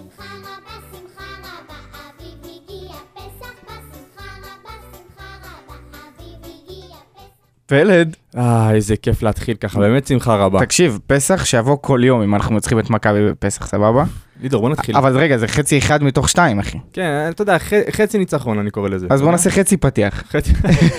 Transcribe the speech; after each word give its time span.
בשמחה 0.00 0.24
רבה, 0.42 0.86
שמחה 0.92 1.24
רבה, 1.40 1.74
אביב 1.94 2.38
הגיע 2.44 2.92
פסח, 3.14 3.52
בשמחה 3.64 4.24
רבה, 4.42 4.70
שמחה 4.92 5.24
רבה, 5.42 5.74
אביב 6.18 6.36
הגיע 6.44 6.96
פסח. 7.14 7.22
פלד, 7.66 8.16
אה, 8.36 8.70
איזה 8.74 8.96
כיף 8.96 9.22
להתחיל 9.22 9.56
ככה, 9.56 9.78
באמת 9.80 10.06
שמחה 10.06 10.34
רבה. 10.36 10.60
תקשיב, 10.60 10.98
פסח 11.06 11.44
שיבוא 11.44 11.76
כל 11.80 12.00
יום 12.04 12.22
אם 12.22 12.34
אנחנו 12.34 12.54
מנצחים 12.54 12.78
את 12.78 12.90
מכבי 12.90 13.30
בפסח, 13.30 13.66
סבבה? 13.66 14.04
לידור, 14.42 14.60
בוא 14.60 14.70
נתחיל. 14.70 14.96
אבל 14.96 15.18
רגע, 15.18 15.38
זה 15.38 15.48
חצי 15.48 15.78
אחד 15.78 16.02
מתוך 16.02 16.28
שתיים, 16.28 16.58
אחי. 16.58 16.78
כן, 16.92 17.26
אתה 17.30 17.42
יודע, 17.42 17.58
ח- 17.58 17.90
חצי 17.90 18.18
ניצחון 18.18 18.58
אני 18.58 18.70
קורא 18.70 18.88
לזה. 18.88 19.06
אז 19.10 19.22
בוא 19.22 19.30
נעשה 19.30 19.50
חצי 19.50 19.76
פתיח. 19.76 20.22
חצי... 20.30 20.52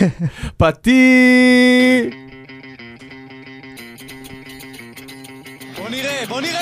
פתי... 0.58 2.10
בוא 5.78 5.90
נראה, 5.90 6.24
בוא 6.30 6.42
נראה 6.42 6.61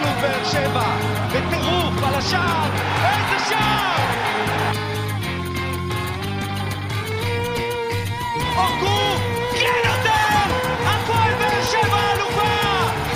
שוב 0.00 0.08
באר 0.20 0.44
שבע, 0.44 0.96
בטירוף 1.28 2.02
על 2.04 2.14
השער, 2.14 2.70
איזה 3.04 3.44
שער! 3.48 3.96
אורגו, 8.56 9.16
כן 9.52 9.88
יותר! 9.88 10.54
הפועל 10.86 11.30
באר 11.38 11.62
שבע 11.64 11.98
אלופה! 12.16 12.50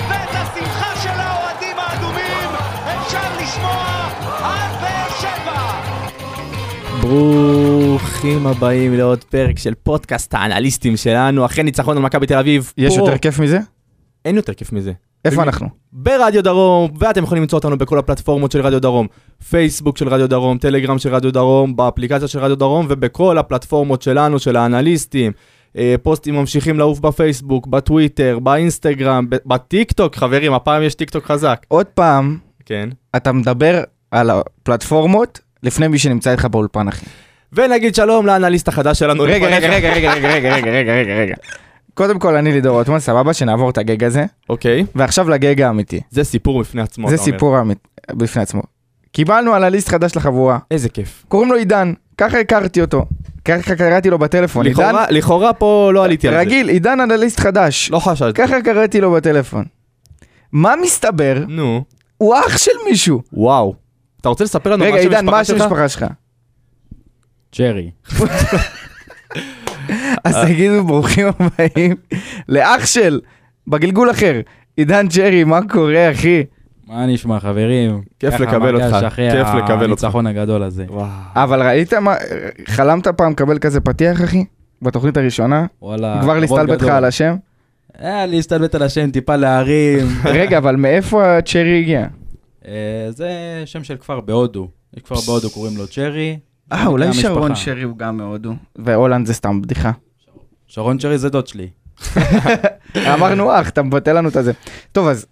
ואת 0.09 0.29
השמחה 0.31 0.95
של 1.03 1.09
האוהדים 1.19 1.77
האדומים 1.77 2.49
אפשר 2.85 3.43
לשמוע 3.43 4.09
על 4.43 4.71
באר 4.81 5.09
שבע! 5.21 5.81
ברוכים 7.01 8.47
הבאים 8.47 8.93
לעוד 8.93 9.23
פרק 9.23 9.59
של 9.59 9.73
פודקאסט 9.83 10.33
האנליסטים 10.33 10.97
שלנו, 10.97 11.45
אחרי 11.45 11.63
ניצחון 11.63 11.97
על 11.97 12.03
מכבי 12.03 12.27
תל 12.27 12.37
אביב. 12.37 12.73
יש 12.77 12.97
פה- 12.97 13.01
יותר 13.05 13.17
כיף 13.17 13.39
מזה? 13.39 13.59
אין 14.25 14.35
יותר 14.35 14.53
כיף 14.53 14.71
מזה. 14.71 14.91
איפה 15.25 15.43
אנחנו? 15.43 15.67
ברדיו 15.93 16.43
דרום, 16.43 16.91
ואתם 16.99 17.23
יכולים 17.23 17.43
למצוא 17.43 17.59
אותנו 17.59 17.77
בכל 17.77 17.99
הפלטפורמות 17.99 18.51
של 18.51 18.61
רדיו 18.61 18.81
דרום, 18.81 19.07
פייסבוק 19.49 19.97
של 19.97 20.07
רדיו 20.07 20.29
דרום, 20.29 20.57
טלגרם 20.57 20.97
של 20.99 21.15
רדיו 21.15 21.33
דרום, 21.33 21.75
באפליקציה 21.75 22.27
של 22.27 22.39
רדיו 22.39 22.55
דרום 22.55 22.85
ובכל 22.89 23.37
הפלטפורמות 23.37 24.01
שלנו, 24.01 24.39
של 24.39 24.55
האנליסטים. 24.55 25.31
אה, 25.77 25.95
פוסטים 26.03 26.35
ממשיכים 26.35 26.79
לעוף 26.79 26.99
בפייסבוק, 26.99 27.67
בטוויטר, 27.67 28.39
באינסטגרם, 28.39 29.29
ב- 29.29 29.35
בטיק 29.45 29.91
טוק, 29.91 30.15
חברים, 30.15 30.53
הפעם 30.53 30.83
יש 30.83 30.95
טיק 30.95 31.09
טוק 31.09 31.25
חזק. 31.25 31.65
עוד 31.67 31.85
פעם, 31.85 32.37
כן. 32.65 32.89
אתה 33.15 33.31
מדבר 33.31 33.83
על 34.11 34.29
הפלטפורמות 34.29 35.39
לפני 35.63 35.87
מי 35.87 35.99
שנמצא 35.99 36.31
איתך 36.31 36.45
באולפן, 36.45 36.87
אחי. 36.87 37.05
ונגיד 37.53 37.95
שלום 37.95 38.25
לאנליסט 38.25 38.67
החדש 38.67 38.99
שלנו. 38.99 39.23
רגע, 39.23 39.47
רגע, 39.47 39.69
רגע, 39.69 39.93
רגע, 39.93 40.13
רגע, 40.13 40.33
רגע, 40.33 40.71
רגע, 40.71 40.93
רגע, 40.93 41.15
רגע. 41.15 41.35
קודם 41.95 42.19
כל, 42.19 42.35
אני 42.35 42.51
לידור 42.51 42.77
רוטמן, 42.77 42.99
סבבה, 42.99 43.33
שנעבור 43.33 43.69
את 43.69 43.77
הגג 43.77 44.03
הזה, 44.03 44.25
אוקיי, 44.49 44.85
ועכשיו 44.95 45.29
לגג 45.29 45.61
האמיתי. 45.61 46.01
זה 46.09 46.23
סיפור 46.23 46.59
בפני 46.59 46.81
עצמו, 46.81 47.09
זה 47.09 47.15
אתה 47.15 47.23
אומר. 47.23 47.33
סיפור 47.33 47.57
האמיתי 47.57 47.81
בפני 48.11 48.41
עצמו. 48.41 48.61
קיבלנו 49.11 49.53
אנליסט 49.53 49.89
חדש 49.89 50.15
לחבורה, 50.15 50.59
איזה 50.71 50.89
כיף. 50.89 51.25
קוראים 51.27 51.49
לו 51.51 51.57
עידן, 51.57 51.93
ככה 52.17 52.39
הכרתי 52.39 52.81
אותו. 52.81 53.05
ככה 53.45 53.75
קראתי 53.75 54.09
לו 54.09 54.17
בטלפון. 54.19 54.65
עידן, 54.65 54.83
לכאורה- 54.89 55.05
לכאורה 55.11 55.53
פה 55.53 55.91
לא 55.93 56.03
עליתי 56.05 56.27
על 56.27 56.33
זה. 56.33 56.39
רגיל, 56.39 56.69
עידן 56.69 56.99
אנליסט 57.01 57.39
חדש. 57.39 57.91
לא 57.91 57.99
חשדתי. 57.99 58.41
ככה 58.41 58.61
קראתי 58.61 59.01
לו 59.01 59.11
בטלפון. 59.11 59.65
מה 60.51 60.73
מסתבר? 60.83 61.43
נו, 61.47 61.83
הוא 62.17 62.35
אח 62.39 62.57
של 62.57 62.71
מישהו. 62.89 63.21
וואו. 63.33 63.75
אתה 64.21 64.29
רוצה 64.29 64.43
לספר 64.43 64.69
לנו 64.73 64.83
רגע, 64.83 64.95
מה 64.95 65.01
שם 65.01 65.09
עידן, 65.09 65.25
מה 65.25 65.39
השם 65.39 65.53
המשפחה 65.61 65.89
שלך? 65.89 65.99
שלך? 65.99 66.11
ג'רי. 67.59 67.91
אז 70.23 70.35
תגידו 70.45 70.83
ברוכים 70.83 71.27
הבאים 71.27 71.95
לאח 72.49 72.85
של, 72.85 73.19
בגלגול 73.67 74.11
אחר. 74.11 74.41
עידן 74.77 75.07
ג'רי, 75.07 75.43
מה 75.43 75.59
קורה, 75.69 76.11
אחי? 76.11 76.43
מה 76.87 77.05
נשמע 77.05 77.39
חברים? 77.39 78.01
כיף 78.19 78.39
לקבל 78.39 78.75
אותך, 78.75 79.15
כיף 79.15 79.47
לקבל 79.57 79.91
אותך. 79.91 80.03
הניצחון 80.03 80.27
הגדול 80.27 80.63
הזה. 80.63 80.85
אבל 81.35 81.61
ראית 81.67 81.93
מה, 81.93 82.15
חלמת 82.65 83.07
פעם 83.07 83.31
לקבל 83.31 83.59
כזה 83.59 83.79
פתיח, 83.81 84.23
אחי? 84.23 84.45
בתוכנית 84.81 85.17
הראשונה? 85.17 85.65
וואלה. 85.81 86.19
כבר 86.21 86.39
להסתלבט 86.39 86.81
לך. 86.81 86.89
על 86.89 87.05
השם? 87.05 87.35
אה, 88.01 88.25
להסתלבט 88.25 88.75
על 88.75 88.83
השם, 88.83 89.11
טיפה 89.11 89.35
להרים. 89.35 90.07
רגע, 90.25 90.57
אבל 90.57 90.75
מאיפה 90.75 91.37
הצ'רי 91.37 91.79
הגיע? 91.79 92.07
אה, 92.67 93.07
זה 93.09 93.29
שם 93.65 93.83
של 93.83 93.95
כפר 93.97 94.19
בהודו. 94.19 94.67
יש 94.97 95.03
כפר 95.03 95.15
בהודו 95.25 95.49
קוראים 95.49 95.77
לו 95.77 95.87
צ'רי. 95.87 96.37
אה, 96.71 96.85
אולי. 96.87 97.13
שרון 97.13 97.55
שרי 97.55 97.83
הוא 97.83 97.97
גם 97.97 98.17
מהודו. 98.17 98.53
והולנד 98.75 99.27
זה 99.27 99.33
סתם 99.33 99.61
בדיחה. 99.61 99.91
שרון 100.67 100.97
צ'רי 100.97 101.17
זה 101.17 101.29
דוד 101.29 101.47
שלי. 101.47 101.69
אמרנו 103.13 103.59
אח, 103.59 103.69
אתה 103.69 103.83
מבטל 103.83 104.13
לנו 104.13 104.29
את 104.29 104.35
הזה. 104.35 104.51
טוב, 104.91 105.07
אז 105.07 105.25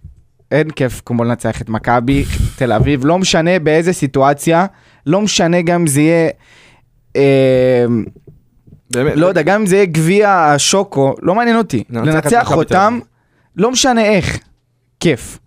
אין 0.50 0.70
כיף 0.70 1.02
כמו 1.06 1.24
לנצח 1.24 1.60
את 1.62 1.68
מכבי 1.68 2.24
תל 2.56 2.72
אביב, 2.72 3.04
לא 3.04 3.18
משנה 3.18 3.58
באיזה 3.58 3.92
סיטואציה, 3.92 4.66
לא 5.06 5.20
משנה 5.20 5.62
גם 5.62 5.80
אם 5.80 5.86
זה 5.86 6.00
יהיה, 6.00 6.30
אה, 7.16 7.84
באמת, 8.90 9.12
לא 9.16 9.26
יודע, 9.26 9.42
גם 9.42 9.60
אם 9.60 9.66
זה 9.66 9.76
יהיה 9.76 9.86
גביע 9.86 10.30
השוקו, 10.30 11.14
לא 11.22 11.34
מעניין 11.34 11.56
אותי. 11.56 11.84
לנצח 11.90 12.18
את 12.18 12.24
לנצח 12.24 12.52
אותם. 12.52 12.98
לא 13.56 13.70
משנה 13.70 14.04
איך, 14.04 14.38
כיף. 15.00 15.38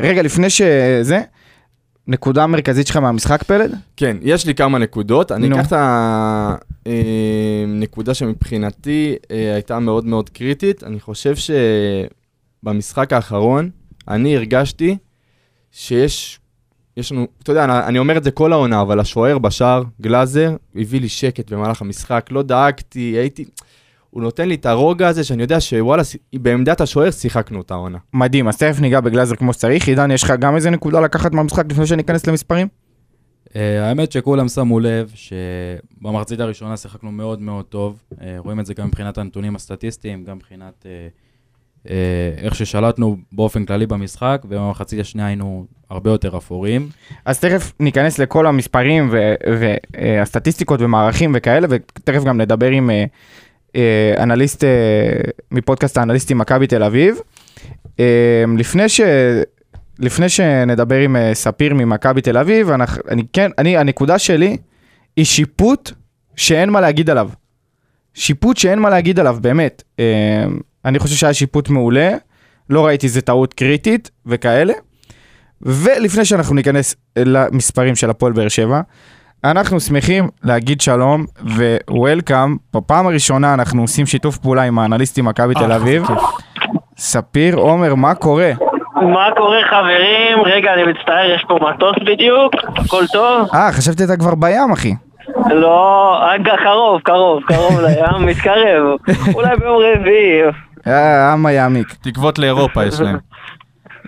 רגע, 0.00 0.22
לפני 0.22 0.50
שזה, 0.50 1.20
נקודה 2.08 2.46
מרכזית 2.46 2.86
שלך 2.86 2.96
מהמשחק 2.96 3.42
פלד? 3.42 3.74
כן, 3.96 4.16
יש 4.22 4.46
לי 4.46 4.54
כמה 4.54 4.78
נקודות. 4.78 5.32
אני. 5.32 5.60
אקח 5.60 5.66
את 5.72 5.72
הנקודה 7.66 8.14
שמבחינתי 8.14 9.16
אה, 9.30 9.54
הייתה 9.54 9.78
מאוד 9.78 10.04
מאוד 10.04 10.30
קריטית. 10.30 10.84
אני 10.84 11.00
חושב 11.00 11.34
שבמשחק 12.62 13.12
האחרון, 13.12 13.70
אני 14.08 14.36
הרגשתי 14.36 14.96
שיש, 15.72 16.40
יש 16.96 17.12
לנו, 17.12 17.26
אתה 17.42 17.52
יודע, 17.52 17.64
אני- 17.64 17.86
אני 17.86 17.98
אומר 17.98 18.16
את 18.16 18.24
זה 18.24 18.30
כל 18.30 18.52
העונה, 18.52 18.80
אבל 18.80 19.00
השוער 19.00 19.38
בשער, 19.38 19.82
גלאזר, 20.00 20.56
הביא 20.76 21.00
לי 21.00 21.08
שקט 21.08 21.52
במהלך 21.52 21.82
המשחק, 21.82 22.26
לא 22.30 22.42
דאגתי, 22.42 22.98
הייתי... 23.00 23.44
הוא 24.14 24.22
נותן 24.22 24.48
לי 24.48 24.54
את 24.54 24.66
הרוגע 24.66 25.08
הזה 25.08 25.24
שאני 25.24 25.42
יודע 25.42 25.60
שוואלה, 25.60 26.02
בעמדת 26.34 26.80
השוער 26.80 27.10
שיחקנו 27.10 27.60
את 27.60 27.70
העונה. 27.70 27.98
מדהים, 28.12 28.48
אז 28.48 28.56
תכף 28.58 28.80
ניגע 28.80 29.00
בגלאזר 29.00 29.36
כמו 29.36 29.52
שצריך. 29.52 29.88
עידן, 29.88 30.10
יש 30.10 30.22
לך 30.22 30.32
גם 30.38 30.56
איזה 30.56 30.70
נקודה 30.70 31.00
לקחת 31.00 31.32
מהמשחק 31.32 31.64
לפני 31.70 31.86
שניכנס 31.86 32.26
למספרים? 32.26 32.68
אה, 33.56 33.88
האמת 33.88 34.12
שכולם 34.12 34.48
שמו 34.48 34.80
לב 34.80 35.12
שבמחצית 35.14 36.40
הראשונה 36.40 36.76
שיחקנו 36.76 37.12
מאוד 37.12 37.40
מאוד 37.40 37.64
טוב. 37.64 38.02
אה, 38.20 38.36
רואים 38.38 38.60
את 38.60 38.66
זה 38.66 38.74
גם 38.74 38.86
מבחינת 38.86 39.18
הנתונים 39.18 39.56
הסטטיסטיים, 39.56 40.24
גם 40.24 40.36
מבחינת 40.36 40.86
אה, 40.86 41.94
איך 42.36 42.54
ששלטנו 42.54 43.16
באופן 43.32 43.64
כללי 43.64 43.86
במשחק, 43.86 44.42
ובמחצית 44.44 45.00
השנייה 45.00 45.26
היינו 45.26 45.66
הרבה 45.90 46.10
יותר 46.10 46.36
אפורים. 46.36 46.88
אז 47.24 47.40
תכף 47.40 47.72
ניכנס 47.80 48.18
לכל 48.18 48.46
המספרים 48.46 49.10
והסטטיסטיקות 49.12 50.80
ומערכים 50.80 51.32
וכאלה, 51.34 51.66
ותכף 51.70 52.24
גם 52.24 52.40
נדבר 52.40 52.70
עם 52.70 52.90
אנליסט 54.18 54.64
אה, 54.64 54.68
מפודקאסט 55.50 55.98
האנליסטים 55.98 56.38
מכבי 56.38 56.66
תל 56.66 56.82
אביב. 56.82 57.16
אה, 58.00 58.44
לפני, 58.58 58.88
ש... 58.88 59.00
לפני 59.98 60.28
שנדבר 60.28 60.98
עם 60.98 61.16
אה, 61.16 61.34
ספיר 61.34 61.74
ממכבי 61.74 62.20
תל 62.20 62.38
אביב, 62.38 62.70
אנחנו, 62.70 63.02
אני 63.10 63.22
כן, 63.32 63.50
אני, 63.58 63.76
הנקודה 63.76 64.18
שלי 64.18 64.56
היא 65.16 65.24
שיפוט 65.24 65.90
שאין 66.36 66.70
מה 66.70 66.80
להגיד 66.80 67.10
עליו. 67.10 67.30
שיפוט 68.14 68.56
שאין 68.56 68.78
מה 68.78 68.90
להגיד 68.90 69.20
עליו, 69.20 69.38
באמת. 69.40 69.82
אה, 69.98 70.44
אני 70.84 70.98
חושב 70.98 71.16
שהיה 71.16 71.34
שיפוט 71.34 71.68
מעולה, 71.68 72.16
לא 72.70 72.86
ראיתי 72.86 73.06
איזה 73.06 73.20
טעות 73.20 73.54
קריטית 73.54 74.10
וכאלה. 74.26 74.72
ולפני 75.62 76.24
שאנחנו 76.24 76.54
ניכנס 76.54 76.96
למספרים 77.16 77.96
של 77.96 78.10
הפועל 78.10 78.32
באר 78.32 78.48
שבע, 78.48 78.80
אנחנו 79.44 79.80
שמחים 79.80 80.28
להגיד 80.44 80.80
שלום 80.80 81.24
ווולקאם. 81.88 82.56
בפעם 82.74 83.06
הראשונה 83.06 83.54
אנחנו 83.54 83.82
עושים 83.82 84.06
שיתוף 84.06 84.36
פעולה 84.38 84.62
עם 84.62 84.78
האנליסטים 84.78 85.24
מכבי 85.24 85.54
תל 85.54 85.72
אביב. 85.72 86.06
ספיר, 86.98 87.56
עומר, 87.56 87.94
מה 87.94 88.14
קורה? 88.14 88.52
מה 88.94 89.26
קורה 89.36 89.58
חברים? 89.70 90.44
רגע, 90.44 90.74
אני 90.74 90.82
מצטער, 90.82 91.30
יש 91.34 91.44
פה 91.48 91.58
מטוס 91.70 91.96
בדיוק, 92.06 92.54
הכל 92.76 93.04
טוב? 93.12 93.48
אה, 93.54 93.72
חשבתי 93.72 94.04
אתה 94.04 94.16
כבר 94.16 94.34
בים, 94.34 94.72
אחי. 94.72 94.94
לא, 95.50 96.16
רגע, 96.32 96.52
קרוב, 96.64 97.00
קרוב, 97.00 97.42
קרוב 97.46 97.80
לים, 97.80 98.26
מתקרב. 98.28 98.84
אולי 99.34 99.56
ביום 99.56 99.76
רביעי. 99.76 100.42
אה, 100.86 101.32
עם 101.32 101.46
היעמיק. 101.46 101.94
תקוות 102.02 102.38
לאירופה 102.38 102.84
יש 102.84 103.00
להם. 103.00 103.18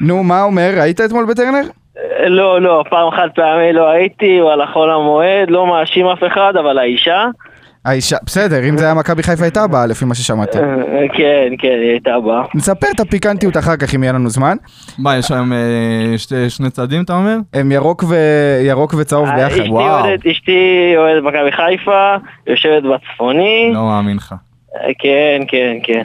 נו, 0.00 0.22
מה 0.24 0.42
אומר? 0.42 0.70
היית 0.76 1.00
אתמול 1.00 1.24
בטרנר? 1.24 1.62
לא, 2.26 2.60
לא, 2.60 2.84
פעם 2.90 3.10
חד 3.10 3.28
פעמי 3.34 3.72
לא 3.72 3.88
הייתי, 3.88 4.42
וואלה 4.42 4.66
חול 4.66 4.90
המועד, 4.90 5.50
לא 5.50 5.66
מאשים 5.66 6.06
אף 6.06 6.18
אחד, 6.26 6.52
אבל 6.56 6.78
האישה. 6.78 7.24
האישה, 7.84 8.16
בסדר, 8.26 8.68
אם 8.68 8.76
זה 8.78 8.84
היה 8.84 8.94
מכבי 8.94 9.22
חיפה 9.22 9.44
הייתה 9.44 9.66
באה, 9.66 9.86
לפי 9.86 10.04
מה 10.04 10.14
ששמעתי. 10.14 10.58
אה, 10.58 10.64
כן, 11.16 11.48
כן, 11.58 11.78
היא 11.82 11.90
הייתה 11.90 12.20
באה. 12.20 12.42
נספר 12.54 12.86
את 12.94 13.00
הפיקנטיות 13.00 13.56
אחר 13.56 13.76
כך, 13.76 13.94
אם 13.94 14.02
יהיה 14.02 14.12
לנו 14.12 14.28
זמן. 14.30 14.56
מה, 14.98 15.16
יש 15.16 15.30
היום 15.30 15.52
אה, 15.52 15.58
שתי- 16.18 16.50
שני 16.50 16.70
צעדים, 16.70 17.02
אתה 17.02 17.12
אומר? 17.12 17.36
הם 17.54 17.72
ירוק 17.72 18.02
ו- 18.08 18.60
ירוק 18.66 18.94
וצהוב 18.98 19.28
ביחד, 19.36 19.50
אשתי 19.58 19.68
וואו. 19.68 20.04
אשתי 20.30 20.60
אוהדת 20.96 21.22
מכבי 21.22 21.52
חיפה, 21.52 22.14
יושבת 22.46 22.82
בצפוני. 22.82 23.70
לא 23.74 23.82
מאמין 23.84 24.16
לך. 24.16 24.34
אה, 24.76 24.90
כן, 24.98 25.42
כן, 25.48 25.76
כן. 25.82 26.02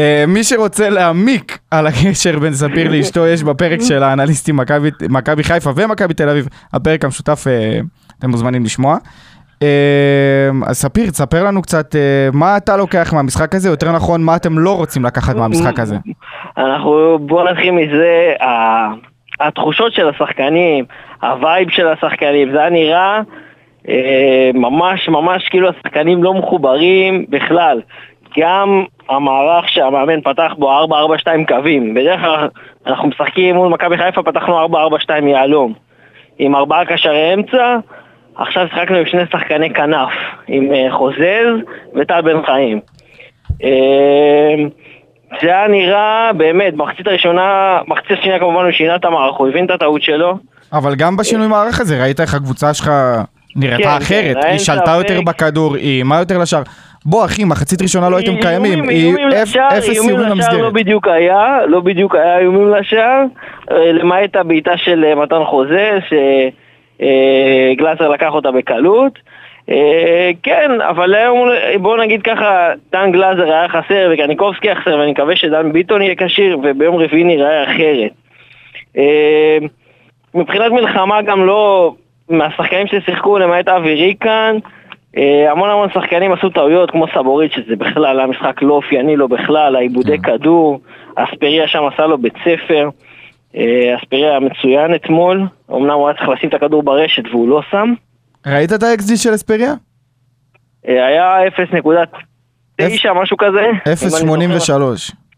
אה, 0.00 0.24
מי 0.28 0.44
שרוצה 0.44 0.90
להעמיק 0.90 1.58
על 1.70 1.86
הקשר 1.86 2.38
בין 2.38 2.52
ספיר 2.52 2.90
לאשתו, 2.90 3.26
יש 3.26 3.42
בפרק 3.42 3.80
של 3.80 4.02
האנליסטים 4.02 4.56
מכבי- 5.10 5.42
חיפה 5.42 5.70
ומכבי 5.76 6.14
תל 6.14 6.28
אביב, 6.28 6.48
הפרק 6.72 7.04
המשותף, 7.04 7.44
אה, 7.46 7.80
אתם 8.18 8.30
מוזמנים 8.30 8.64
לשמוע. 8.64 8.96
אה, 9.62 9.68
אז 10.66 10.76
ספיר, 10.78 11.10
תספר 11.10 11.44
לנו 11.44 11.62
קצת 11.62 11.94
מה 12.32 12.56
אתה 12.56 12.76
לוקח 12.76 13.12
מהמשחק 13.14 13.54
הזה, 13.54 13.68
יותר 13.68 13.92
נכון, 13.92 14.22
מה 14.24 14.36
אתם 14.36 14.58
לא 14.58 14.76
רוצים 14.76 15.04
לקחת 15.04 15.36
מהמשחק 15.36 15.78
הזה. 15.80 15.96
אנחנו, 16.58 17.18
בואו 17.22 17.50
נתחיל 17.50 17.70
מזה, 17.70 18.32
התחושות 19.40 19.92
של 19.92 20.08
השחקנים, 20.08 20.84
ה 21.22 21.32
vibe 21.32 21.70
של 21.70 21.88
השחקנים, 21.88 22.52
זה 22.52 22.60
היה 22.60 22.70
נראה 22.70 23.20
אה, 23.88 24.50
ממש 24.54 25.08
ממש 25.08 25.48
כאילו 25.50 25.68
השחקנים 25.68 26.22
לא 26.22 26.34
מחוברים 26.34 27.24
בכלל. 27.28 27.80
גם 28.38 28.84
המערך 29.08 29.68
שהמאמן 29.68 30.20
פתח 30.20 30.52
בו 30.58 30.86
4-4-2 30.86 31.26
קווים, 31.48 31.94
בדרך 31.94 32.20
כלל 32.20 32.48
אנחנו 32.86 33.08
משחקים 33.08 33.56
מול 33.56 33.68
מכבי 33.68 33.96
חיפה, 33.96 34.22
פתחנו 34.22 34.66
4-4-2 34.66 35.10
יהלום, 35.26 35.72
עם 36.38 36.56
ארבעה 36.56 36.84
קשרי 36.84 37.34
אמצע, 37.34 37.76
עכשיו 38.36 38.66
שיחקנו 38.68 38.96
עם 38.96 39.06
שני 39.06 39.22
שחקני 39.32 39.70
כנף, 39.74 40.10
עם 40.48 40.72
אה, 40.72 40.86
חוזז 40.90 41.56
וטל 41.94 42.20
בן 42.20 42.46
חיים. 42.46 42.80
אה, 43.64 44.54
זה 45.42 45.46
היה 45.48 45.68
נראה, 45.68 46.30
באמת, 46.36 46.74
במחצית 46.74 47.06
הראשונה, 47.06 47.78
מחצית 47.86 48.18
השנייה 48.18 48.38
כמובן 48.38 48.64
הוא 48.64 48.72
שינה 48.72 48.96
את 48.96 49.04
המערך, 49.04 49.36
הוא 49.36 49.48
הבין 49.48 49.64
את 49.64 49.70
הטעות 49.70 50.02
שלו. 50.02 50.38
אבל 50.72 50.94
גם 50.94 51.16
בשינוי 51.16 51.46
מערך 51.46 51.80
הזה, 51.80 52.02
ראית 52.02 52.20
איך 52.20 52.34
הקבוצה 52.34 52.74
שלך 52.74 52.90
נראתה 53.56 53.82
כן, 53.82 54.02
אחרת, 54.02 54.36
כן, 54.42 54.48
היא 54.48 54.58
שלטה 54.58 54.84
ספק. 54.84 55.10
יותר 55.10 55.20
בכדור, 55.20 55.76
היא 55.76 55.94
איימה 55.94 56.18
יותר 56.18 56.38
לשער. 56.38 56.62
בוא 57.04 57.24
אחי, 57.24 57.44
מחצית 57.44 57.82
ראשונה 57.82 58.08
לא 58.08 58.16
הייתם 58.16 58.40
קיימים, 58.40 58.84
לשער, 59.30 59.68
אפס 59.68 59.90
איומים 59.90 60.18
למסגרת. 60.18 60.60
לא 60.60 60.70
בדיוק 60.70 61.08
היה, 61.08 61.66
לא 61.66 61.80
בדיוק 61.80 62.14
היה 62.14 62.38
איומים 62.38 62.68
לשער, 62.68 63.24
אה, 63.70 63.92
למעט 63.92 64.36
הבעיטה 64.36 64.76
של 64.76 65.04
אה, 65.04 65.14
מתן 65.14 65.44
חוזה, 65.44 65.98
שגלאזר 66.98 68.08
לקח 68.08 68.32
אותה 68.32 68.50
בקלות. 68.50 69.18
אה, 69.70 70.30
כן, 70.42 70.80
אבל 70.80 71.14
היום, 71.14 71.48
בואו 71.80 71.96
נגיד 71.96 72.22
ככה, 72.22 72.72
דן 72.92 73.12
גלאזר 73.12 73.52
היה 73.52 73.68
חסר 73.68 74.10
וקניקובסקי 74.12 74.68
היה 74.68 74.80
חסר, 74.80 74.98
ואני 74.98 75.10
מקווה 75.10 75.36
שדן 75.36 75.72
ביטון 75.72 76.02
יהיה 76.02 76.14
כשיר, 76.18 76.58
וביום 76.58 76.96
רביעי 76.96 77.24
נראה 77.24 77.64
אחרת. 77.64 78.12
אה, 78.96 79.58
מבחינת 80.34 80.72
מלחמה 80.72 81.22
גם 81.22 81.46
לא, 81.46 81.94
מהשחקנים 82.28 82.86
ששיחקו 82.86 83.38
למעט 83.38 83.68
אבי 83.68 83.94
ריקן, 83.94 84.56
אה, 84.64 84.79
המון 85.50 85.70
המון 85.70 85.88
שחקנים 85.94 86.32
עשו 86.32 86.50
טעויות 86.50 86.90
כמו 86.90 87.06
סבורית 87.14 87.52
שזה 87.52 87.76
בכלל 87.76 88.18
היה 88.18 88.26
משחק 88.26 88.62
לא 88.62 88.74
אופייני 88.74 89.16
לו 89.16 89.28
בכלל, 89.28 89.76
העיבודי 89.76 90.18
כדור, 90.18 90.80
אספריה 91.16 91.68
שם 91.68 91.82
עשה 91.94 92.06
לו 92.06 92.18
בית 92.18 92.34
ספר, 92.44 92.88
אה, 93.56 93.96
אספריה 93.98 94.30
היה 94.30 94.40
מצוין 94.40 94.94
אתמול, 94.94 95.46
אמנם 95.70 95.90
הוא 95.90 96.08
היה 96.08 96.16
צריך 96.16 96.28
לשים 96.28 96.48
את 96.48 96.54
הכדור 96.54 96.82
ברשת 96.82 97.22
והוא 97.30 97.48
לא 97.48 97.60
שם, 97.70 97.92
ראית 98.46 98.72
את 98.72 98.82
ה-XG 98.82 99.16
של 99.16 99.34
אספריה? 99.34 99.72
אה, 100.88 101.06
היה 101.06 101.48
0.9 101.48 103.12
משהו 103.12 103.36
כזה, 103.36 103.60
אם 103.60 104.34
אני 104.34 104.58
זוכר. 104.58 104.94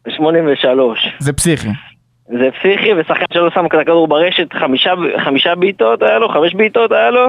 0.83. 0.09 0.11
83. 0.17 1.09
זה 1.19 1.33
פסיכי. 1.33 1.69
זה 2.29 2.49
פסיכי, 2.51 2.95
ושחקן 2.95 3.25
שלא 3.33 3.51
שם 3.55 3.67
את 3.67 3.75
הכדור 3.75 4.09
ברשת, 4.09 4.53
חמישה, 4.53 4.95
חמישה 5.25 5.55
בעיטות 5.55 6.03
היה 6.03 6.19
לו, 6.19 6.29
חמש 6.29 6.55
בעיטות 6.55 6.93
היה 6.93 7.11
לו, 7.11 7.27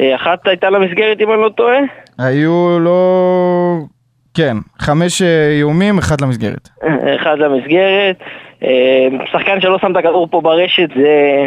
אה, 0.00 0.14
אחת 0.14 0.46
הייתה 0.46 0.70
למסגרת 0.70 1.20
אם 1.20 1.32
אני 1.32 1.40
לא 1.40 1.48
טועה. 1.48 1.78
היו 2.18 2.78
לא... 2.80 3.78
כן, 4.34 4.56
חמש 4.78 5.22
אה, 5.22 5.48
איומים, 5.48 5.98
אחד 5.98 6.20
למסגרת. 6.20 6.68
אחד 7.16 7.38
למסגרת. 7.38 8.16
אה, 8.62 9.08
שחקן 9.32 9.60
שלא 9.60 9.78
שם 9.78 9.92
את 9.92 9.96
הכדור 9.96 10.28
פה 10.30 10.40
ברשת 10.40 10.88
זה... 10.96 11.46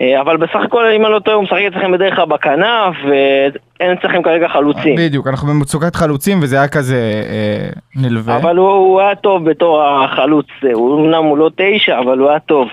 אה, 0.00 0.20
אבל 0.20 0.36
בסך 0.36 0.60
הכל, 0.64 0.84
אם 0.96 1.04
אני 1.04 1.12
לא 1.12 1.18
טועה, 1.18 1.36
הוא 1.36 1.44
משחק 1.44 1.58
אצלכם 1.72 1.92
בדרך 1.92 2.14
כלל 2.16 2.24
בכנף, 2.24 2.94
ואין 3.04 3.92
אצלכם 3.98 4.22
כרגע 4.22 4.48
חלוצים. 4.48 4.96
בדיוק, 4.96 5.26
אנחנו 5.26 5.48
במצוקת 5.48 5.96
חלוצים 5.96 6.38
וזה 6.42 6.56
היה 6.56 6.68
כזה 6.68 7.22
אה, 7.28 7.68
נלווה. 8.02 8.36
אבל 8.36 8.56
הוא, 8.56 8.68
הוא 8.70 9.00
היה 9.00 9.14
טוב 9.14 9.50
בתור 9.50 9.82
החלוץ, 9.84 10.46
אה, 10.64 10.70
הוא- 10.74 11.06
אמנם 11.06 11.24
הוא 11.24 11.38
לא 11.38 11.50
תשע, 11.56 11.98
אבל 11.98 12.18
הוא 12.18 12.30
היה 12.30 12.38
טוב. 12.38 12.68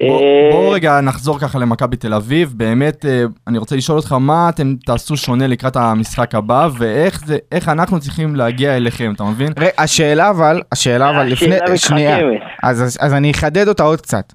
בוא- 0.00 0.20
אה, 0.20 0.48
בואו 0.52 0.70
רגע 0.70 1.00
נחזור 1.00 1.38
ככה 1.38 1.58
למכבי 1.58 1.96
תל 1.96 2.14
אביב, 2.14 2.52
באמת 2.56 3.04
אני 3.48 3.58
רוצה 3.58 3.76
לשאול 3.76 3.98
אותך 3.98 4.12
מה 4.20 4.48
אתם 4.48 4.74
תעשו 4.86 5.16
שונה 5.16 5.46
לקראת 5.46 5.76
המשחק 5.76 6.34
הבא 6.34 6.68
ואיך 6.78 7.20
זה, 7.26 7.38
איך 7.52 7.68
אנחנו 7.68 8.00
צריכים 8.00 8.36
להגיע 8.36 8.76
אליכם, 8.76 9.12
אתה 9.16 9.24
מבין? 9.24 9.48
ר- 9.60 9.82
השאלה 9.82 10.30
אבל, 10.30 10.60
השאלה 10.72 11.10
אבל 11.10 11.26
לפני, 11.26 11.56
שנייה. 11.76 12.18
אז, 12.62 12.82
אז, 12.82 12.98
אז 13.00 13.14
אני 13.14 13.30
אחדד 13.30 13.68
אותה 13.68 13.82
עוד 13.82 14.00
קצת. 14.00 14.32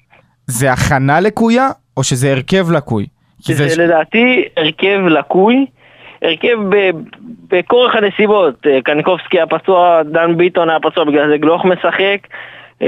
זה 0.48 0.72
הכנה 0.72 1.20
לקויה 1.20 1.68
או 1.98 2.04
שזה 2.04 2.32
הרכב 2.32 2.72
לקוי? 2.72 3.06
כי 3.46 3.54
זה, 3.54 3.70
ש- 3.70 3.78
לדעתי 3.78 4.44
הרכב 4.58 5.00
לקוי, 5.10 5.66
הרכב 6.22 6.58
ב- 6.70 6.92
בכורח 7.50 7.96
הנסיבות, 7.96 8.56
אה, 8.68 8.80
קניקובסקי 8.84 9.38
היה 9.38 9.48
פצוע, 9.48 10.04
דן 10.04 10.38
ביטון 10.38 10.70
היה 10.70 10.80
פצוע, 10.80 11.04
בגלל 11.04 11.30
זה 11.30 11.38
גלוך 11.38 11.66
משחק. 11.66 12.18
אה, 12.82 12.88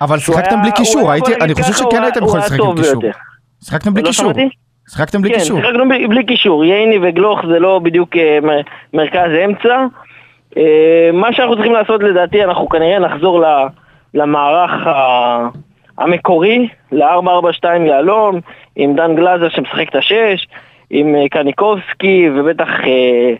אבל 0.00 0.18
שיחקתם 0.18 0.54
היה- 0.54 0.62
בלי 0.62 0.72
קישור, 0.72 1.10
הייתי, 1.12 1.34
אני 1.40 1.54
חושב 1.54 1.72
שכן 1.72 2.02
הייתם 2.02 2.24
יכולים 2.24 2.44
לשחק 2.44 2.60
עם 2.60 2.76
קישור. 2.76 3.02
שיחקתם 3.64 3.94
בלי 3.94 4.02
לא 4.02 4.08
קישור. 4.08 4.32
שיחקתם 4.90 5.22
בלי 5.22 5.30
כן, 5.32 5.38
קישור. 5.38 5.60
שיחקנו 5.60 5.88
בלי, 5.88 6.06
בלי 6.08 6.24
קישור, 6.26 6.64
ייני 6.64 6.98
וגלוך 7.02 7.40
זה 7.52 7.58
לא 7.58 7.78
בדיוק 7.78 8.16
אה, 8.16 8.38
מ- 8.42 8.96
מרכז 8.96 9.30
אמצע. 9.44 9.84
מה 11.12 11.32
שאנחנו 11.32 11.54
צריכים 11.54 11.72
לעשות 11.72 12.02
לדעתי, 12.02 12.44
אנחנו 12.44 12.68
כנראה 12.68 12.98
נחזור 12.98 13.40
ל, 13.40 13.44
למערך 14.14 14.86
ה, 14.86 15.48
המקורי, 15.98 16.68
ל-442 16.92 17.68
יהלום, 17.86 18.40
עם 18.76 18.96
דן 18.96 19.16
גלאזר 19.16 19.48
שמשחק 19.48 19.88
את 19.88 19.94
השש, 19.94 20.48
עם 20.90 21.14
אה, 21.14 21.28
קניקובסקי 21.28 22.28
ובטח, 22.34 22.68
אה, 22.68 23.34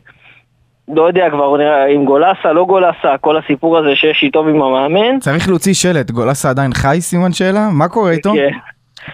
לא 0.88 1.02
יודע 1.02 1.30
כבר, 1.30 1.56
נראה, 1.56 1.86
עם 1.86 2.04
גולסה, 2.04 2.52
לא 2.52 2.64
גולסה, 2.64 3.18
כל 3.20 3.36
הסיפור 3.36 3.78
הזה 3.78 3.96
שיש 3.96 4.22
איתו 4.22 4.40
עם 4.40 4.62
המאמן. 4.62 5.18
צריך 5.20 5.48
להוציא 5.48 5.74
שלט, 5.74 6.10
גולסה 6.10 6.50
עדיין 6.50 6.72
חי 6.72 6.96
סימן 7.00 7.32
שאלה? 7.32 7.68
מה 7.72 7.88
קורה 7.88 8.10
איתו? 8.10 8.32
כן. 8.34 8.50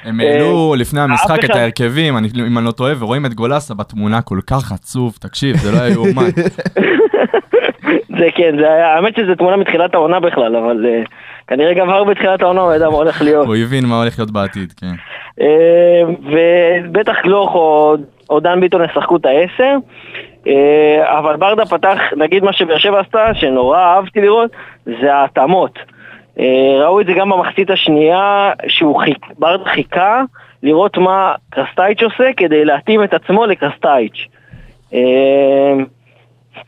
הם 0.04 0.20
העלו 0.20 0.74
לפני 0.78 1.00
המשחק 1.00 1.44
את 1.44 1.50
ההרכבים, 1.50 2.16
אם 2.46 2.58
אני 2.58 2.66
לא 2.66 2.70
טועה, 2.70 2.92
ורואים 2.98 3.26
את 3.26 3.34
גולסה 3.34 3.74
בתמונה 3.74 4.22
כל 4.22 4.38
כך 4.50 4.72
עצוב, 4.72 5.16
תקשיב, 5.20 5.56
זה 5.56 5.72
לא 5.72 5.76
היה 5.76 5.92
יאומן. 5.92 6.30
זה 8.18 8.28
כן, 8.34 8.56
זה 8.60 8.72
היה, 8.72 8.94
האמת 8.94 9.16
שזו 9.16 9.34
תמונה 9.34 9.56
מתחילת 9.56 9.94
העונה 9.94 10.20
בכלל, 10.20 10.56
אבל 10.56 10.84
uh, 10.84 11.08
כנראה 11.46 11.74
גם 11.74 11.86
כבר 11.86 12.04
בתחילת 12.04 12.42
העונה 12.42 12.60
הוא 12.60 12.74
ידע 12.74 12.90
מה 12.90 12.96
הולך 12.96 13.22
להיות. 13.22 13.46
הוא 13.46 13.56
הבין 13.56 13.86
מה 13.86 13.98
הולך 13.98 14.18
להיות 14.18 14.30
בעתיד, 14.30 14.72
כן. 14.72 14.94
Uh, 15.40 15.44
ובטח 16.22 17.16
גלוך 17.24 17.54
או, 18.30 18.40
דן 18.40 18.60
ביטון 18.60 18.84
ישחקו 18.84 19.16
את 19.16 19.26
העשר, 19.26 19.76
uh, 20.44 20.48
אבל 21.04 21.36
ברדה 21.36 21.66
פתח, 21.66 21.98
נגיד 22.16 22.44
מה 22.44 22.52
שבאר 22.52 22.78
שבע 22.78 23.00
עשתה, 23.00 23.34
שנורא 23.34 23.78
אהבתי 23.78 24.20
לראות, 24.20 24.50
זה 24.86 25.14
ההתאמות. 25.14 25.78
Uh, 26.36 26.40
ראו 26.80 27.00
את 27.00 27.06
זה 27.06 27.12
גם 27.12 27.30
במחצית 27.30 27.70
השנייה, 27.70 28.52
שהוא 28.68 29.00
חיק, 29.00 29.26
ברדה 29.38 29.64
חיכה 29.64 30.22
לראות 30.62 30.98
מה 30.98 31.34
קרסטייץ' 31.50 32.02
עושה 32.02 32.30
כדי 32.36 32.64
להתאים 32.64 33.04
את 33.04 33.14
עצמו 33.14 33.46
לקרסטייץ'. 33.46 34.26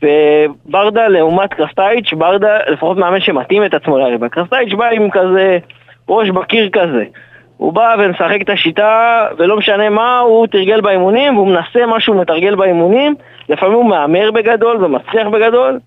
וברדה 0.01 1.07
לעומת 1.07 1.53
קרסטייץ', 1.53 2.13
ברדה 2.13 2.57
לפחות 2.67 2.97
מאמן 2.97 3.19
שמתאים 3.19 3.65
את 3.65 3.73
עצמו 3.73 3.97
ליריבה. 3.97 4.29
קרסטייץ' 4.29 4.73
בא 4.73 4.85
עם 4.85 5.09
כזה 5.09 5.57
ראש 6.09 6.29
בקיר 6.29 6.69
כזה. 6.69 7.03
הוא 7.57 7.73
בא 7.73 7.95
ומשחק 7.99 8.41
את 8.41 8.49
השיטה, 8.49 9.27
ולא 9.37 9.57
משנה 9.57 9.89
מה, 9.89 10.19
הוא 10.19 10.47
תרגל 10.47 10.81
באימונים, 10.81 11.37
והוא 11.37 11.47
מנסה 11.47 11.85
מה 11.85 11.99
שהוא 11.99 12.21
מתרגל 12.21 12.55
באימונים. 12.55 13.15
לפעמים 13.49 13.75
הוא 13.75 13.89
מהמר 13.89 14.31
בגדול 14.31 14.85
ומצליח 14.85 15.27
בגדול. 15.27 15.79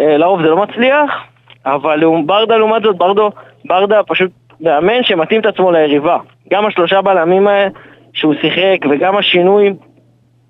אה, 0.00 0.16
לרוב 0.16 0.42
זה 0.42 0.48
לא 0.48 0.56
מצליח, 0.56 1.10
אבל 1.66 2.00
ברדה 2.26 2.56
לעומת 2.56 2.82
זאת, 2.82 2.96
ברדו, 2.96 3.30
ברדה 3.64 4.02
פשוט 4.02 4.30
מאמן 4.60 5.02
שמתאים 5.02 5.40
את 5.40 5.46
עצמו 5.46 5.70
ליריבה. 5.70 6.18
גם 6.52 6.66
השלושה 6.66 7.02
בלמים 7.02 7.48
האלה 7.48 7.68
שהוא 8.12 8.34
שיחק, 8.40 8.78
וגם 8.90 9.16
השינוי, 9.16 9.72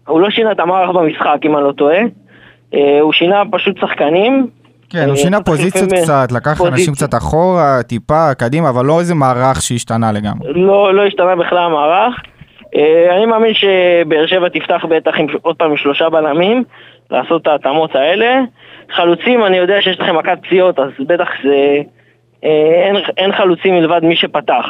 הוא 0.07 0.21
לא 0.21 0.31
שינה 0.31 0.53
את 0.53 0.61
המערך 0.61 0.91
במשחק, 0.91 1.39
אם 1.45 1.57
אני 1.57 1.65
לא 1.65 1.73
טועה. 1.73 2.01
אה, 2.75 3.01
הוא 3.01 3.13
שינה 3.13 3.43
פשוט 3.51 3.79
שחקנים. 3.79 4.47
כן, 4.91 5.05
הוא 5.05 5.11
אה, 5.11 5.17
שינה 5.17 5.41
פוזיציות 5.41 5.91
חילופים, 5.91 6.03
קצת, 6.03 6.33
לקח. 6.33 6.61
אנשים 6.61 6.95
קצת 6.95 7.15
אחורה, 7.15 7.83
טיפה, 7.83 8.35
קדימה, 8.35 8.69
אבל 8.69 8.85
לא 8.87 9.01
איזה 9.01 9.15
מערך 9.15 9.63
שהשתנה 9.63 10.13
לגמרי. 10.13 10.53
לא, 10.55 10.95
לא 10.95 11.07
השתנה 11.07 11.37
בכלל 11.37 11.59
המערך. 11.59 12.15
אה, 12.77 13.17
אני 13.17 13.27
מאמין 13.27 13.55
שבאר 13.55 14.27
שבע 14.27 14.49
תפתח 14.49 14.85
בטח 14.89 15.13
עם, 15.19 15.27
עוד 15.43 15.57
פעם 15.57 15.71
עם 15.71 15.77
שלושה 15.77 16.09
בלמים, 16.09 16.65
לעשות 17.11 17.43
את 17.43 17.47
ההתאמות 17.47 17.95
האלה. 17.95 18.41
חלוצים, 18.95 19.45
אני 19.45 19.57
יודע 19.57 19.83
שיש 19.83 20.01
לכם 20.01 20.17
מכת 20.17 20.39
פציעות, 20.43 20.79
אז 20.79 20.91
בטח 21.07 21.29
זה... 21.45 21.79
אה, 22.45 22.85
אין, 22.87 22.97
אין 23.17 23.33
חלוצים 23.33 23.75
מלבד 23.75 24.05
מי 24.05 24.17
שפתח. 24.17 24.65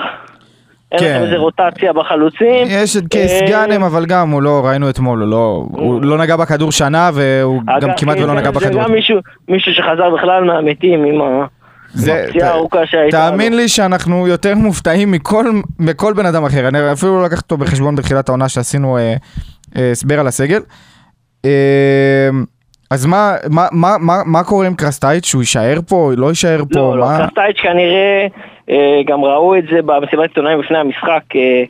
כן. 0.98 1.22
איזה 1.24 1.36
רוטציה 1.36 1.92
בחלוצים. 1.92 2.66
יש 2.68 2.96
את 2.96 3.06
קייס 3.08 3.32
אה, 3.42 3.46
גאנם, 3.48 3.82
אבל 3.82 4.06
גם 4.06 4.30
הוא 4.30 4.42
לא, 4.42 4.62
ראינו 4.66 4.90
אתמול, 4.90 5.20
הוא 5.20 5.28
לא, 5.28 5.66
הוא 5.70 6.02
לא 6.02 6.18
נגע 6.18 6.36
בכדור 6.36 6.72
שנה, 6.72 7.10
והוא 7.14 7.62
אגב, 7.66 7.88
גם 7.88 7.94
כמעט 7.96 8.16
כן, 8.16 8.22
ולא 8.22 8.32
זה- 8.34 8.40
נגע 8.40 8.50
בכדור. 8.50 8.72
זה 8.82 8.88
גם 8.88 8.92
מישהו, 8.92 9.16
מישהו 9.48 9.72
שחזר 9.74 10.10
בכלל 10.18 10.44
מהמתים 10.44 11.04
עם 11.04 11.20
ה- 11.20 11.46
זה- 11.94 12.26
ת-. 12.32 13.10
תאמין. 13.10 13.56
לי 13.56 13.68
שאנחנו 13.68 14.28
יותר 14.28 14.54
מופתעים 14.54 15.10
מכל, 15.10 15.44
מכל 15.78 16.12
בן 16.12 16.26
אדם 16.26 16.44
אחר. 16.44 16.68
אני 16.68 16.92
אפילו 16.92 17.18
לא 17.18 17.24
לקחתי 17.24 17.42
אותו 17.44 17.56
בחשבון 17.56 17.94
בתחילת 17.96 18.28
העונה 18.28 18.48
שעשינו 18.48 18.96
אה, 18.98 19.14
אה, 19.76 19.90
הסבר 19.90 20.20
על 20.20 20.26
הסגל. 20.26 20.60
אה, 21.44 21.50
אז 22.90 23.06
מה, 23.06 23.34
מה, 23.50 23.66
מה, 23.72 23.96
מה, 24.00 24.14
מה 24.26 24.44
קורה 24.44 24.66
עם 24.66 24.74
קרסטייץ'? 24.74 25.26
שהוא 25.26 25.42
יישאר 25.42 25.78
פה? 25.88 26.10
לא 26.16 26.26
יישאר 26.26 26.58
פה? 26.72 26.78
לא, 26.78 26.98
לא, 26.98 27.04
מה? 27.04 27.18
קרסטייץ' 27.18 27.56
כנראה, 27.56 28.26
אה, 28.70 29.00
גם 29.06 29.24
ראו 29.24 29.56
את 29.58 29.64
זה 29.72 29.82
במסיבת 29.82 30.28
עיתונאים 30.28 30.60
לפני 30.60 30.78
המשחק, 30.78 31.22
אה, 31.36 31.62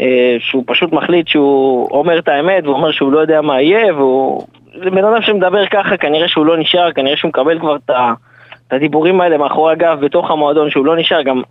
אה, 0.00 0.36
שהוא 0.38 0.64
פשוט 0.66 0.92
מחליט 0.92 1.28
שהוא 1.28 1.88
אומר 1.90 2.18
את 2.18 2.28
האמת, 2.28 2.64
והוא 2.64 2.76
אומר 2.76 2.92
שהוא 2.92 3.12
לא 3.12 3.18
יודע 3.18 3.40
מה 3.40 3.60
יהיה, 3.60 3.94
והוא... 3.94 4.46
זה 4.84 4.90
בן 4.90 5.04
אדם 5.04 5.22
שמדבר 5.22 5.66
ככה, 5.66 5.96
כנראה 5.96 6.28
שהוא 6.28 6.46
לא 6.46 6.58
נשאר, 6.58 6.92
כנראה 6.92 7.16
שהוא 7.16 7.28
מקבל 7.28 7.58
כבר 7.58 7.76
את 7.76 7.90
את 8.68 8.72
הדיבורים 8.72 9.20
האלה 9.20 9.38
מאחורי 9.38 9.72
הגב 9.72 9.98
בתוך 10.00 10.30
המועדון, 10.30 10.70
שהוא 10.70 10.86
לא 10.86 10.96
נשאר, 10.96 11.22
גם 11.22 11.42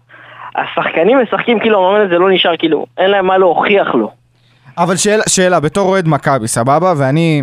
השחקנים 0.55 1.17
משחקים 1.23 1.59
כאילו 1.59 1.79
המאמן 1.79 2.05
הזה 2.05 2.17
לא 2.17 2.31
נשאר, 2.31 2.57
כאילו, 2.57 2.85
אין 2.97 3.11
להם 3.11 3.25
מה 3.25 3.37
להוכיח 3.37 3.95
לו. 3.95 4.11
אבל 4.77 4.95
שאלה, 4.95 5.23
שאלה, 5.27 5.59
בתור 5.59 5.89
אוהד 5.89 6.07
מכבי, 6.07 6.47
סבבה? 6.47 6.93
ואני... 6.97 7.41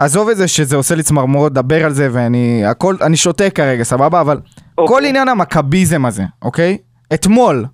עזוב 0.00 0.28
את 0.28 0.36
זה 0.36 0.48
שזה 0.48 0.76
עושה 0.76 0.94
לי 0.94 1.02
צמרמורת 1.02 1.52
לדבר 1.52 1.84
על 1.84 1.90
זה, 1.90 2.08
ואני... 2.12 2.62
הכל... 2.66 2.94
אני 3.06 3.16
שותק 3.16 3.52
כרגע, 3.54 3.82
סבבה? 3.82 4.20
אבל 4.20 4.36
אוקיי. 4.78 4.96
כל 4.96 5.02
עניין 5.06 5.28
המכביזם 5.28 6.06
הזה, 6.06 6.22
אוקיי? 6.42 6.78
אתמול, 7.14 7.64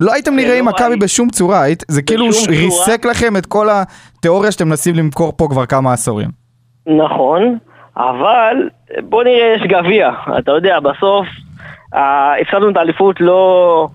לא 0.00 0.12
הייתם 0.12 0.30
זה 0.30 0.36
נראים 0.36 0.66
לא 0.66 0.72
מכבי 0.72 0.96
בשום 0.96 1.28
צורה, 1.28 1.62
היית, 1.62 1.82
זה 1.88 2.02
כאילו 2.02 2.32
צורה. 2.32 2.56
ריסק 2.56 3.04
לכם 3.04 3.36
את 3.36 3.46
כל 3.46 3.66
התיאוריה 3.70 4.52
שאתם 4.52 4.68
מנסים 4.68 4.94
למכור 4.94 5.32
פה 5.36 5.48
כבר 5.50 5.66
כמה 5.66 5.92
עשורים. 5.92 6.28
נכון, 6.86 7.58
אבל 7.96 8.68
בוא 8.98 9.24
נראה, 9.24 9.54
יש 9.56 9.62
גביע. 9.62 10.10
אתה 10.38 10.52
יודע, 10.52 10.80
בסוף 10.80 11.26
אה, 11.94 12.34
הפסדנו 12.40 12.70
את 12.70 12.76
האליפות 12.76 13.20
לא, 13.20 13.88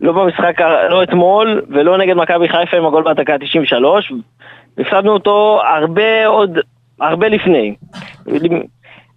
לא 0.00 0.12
במשחק, 0.12 0.60
לא 0.90 1.02
אתמול, 1.02 1.62
ולא 1.68 1.98
נגד 1.98 2.16
מכבי 2.16 2.48
חיפה 2.48 2.76
עם 2.76 2.86
הגול 2.86 3.02
בדקה 3.02 3.38
93. 3.38 4.12
הפסדנו 4.78 5.12
אותו 5.12 5.60
הרבה 5.76 6.26
עוד, 6.26 6.58
הרבה 7.00 7.28
לפני. 7.28 7.74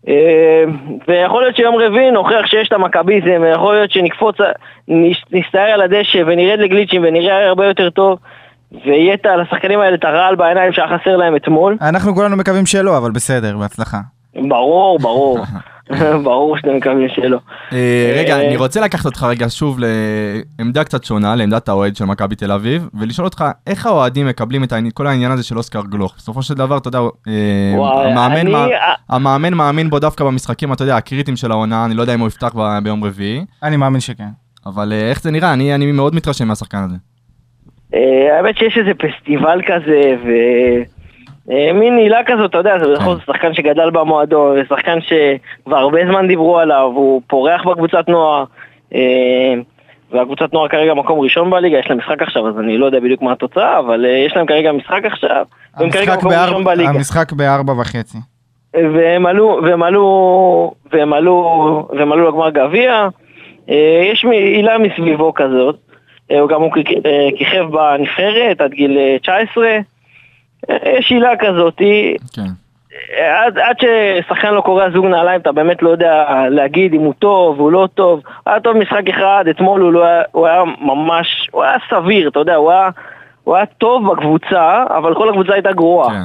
אה, 0.07 0.63
ויכול 1.07 1.41
להיות 1.43 1.55
שיום 1.55 1.75
רביעי 1.75 2.11
נוכיח 2.11 2.45
שיש 2.45 2.67
את 2.67 2.73
המכביזם, 2.73 3.41
ויכול 3.41 3.75
להיות 3.75 3.91
שנקפוץ, 3.91 4.35
נס- 4.87 5.23
נסתער 5.31 5.69
על 5.73 5.81
הדשא 5.81 6.17
ונרד 6.27 6.59
לגליצ'ים 6.59 7.01
ונראה 7.07 7.47
הרבה 7.47 7.65
יותר 7.65 7.89
טוב, 7.89 8.19
ויהיה 8.85 9.13
את 9.13 9.25
ה- 9.25 9.35
לשחקנים 9.35 9.79
האלה 9.79 9.95
את 9.95 10.03
הרעל 10.05 10.35
בעיניים 10.35 10.73
שהיה 10.73 10.87
חסר 10.97 11.17
להם 11.17 11.35
אתמול. 11.35 11.77
אנחנו 11.81 12.15
כולנו 12.15 12.35
מקווים 12.37 12.65
שלא, 12.65 12.97
אבל 12.97 13.11
בסדר, 13.11 13.57
בהצלחה. 13.57 13.97
ברור, 14.47 14.99
ברור. 14.99 15.39
ברור 16.23 16.57
שאתם 16.57 16.75
מקווים 16.75 17.07
שלא. 17.15 17.37
אה, 17.73 18.13
רגע, 18.17 18.37
אה, 18.39 18.47
אני 18.47 18.55
רוצה 18.57 18.81
לקחת 18.81 19.05
אותך 19.05 19.23
רגע 19.23 19.45
שוב 19.49 19.79
לעמדה 20.59 20.83
קצת 20.83 21.03
שונה, 21.03 21.35
לעמדת 21.35 21.69
האוהד 21.69 21.95
של 21.95 22.05
מכבי 22.05 22.35
תל 22.35 22.51
אביב, 22.51 22.89
ולשאול 22.93 23.25
אותך, 23.25 23.45
איך 23.67 23.85
האוהדים 23.85 24.27
מקבלים 24.27 24.63
את 24.63 24.73
כל 24.93 25.07
העניין 25.07 25.31
הזה 25.31 25.43
של 25.43 25.57
אוסקר 25.57 25.81
גלוך? 25.89 26.13
בסופו 26.17 26.41
של 26.41 26.53
דבר, 26.53 26.77
אתה 26.77 26.87
יודע, 26.87 26.99
אה, 27.27 27.73
המאמן 28.11 28.35
אני- 28.37 28.51
מה- 28.51 28.67
המאמן 29.09 29.53
מאמין 29.53 29.89
בו 29.89 29.99
דווקא 29.99 30.23
במשחקים, 30.23 30.73
אתה 30.73 30.83
יודע, 30.83 30.97
הקריטיים 30.97 31.37
של 31.37 31.51
העונה, 31.51 31.85
אני 31.85 31.93
לא 31.95 32.01
יודע 32.01 32.13
אם 32.13 32.19
הוא 32.19 32.27
יפתח 32.27 32.53
ביום 32.83 33.03
רביעי, 33.03 33.45
אני 33.63 33.77
מאמין 33.77 33.99
שכן. 34.01 34.23
אבל 34.65 34.93
איך 35.09 35.21
זה 35.21 35.31
נראה? 35.31 35.53
אני 35.53 35.75
אני 35.75 35.91
מאוד 35.91 36.15
מתרשם 36.15 36.47
מהשחקן 36.47 36.77
הזה. 36.77 36.95
האמת 38.37 38.57
שיש 38.57 38.77
איזה 38.77 38.91
פסטיבל 38.93 39.59
כזה, 39.67 40.15
ומין 41.47 41.97
הילה 41.97 42.23
כזאת, 42.25 42.49
אתה 42.49 42.57
יודע, 42.57 42.79
זה 42.79 42.93
בכל 42.95 43.13
זאת 43.15 43.21
שחקן 43.25 43.53
שגדל 43.53 43.89
במועדון, 43.89 44.57
ושחקן 44.61 44.97
שכבר 45.01 45.77
הרבה 45.77 45.99
זמן 46.07 46.27
דיברו 46.27 46.59
עליו, 46.59 46.91
הוא 46.95 47.21
פורח 47.27 47.63
בקבוצת 47.67 48.07
נוער, 48.07 48.43
אה, 48.95 49.53
והקבוצת 50.11 50.53
נוער 50.53 50.67
כרגע 50.67 50.93
מקום 50.93 51.19
ראשון 51.19 51.49
בליגה, 51.49 51.77
יש 51.79 51.87
להם 51.89 51.97
משחק 51.97 52.21
עכשיו, 52.21 52.47
אז 52.47 52.59
אני 52.59 52.77
לא 52.77 52.85
יודע 52.85 52.99
בדיוק 52.99 53.21
מה 53.21 53.31
התוצאה, 53.31 53.79
אבל 53.79 54.05
אה, 54.05 54.09
יש 54.11 54.35
להם 54.35 54.45
כרגע 54.45 54.71
משחק 54.71 55.01
עכשיו, 55.05 55.45
והם 55.77 55.89
כרגע 55.91 56.13
מקום 56.17 56.31
ראשון 56.31 56.63
בארבע- 56.63 56.71
בליגה. 56.75 56.89
המשחק 56.89 57.31
בארבע 57.33 57.73
וחצי. 57.73 58.17
והם 58.73 59.25
עלו, 59.25 59.59
והם 59.63 59.83
עלו, 59.83 60.71
והם 60.91 61.13
עלו, 61.13 61.87
והם 61.97 62.11
עלו 62.11 62.29
לגמר 62.29 62.49
גביע. 62.49 63.07
אה, 63.69 64.09
יש 64.11 64.25
הילה 64.31 64.77
מסביבו 64.77 65.33
כזאת. 65.33 65.75
אה, 66.31 66.39
הוא 66.39 66.49
גם 66.49 66.61
אה, 66.63 66.69
כיכב 67.37 67.65
בנבחרת 67.71 68.61
עד 68.61 68.71
גיל 68.71 68.97
אה, 68.97 69.17
19. 69.21 69.77
אה, 70.69 70.77
יש 70.99 71.09
הילה 71.09 71.31
כזאת. 71.39 71.81
כן. 72.33 72.49
עד, 73.17 73.57
עד 73.57 73.75
ששחקן 73.79 74.53
לא 74.53 74.61
קורע 74.61 74.89
זוג 74.89 75.05
נעליים, 75.05 75.41
אתה 75.41 75.51
באמת 75.51 75.83
לא 75.83 75.89
יודע 75.89 76.25
להגיד 76.49 76.93
אם 76.93 77.01
הוא 77.01 77.13
טוב, 77.19 77.59
הוא 77.59 77.71
לא 77.71 77.87
טוב. 77.95 78.21
היה 78.45 78.59
טוב 78.59 78.77
משחק 78.77 79.09
אחד, 79.09 79.45
אתמול 79.49 79.81
הוא, 79.81 79.93
לא 79.93 80.05
היה, 80.05 80.21
הוא 80.31 80.47
היה 80.47 80.63
ממש, 80.81 81.49
הוא 81.51 81.63
היה 81.63 81.75
סביר, 81.89 82.29
אתה 82.29 82.39
יודע, 82.39 82.55
הוא 82.55 82.71
היה, 82.71 82.89
הוא 83.43 83.55
היה 83.55 83.65
טוב 83.65 84.11
בקבוצה, 84.11 84.83
אבל 84.97 85.15
כל 85.15 85.29
הקבוצה 85.29 85.53
הייתה 85.53 85.71
גרועה. 85.71 86.09
כן. 86.09 86.23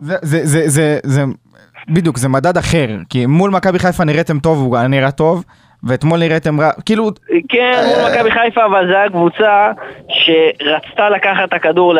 זה, 0.00 0.16
זה, 0.22 0.40
זה, 0.44 0.68
זה, 0.68 0.98
זה, 1.02 1.22
בדיוק, 1.88 2.16
זה 2.16 2.28
מדד 2.28 2.56
אחר, 2.56 2.88
כי 3.10 3.26
מול 3.26 3.50
מכבי 3.50 3.78
חיפה 3.78 4.04
נראיתם 4.04 4.38
טוב, 4.38 4.58
הוא 4.58 4.78
נראה 4.78 5.10
טוב, 5.10 5.44
ואתמול 5.84 6.18
נראיתם 6.18 6.60
רע, 6.60 6.70
כאילו, 6.86 7.10
כן, 7.48 7.82
מול 7.86 8.10
מכבי 8.10 8.30
חיפה, 8.30 8.64
אבל 8.64 8.86
זו 8.86 8.96
הייתה 8.96 9.12
קבוצה 9.12 9.72
שרצתה 10.08 11.10
לקחת 11.10 11.48
את 11.48 11.52
הכדור, 11.52 11.94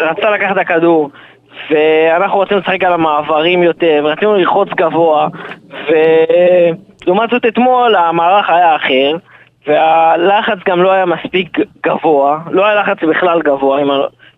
רצתה 0.00 0.30
לקחת 0.30 0.52
את 0.52 0.56
הכדור, 0.56 1.10
ואנחנו 1.70 2.40
רצינו 2.40 2.60
לשחק 2.60 2.84
על 2.84 2.92
המעברים 2.92 3.62
יותר, 3.62 4.02
ורצינו 4.04 4.36
ללחוץ 4.36 4.68
גבוה, 4.68 5.28
ולעומת 5.70 7.30
זאת 7.30 7.46
אתמול 7.46 7.96
המערך 7.96 8.50
היה 8.50 8.76
אחר, 8.76 9.16
והלחץ 9.66 10.58
גם 10.68 10.82
לא 10.82 10.92
היה 10.92 11.06
מספיק 11.06 11.58
גבוה, 11.86 12.38
לא 12.50 12.66
היה 12.66 12.82
לחץ 12.82 13.04
בכלל 13.10 13.42
גבוה, 13.42 13.82
אם, 13.82 13.88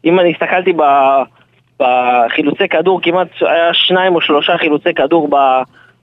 אם 0.05 0.21
אני 0.21 0.33
הסתכלתי 0.33 0.73
ב... 0.77 0.83
בחילוצי 1.81 2.69
כדור, 2.69 3.01
כמעט 3.03 3.29
היה 3.41 3.75
שניים 3.75 4.15
או 4.15 4.21
שלושה 4.21 4.59
חילוצי 4.59 4.95
כדור 4.95 5.29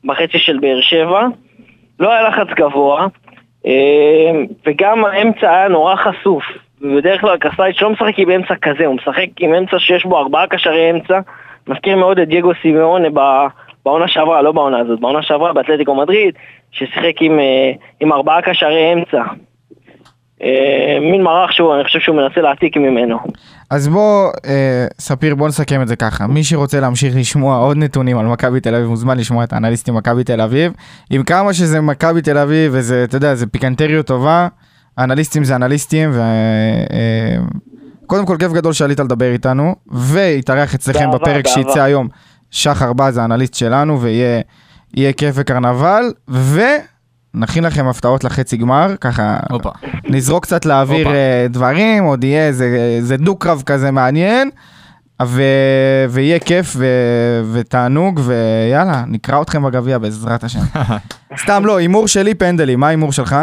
בחצי 0.05 0.39
של 0.39 0.57
באר 0.59 0.81
שבע. 0.81 1.21
לא 1.99 2.11
היה 2.11 2.29
לחץ 2.29 2.47
גבוה, 2.55 3.07
אה, 3.65 4.31
וגם 4.65 5.05
האמצע 5.05 5.55
היה 5.55 5.67
נורא 5.67 5.95
חשוף. 5.95 6.43
ובדרך 6.81 7.21
כלל 7.21 7.37
קסטייץ' 7.37 7.81
לא 7.81 7.89
משחק 7.89 8.13
עם 8.17 8.31
אמצע 8.31 8.53
כזה, 8.61 8.85
הוא 8.85 8.95
משחק 8.95 9.27
עם 9.39 9.53
אמצע 9.53 9.79
שיש 9.79 10.05
בו 10.05 10.19
ארבעה 10.19 10.47
קשרי 10.47 10.91
אמצע. 10.91 11.19
מזכיר 11.67 11.97
מאוד 11.97 12.19
את 12.19 12.27
דייגו 12.27 12.51
סימאונה 12.61 13.07
בעונה 13.85 14.07
שעברה, 14.07 14.41
לא 14.41 14.51
בעונה 14.51 14.79
הזאת, 14.79 14.99
בעונה 14.99 15.21
שעברה 15.21 15.53
באתלטיקו 15.53 15.95
מדריד, 15.95 16.33
ששיחק 16.71 17.21
עם, 17.21 17.39
אה, 17.39 17.71
עם 17.99 18.13
ארבעה 18.13 18.41
קשרי 18.41 18.93
אמצע. 18.93 19.23
אה, 20.43 20.97
מין 21.01 21.23
מערך 21.23 21.53
שהוא, 21.53 21.75
אני 21.75 21.83
חושב 21.83 21.99
שהוא 21.99 22.15
מנסה 22.15 22.41
להעתיק 22.41 22.77
ממנו. 22.77 23.17
אז 23.71 23.87
בוא, 23.87 24.31
אה, 24.45 24.85
ספיר, 24.99 25.35
בוא 25.35 25.47
נסכם 25.47 25.81
את 25.81 25.87
זה 25.87 25.95
ככה. 25.95 26.27
מי 26.27 26.43
שרוצה 26.43 26.79
להמשיך 26.79 27.15
לשמוע 27.17 27.57
עוד 27.57 27.77
נתונים 27.77 28.17
על 28.17 28.25
מכבי 28.25 28.59
תל 28.59 28.75
אביב, 28.75 28.87
מוזמן 28.87 29.17
לשמוע 29.17 29.43
את 29.43 29.53
האנליסטים 29.53 29.95
מכבי 29.95 30.23
תל 30.23 30.41
אביב. 30.41 30.73
עם 31.09 31.23
כמה 31.23 31.53
שזה 31.53 31.81
מכבי 31.81 32.21
תל 32.21 32.37
אביב, 32.37 32.71
וזה, 32.75 33.03
אתה 33.03 33.17
יודע, 33.17 33.35
זה 33.35 33.47
פיקנטריות 33.47 34.05
טובה, 34.05 34.47
האנליסטים 34.99 35.43
זה 35.43 35.55
אנליסטים, 35.55 36.09
ו... 36.13 36.19
אה, 36.19 37.37
כל, 38.07 38.35
כיף 38.39 38.51
גדול 38.51 38.73
שעלית 38.73 38.99
לדבר 38.99 39.31
איתנו, 39.31 39.75
והתארח 39.87 40.75
אצלכם 40.75 40.99
באהבה, 40.99 41.17
בפרק. 41.17 41.47
שיצא 41.47 41.83
היום. 41.83 42.07
שחר 42.51 42.93
בז, 42.93 43.17
האנליסט 43.17 43.53
שלנו, 43.53 44.01
ויהיה 44.01 44.41
יהיה 44.93 45.13
כיף 45.13 45.35
וקרנבל, 45.37 46.03
ונכין 46.27 47.63
לכם 47.63 47.87
הפתעות 47.87 48.23
לחצי 48.23 48.57
גמר, 48.57 48.95
ככה 49.01 49.37
הופה. 49.49 49.69
נזרוק 50.03 50.43
קצת 50.43 50.65
לאוויר 50.65 51.07
הופה. 51.07 51.17
אה, 51.17 51.47
דברים, 51.49 52.03
עוד 52.03 52.23
יהיה 52.23 52.47
איזה, 52.47 52.95
איזה 52.97 53.17
דו-קרב 53.17 53.63
כזה 53.65 53.91
מעניין, 53.91 54.49
ו... 55.25 55.41
ויהיה 56.09 56.39
כיף 56.39 56.73
ו... 56.77 56.85
ותענוג, 57.53 58.19
ויאללה, 58.23 59.03
נקרא 59.07 59.41
אתכם 59.41 59.63
בגביע 59.63 59.97
בעזרת 59.97 60.43
השם. 60.43 60.59
סתם 61.43 61.65
לא, 61.65 61.77
הימור 61.77 62.07
שלי 62.07 62.33
פנדלי, 62.33 62.75
מה 62.75 62.87
ההימור 62.87 63.11
שלך? 63.11 63.35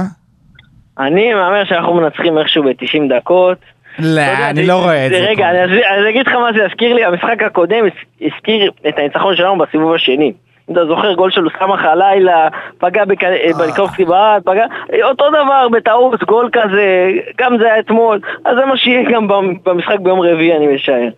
אני 0.99 1.35
מהמר 1.35 1.65
שאנחנו 1.65 1.95
מנצחים 1.95 2.39
איכשהו 2.39 2.63
ב-90 2.65 3.17
דקות. 3.17 3.59
לא, 3.99 4.21
אני 4.51 4.67
לא 4.67 4.75
רואה 4.83 5.07
את 5.07 5.11
זה. 5.11 5.19
רגע, 5.19 5.51
אני 5.51 6.11
אגיד 6.11 6.27
לך 6.27 6.33
מה 6.33 6.51
זה 6.53 6.63
יזכיר 6.65 6.95
לי, 6.95 7.05
המשחק 7.05 7.43
הקודם 7.47 7.85
הז- 7.87 8.27
הזכיר 8.35 8.71
את 8.89 8.99
הניצחון 8.99 9.37
שלנו 9.37 9.59
בסיבוב 9.59 9.93
השני. 9.95 10.33
אתה 10.73 10.87
זוכר 10.87 11.13
גול 11.15 11.31
של 11.31 11.47
סמך 11.59 11.85
הלילה, 11.85 12.49
פגע 12.79 13.05
בק- 13.05 13.25
אה. 13.25 13.51
בניקובסקי 13.59 14.05
בארד, 14.05 14.43
פגע, 14.45 14.65
אותו 15.05 15.25
דבר 15.31 15.69
בטעות, 15.73 16.25
גול 16.25 16.49
כזה, 16.53 17.11
גם 17.39 17.57
זה 17.59 17.65
היה 17.67 17.79
אתמול, 17.79 18.21
אז 18.45 18.57
זה 18.57 18.65
מה 18.67 18.77
שיהיה 18.77 19.11
גם 19.11 19.29
במ- 19.29 19.55
במשחק 19.67 19.99
ביום 20.01 20.21
רביעי, 20.21 20.57
אני 20.57 20.75
משער. 20.75 21.09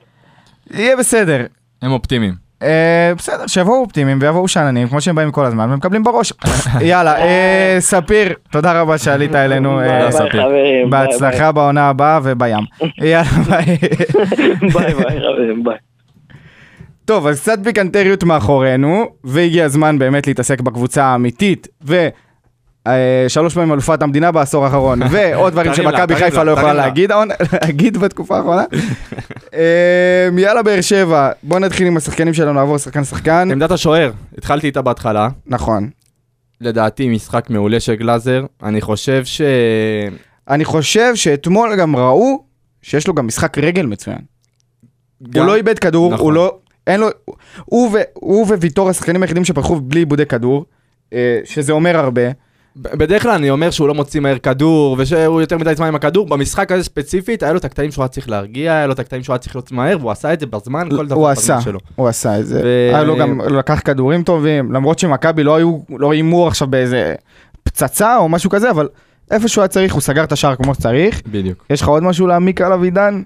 יהיה 0.74 0.96
בסדר. 0.96 1.40
הם 1.82 1.92
אופטימיים. 1.92 2.47
אה, 2.62 3.12
בסדר, 3.16 3.46
שיבואו 3.46 3.80
אופטימיים 3.80 4.18
ויבואו 4.20 4.48
שאננים, 4.48 4.88
כמו 4.88 5.00
שהם 5.00 5.14
באים 5.14 5.30
כל 5.30 5.44
הזמן, 5.44 5.70
ומקבלים 5.72 6.04
בראש. 6.04 6.32
יאללה, 6.80 7.16
אה, 7.18 7.76
ספיר, 7.80 8.34
תודה 8.50 8.80
רבה 8.80 8.98
שעלית 8.98 9.34
אלינו. 9.44 9.80
אה, 9.80 10.08
בהצלחה 10.90 11.52
בעונה 11.52 11.88
הבאה 11.88 12.20
ובים. 12.22 12.58
יאללה, 12.98 13.24
ביי. 13.48 13.78
ביי 14.72 14.94
ביי 14.94 15.20
חברים, 15.20 15.64
ביי. 15.64 15.76
טוב, 17.04 17.26
אז 17.26 17.40
קצת 17.40 17.58
פיקנטריות 17.64 18.24
מאחורינו, 18.24 19.06
והגיע 19.24 19.64
הזמן 19.64 19.98
באמת 19.98 20.26
להתעסק 20.26 20.60
בקבוצה 20.60 21.04
האמיתית, 21.04 21.68
ו... 21.84 22.08
אה, 22.86 23.24
שלוש 23.28 23.54
פעמים 23.54 23.72
אלופת 23.72 24.02
המדינה 24.02 24.32
בעשור 24.32 24.64
האחרון, 24.64 25.02
ועוד 25.12 25.52
דברים 25.52 25.74
שמכבי 25.74 26.16
חיפה 26.16 26.42
לא 26.42 26.50
יכולה. 26.50 26.72
להגיד 27.62 27.96
בתקופה 27.96 28.36
האחרונה. 28.36 28.64
אה, 29.54 30.28
יאללה 30.38 30.62
באר 30.62 30.80
שבע, 30.80 31.30
בוא 31.42 31.58
נתחיל 31.58 31.86
עם 31.86 31.96
השחקנים 31.96 32.34
שלנו, 32.34 32.52
נעבור 32.52 32.78
שחקן 32.78 33.04
שחקן. 33.04 33.48
עמדת 33.52 33.70
השוער, 33.70 34.10
התחלתי 34.38 34.66
איתה 34.66 34.82
בהתחלה. 34.82 35.28
נכון. 35.46 35.90
לדעתי 36.60 37.08
משחק 37.08 37.50
מעולה 37.50 37.80
של 37.80 37.94
גלאזר. 37.94 38.44
אני 38.62 38.80
חושב 38.80 39.24
ש... 39.24 39.40
אני 40.48 40.64
חושב 40.64 41.14
שאתמול 41.14 41.76
גם 41.76 41.96
ראו 41.96 42.44
שיש 42.82 43.06
לו 43.08 43.14
גם 43.14 43.26
משחק 43.26 43.58
רגל 43.58 43.86
מצוין. 43.86 44.18
הוא 45.34 45.44
לא 45.44 45.56
איבד 45.56 45.78
כדור, 45.78 46.12
נכון. 46.12 46.24
הוא 46.24 46.32
לא... 46.32 46.56
אין 46.86 47.00
לו... 47.00 47.08
הוא 48.14 48.46
וויטור 48.46 48.88
השחקנים 48.88 49.22
היחידים 49.22 49.44
שפתחו 49.44 49.80
בלי 49.80 50.00
איבודי 50.00 50.26
כדור, 50.26 50.64
אה, 51.12 51.40
שזה 51.44 51.72
אומר 51.72 51.96
הרבה. 51.96 52.22
בדרך 52.78 53.22
כלל 53.22 53.30
אני 53.30 53.50
אומר 53.50 53.70
שהוא 53.70 53.88
לא 53.88 53.94
מוציא 53.94 54.20
מהר 54.20 54.38
כדור, 54.38 54.96
ושהוא 54.98 55.40
יותר 55.40 55.58
מדי 55.58 55.74
זמן 55.74 55.86
עם 55.86 55.94
הכדור. 55.94 56.26
במשחק 56.26 56.72
הזה 56.72 56.84
ספציפית, 56.84 57.42
היה 57.42 57.52
לו 57.52 57.58
את 57.58 57.64
הקטעים 57.64 57.90
שהוא 57.90 58.02
היה 58.02 58.08
צריך 58.08 58.30
להרגיע, 58.30 58.72
היה 58.72 58.86
לו 58.86 58.92
את 58.92 58.98
הקטעים 58.98 59.22
שהוא 59.22 59.34
היה 59.34 59.38
צריך 59.38 59.56
להיות 59.56 59.72
מהר, 59.72 59.96
והוא 60.00 60.10
עשה 60.10 60.32
את 60.32 60.40
זה 60.40 60.46
בזמן, 60.46 60.88
כל 60.96 61.06
דבר 61.06 61.16
הוא 61.16 61.30
בזמן 61.30 61.54
עשה, 61.54 61.60
שלו. 61.60 61.78
הוא 61.96 62.08
עשה 62.08 62.40
את 62.40 62.46
זה. 62.46 62.60
ו- 62.64 62.94
היה 62.94 63.04
לו 63.04 63.16
גם, 63.16 63.40
הוא 63.40 63.50
לקח 63.50 63.80
כדורים 63.84 64.22
טובים, 64.22 64.72
למרות 64.72 64.98
שמכבי 64.98 65.42
לא 65.42 65.56
היו, 65.56 65.78
לא 65.90 66.12
איימו 66.12 66.46
עכשיו 66.46 66.68
באיזה 66.68 67.14
פצצה 67.62 68.16
או 68.16 68.28
משהו 68.28 68.50
כזה, 68.50 68.70
אבל 68.70 68.88
איפה 69.30 69.48
שהוא 69.48 69.62
היה 69.62 69.68
צריך, 69.68 69.94
הוא 69.94 70.00
סגר 70.00 70.24
את 70.24 70.32
השער 70.32 70.54
כמו 70.56 70.74
שצריך. 70.74 71.22
בדיוק. 71.26 71.66
יש 71.70 71.82
לך 71.82 71.88
עוד 71.88 72.02
משהו 72.02 72.26
להעמיק 72.26 72.60
עליו, 72.60 72.82
עידן? 72.82 73.22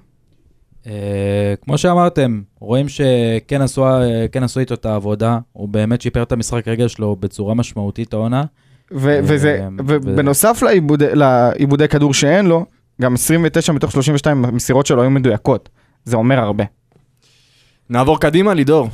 אה, 0.87 1.53
כמו 1.65 1.77
שאמרתם, 1.77 2.41
רואים 2.59 2.89
שכן 2.89 3.61
עשו, 3.61 3.85
אה, 3.87 4.25
כן 4.31 4.43
עשו 4.43 4.59
איתו 4.59 4.73
את 4.73 4.85
העבודה, 4.85 5.37
הוא 5.53 5.69
באמת 5.69 6.01
שיפר 6.01 6.23
את 6.23 6.31
המשחק 6.31 6.67
רגל 6.67 6.87
שלו 6.87 7.15
בצורה 7.19 7.53
משמעותית 7.53 8.13
העונה. 8.13 8.43
ו- 8.91 9.09
אה, 9.09 9.19
וזה, 9.23 9.67
ובנוסף 9.77 10.61
לעיבודי, 10.61 11.15
לעיבודי 11.15 11.87
כדור 11.87 12.13
שאין 12.13 12.45
לו, 12.45 12.65
גם 13.01 13.13
29 13.13 13.73
מתוך 13.73 13.91
32 13.91 14.45
המסירות 14.45 14.85
שלו 14.85 15.01
היו 15.01 15.09
מדויקות. 15.11 15.69
זה 16.05 16.15
אומר 16.17 16.39
הרבה. 16.39 16.63
נעבור 17.89 18.19
קדימה, 18.19 18.53
לידור. 18.53 18.87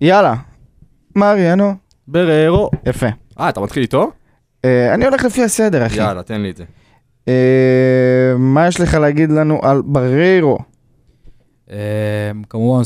יאללה, 0.00 0.34
מריאנו. 1.16 1.74
בררו. 2.08 2.70
יפה. 2.86 3.06
אה, 3.40 3.48
אתה 3.48 3.60
מתחיל 3.60 3.82
איתו? 3.82 4.10
אה, 4.64 4.94
אני 4.94 5.04
הולך 5.04 5.24
לפי 5.24 5.44
הסדר, 5.44 5.86
אחי. 5.86 5.96
יאללה, 5.96 6.22
תן 6.22 6.40
לי 6.40 6.50
את 6.50 6.56
זה. 6.56 6.64
אה, 7.28 8.34
מה 8.38 8.66
יש 8.68 8.80
לך 8.80 8.94
להגיד 8.94 9.30
לנו 9.30 9.60
על 9.62 9.82
בריירו? 9.84 10.58
אה, 11.70 11.76
כמובן 12.48 12.76
הוא 12.76 12.84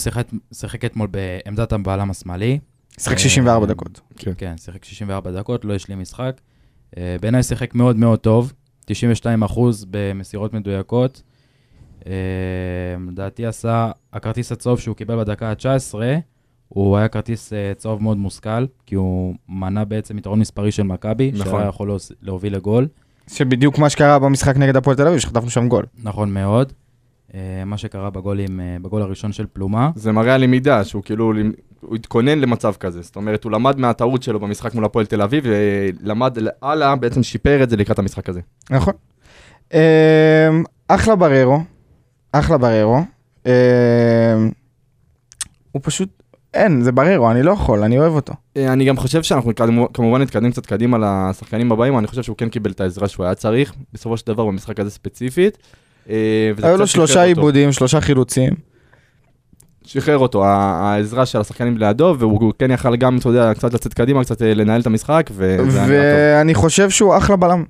שיחק 0.52 0.84
אתמול 0.84 1.08
בעמדת 1.10 1.72
הבעלם 1.72 2.10
השמאלי. 2.10 2.58
שיחק 3.00 3.18
64 3.18 3.66
אה, 3.66 3.66
דקות. 3.66 4.00
כן, 4.38 4.54
שיחק 4.56 4.84
64 4.84 5.30
דקות, 5.30 5.64
לא 5.64 5.74
השלים 5.74 6.00
משחק. 6.00 6.40
אה, 6.96 7.16
בעיניי 7.20 7.42
שיחק 7.42 7.74
מאוד 7.74 7.96
מאוד 7.96 8.18
טוב, 8.18 8.52
92% 8.90 8.94
במסירות 9.90 10.54
מדויקות. 10.54 11.22
אה, 12.06 12.12
לדעתי 13.08 13.46
עשה, 13.46 13.90
הכרטיס 14.12 14.52
הצהוב 14.52 14.80
שהוא 14.80 14.96
קיבל 14.96 15.18
בדקה 15.18 15.50
ה-19, 15.50 15.94
הוא 16.68 16.96
היה 16.96 17.08
כרטיס 17.08 17.52
צהוב 17.76 18.02
מאוד 18.02 18.16
מושכל, 18.16 18.66
כי 18.86 18.94
הוא 18.94 19.34
מנע 19.48 19.84
בעצם 19.84 20.18
יתרון 20.18 20.38
מספרי 20.38 20.72
של 20.72 20.82
מכבי, 20.82 21.32
נכון. 21.34 21.52
שהיה 21.52 21.68
יכול 21.68 21.96
להוביל 22.22 22.54
לגול. 22.54 22.88
שבדיוק 23.26 23.78
מה 23.78 23.90
שקרה 23.90 24.18
במשחק 24.18 24.56
נגד 24.56 24.76
הפועל 24.76 24.96
תל 24.96 25.06
אביב, 25.06 25.18
שחטפנו 25.18 25.50
שם 25.50 25.68
גול. 25.68 25.84
נכון 26.02 26.34
מאוד. 26.34 26.72
מה 27.66 27.76
שקרה 27.76 28.10
בגולים, 28.10 28.60
בגול 28.82 29.02
הראשון 29.02 29.32
של 29.32 29.46
פלומה. 29.52 29.90
זה 29.94 30.12
מראה 30.12 30.34
על 30.34 30.40
למידה, 30.40 30.84
שהוא 30.84 31.02
כאילו, 31.02 31.32
הוא 31.86 31.96
התכונן 31.96 32.38
למצב 32.38 32.72
כזה. 32.80 33.02
זאת 33.02 33.16
אומרת, 33.16 33.44
הוא 33.44 33.52
למד 33.52 33.78
מהטעות 33.78 34.22
שלו 34.22 34.40
במשחק 34.40 34.74
מול 34.74 34.84
הפועל 34.84 35.06
תל 35.06 35.22
אביב, 35.22 35.44
ולמד 35.46 36.38
הלאה, 36.62 36.96
בעצם 36.96 37.22
שיפר 37.22 37.62
את 37.62 37.70
זה 37.70 37.76
לקראת 37.76 37.98
המשחק 37.98 38.28
הזה. 38.28 38.40
נכון. 38.70 38.92
אה, 39.74 40.48
אחלה 40.88 41.16
בררו, 41.16 41.58
אחלה 42.32 42.58
בררו. 42.58 42.98
אה, 43.46 44.34
הוא 45.72 45.80
פשוט, 45.84 46.08
אין, 46.54 46.82
זה 46.82 46.92
בררו, 46.92 47.30
אני 47.30 47.42
לא 47.42 47.52
יכול, 47.52 47.82
אני 47.82 47.98
אוהב 47.98 48.12
אותו. 48.12 48.32
אה, 48.56 48.72
אני 48.72 48.84
גם 48.84 48.96
חושב 48.96 49.22
שאנחנו 49.22 49.52
כמובן- 49.94 50.20
נתקדם 50.22 50.50
קצת 50.50 50.66
קדימה 50.66 50.98
לשחקנים 51.30 51.72
הבאים, 51.72 51.98
אני 51.98 52.06
חושב 52.06 52.22
שהוא 52.22 52.36
כן 52.36 52.48
קיבל 52.48 52.70
את 52.70 52.80
העזרה 52.80 53.08
שהוא 53.08 53.26
היה 53.26 53.34
צריך, 53.34 53.74
בסופו 53.92 54.16
של 54.16 54.26
דבר 54.26 54.46
במשחק 54.46 54.80
הזה 54.80 54.90
ספציפית. 54.90 55.58
אה, 56.10 56.50
היו 56.62 56.76
לו 56.76 56.86
שלושה. 56.86 57.22
עיבודים, 57.22 57.72
שלושה 57.72 58.00
חילוצים. 58.00 58.73
שחרר 59.86 60.18
אותו, 60.18 60.44
העזרה 60.44 61.26
של 61.26 61.40
השחקנים 61.40 61.78
לידו, 61.78 62.16
והוא 62.18 62.52
כן 62.58 62.70
יכל 62.70 62.96
גם, 62.96 63.16
אתה 63.18 63.28
יודע, 63.28 63.54
קצת 63.54 63.74
לצאת 63.74 63.94
קדימה, 63.94 64.24
קצת 64.24 64.42
אה, 64.42 64.54
לנהל 64.54 64.80
את 64.80 64.86
המשחק, 64.86 65.30
ואני 65.34 66.54
חושב 66.54 66.90
שהוא 66.90 67.16
אחלה 67.16 67.36
בלם. 67.36 67.64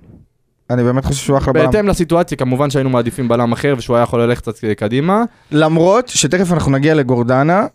אני 0.71 0.83
באמת 0.85 1.05
חושב 1.05 1.25
שהוא 1.25 1.39
אחלה. 1.39 1.53
בלם. 1.53 1.67
בהתאם 1.67 1.89
לסיטואציה, 1.89 2.39
כמובן 2.39 2.71
שהיינו 2.71 2.91
מעדיפים 2.91 3.29
בלם 3.29 3.53
אחר, 3.53 3.75
ושהוא 3.79 3.97
היה 3.97 4.03
יכול 4.03 4.23
ללכת 4.23 4.43
קצת 4.49 4.65
אה, 4.65 4.75
קדימה. 4.75 5.23
למרות 5.51 6.09
שתכף 6.09 6.53
אנחנו 6.53 6.73
נגיע 6.73 6.95
לגורדנה, 6.95 7.67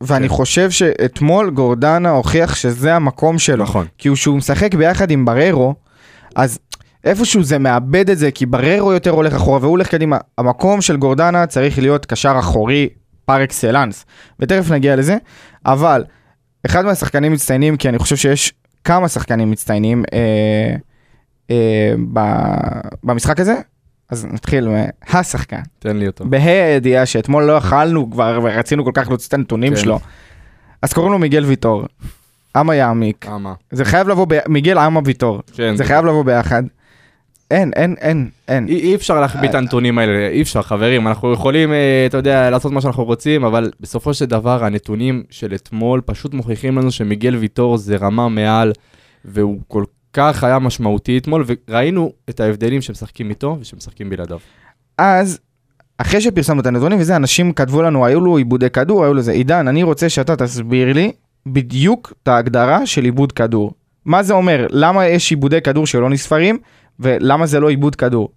ואני 0.00 0.28
כן. 0.28 0.34
חושב 0.34 0.70
שאתמול 0.70 1.50
גורדנה 1.50 2.10
הוכיח 2.10 2.54
שזה 2.54 2.94
המקום 2.94 3.38
שלו. 3.38 3.64
נכון. 3.64 3.86
כי 3.98 4.08
הוא- 4.08 4.16
כשהוא 4.16 4.36
משחק 4.36 4.74
ביחד 4.74 5.10
עם 5.10 5.24
בררו, 5.24 5.74
אז 6.36 6.58
איפשהו 7.04 7.42
זה 7.42 7.58
מאבד 7.58 8.10
את 8.10 8.18
זה, 8.18 8.30
כי 8.30 8.46
בררו 8.46 8.92
יותר 8.92 9.10
הולך 9.10 9.34
אחורה 9.34 9.58
והוא 9.58 9.70
הולך 9.70 9.88
קדימה. 9.88 10.18
המקום 10.38 10.80
של 10.80 10.96
גורדנה 10.96 11.46
צריך 11.46 11.78
להיות 11.78 12.06
קשר 12.06 12.34
אחורי 12.38 12.88
פר 13.24 13.44
אקסלנס, 13.44 14.06
ותכף 14.40 14.70
נגיע 14.70 14.96
לזה, 14.96 15.16
אבל 15.66 16.04
אחד 16.66 16.84
מהשחקנים 16.84 17.32
מצטיינים, 17.32 17.76
כי 17.76 17.88
אני 17.88 17.98
חושב 17.98 18.16
שיש 18.16 18.52
כמה 18.84 19.08
שחקנים 19.08 19.50
מצטיינים 19.50 20.04
אה, 20.12 20.76
אה, 21.50 21.94
ב, 22.12 22.20
במשחק 23.04 23.40
הזה, 23.40 23.54
אז 24.10 24.24
נתחיל 24.24 24.68
מהשחקן. 24.68 25.60
תן 25.78 25.96
לי 25.96 26.06
אותו. 26.06 26.24
בה"א 26.24 26.72
הידיעה 26.72 27.06
שאתמול 27.06 27.44
לא 27.44 27.52
יכלנו 27.52 28.10
כבר 28.10 28.40
ורצינו 28.42 28.84
כל 28.84 28.90
כך 28.94 29.08
להוציא 29.08 29.28
את 29.28 29.34
הנתונים 29.34 29.74
כן. 29.74 29.80
שלו. 29.80 29.98
אז 30.82 30.92
קוראים 30.92 31.12
לו 31.12 31.18
מיגל 31.18 31.44
ויטור. 31.44 31.84
אמה 32.60 32.74
יעמיק. 32.74 33.16
כמה? 33.20 33.54
זה 33.70 33.84
חייב 33.84 34.08
לבוא, 34.08 34.26
ב... 34.28 34.38
מיגל 34.48 34.78
אמה 34.78 35.00
ויטור. 35.04 35.42
כן. 35.52 35.76
זה 35.76 35.84
חייב 35.84 36.04
לבוא 36.04 36.24
ביחד. 36.24 36.62
אין, 37.50 37.70
אין, 37.76 37.94
אין, 38.00 38.28
אין. 38.48 38.68
אי, 38.68 38.80
אי 38.80 38.94
אפשר 38.94 39.20
להחביא 39.20 39.48
את 39.48 39.54
הנתונים 39.54 39.98
האלה, 39.98 40.28
אי 40.28 40.42
אפשר 40.42 40.62
חברים, 40.62 41.08
אנחנו 41.08 41.32
יכולים, 41.32 41.72
אה, 41.72 42.06
אתה 42.06 42.16
יודע, 42.16 42.50
לעשות 42.50 42.72
מה 42.72 42.80
שאנחנו 42.80 43.04
רוצים, 43.04 43.44
אבל 43.44 43.70
בסופו 43.80 44.14
של 44.14 44.24
דבר 44.24 44.64
הנתונים 44.64 45.22
של 45.30 45.54
אתמול 45.54 46.00
פשוט 46.04 46.34
מוכיחים 46.34 46.78
לנו 46.78 46.90
שמיגל 46.90 47.36
ויטור 47.36 47.76
זה 47.76 47.96
רמה 47.96 48.28
מעל, 48.28 48.72
והוא 49.24 49.60
כל 49.68 49.84
כך 50.12 50.44
היה 50.44 50.58
משמעותי 50.58 51.18
אתמול, 51.18 51.44
וראינו 51.46 52.12
את 52.30 52.40
ההבדלים 52.40 52.82
שמשחקים 52.82 53.30
איתו 53.30 53.56
ושמשחקים 53.60 54.10
בלעדיו. 54.10 54.38
אז, 54.98 55.38
אחרי 55.98 56.20
שפרסמנו 56.20 56.60
את 56.60 56.66
הנתונים 56.66 57.00
וזה, 57.00 57.16
אנשים 57.16 57.52
כתבו 57.52 57.82
לנו, 57.82 58.06
היו 58.06 58.20
לו 58.20 58.36
עיבודי 58.36 58.70
כדור, 58.70 59.04
היו 59.04 59.14
לו 59.14 59.22
זה. 59.22 59.32
עידן, 59.32 59.68
אני 59.68 59.82
רוצה 59.82 60.08
שאתה 60.08 60.36
תסביר 60.36 60.92
לי 60.92 61.12
בדיוק 61.46 62.12
את 62.22 62.28
ההגדרה 62.28 62.86
של 62.86 63.04
עיבוד 63.04 63.32
כדור. 63.32 63.72
מה 64.04 64.22
זה 64.22 64.34
אומר? 64.34 64.66
למה 64.70 65.06
יש 65.06 65.30
עיבודי 65.30 65.60
כדור 65.60 65.86
שלא 65.86 66.10
נספרים, 66.10 66.58
ולמה 67.00 67.46
זה 67.46 67.60
לא 67.60 67.68
עיבוד 67.68 67.96
כדור? 67.96 68.28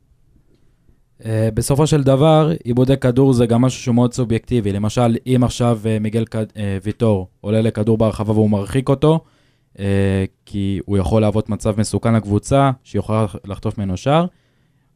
Uh, 1.21 1.25
בסופו 1.53 1.87
של 1.87 2.03
דבר, 2.03 2.51
עיבודי 2.63 2.97
כדור 2.97 3.33
זה 3.33 3.45
גם 3.45 3.61
משהו 3.61 3.81
שהוא 3.81 3.95
מאוד 3.95 4.13
סובייקטיבי. 4.13 4.71
למשל, 4.71 5.17
אם 5.25 5.41
עכשיו 5.43 5.79
uh, 5.83 6.03
מיגל 6.03 6.23
uh, 6.23 6.57
ויטור 6.83 7.27
עולה 7.41 7.61
לכדור 7.61 7.97
בהרחבה 7.97 8.33
והוא 8.33 8.49
מרחיק 8.49 8.89
אותו, 8.89 9.19
uh, 9.75 9.79
כי 10.45 10.79
הוא 10.85 10.97
יכול 10.97 11.21
להוות 11.21 11.49
מצב 11.49 11.79
מסוכן 11.79 12.13
לקבוצה, 12.13 12.71
שיכולה 12.83 13.25
לחטוף 13.45 13.77
ממנו 13.77 13.97
שער, 13.97 14.25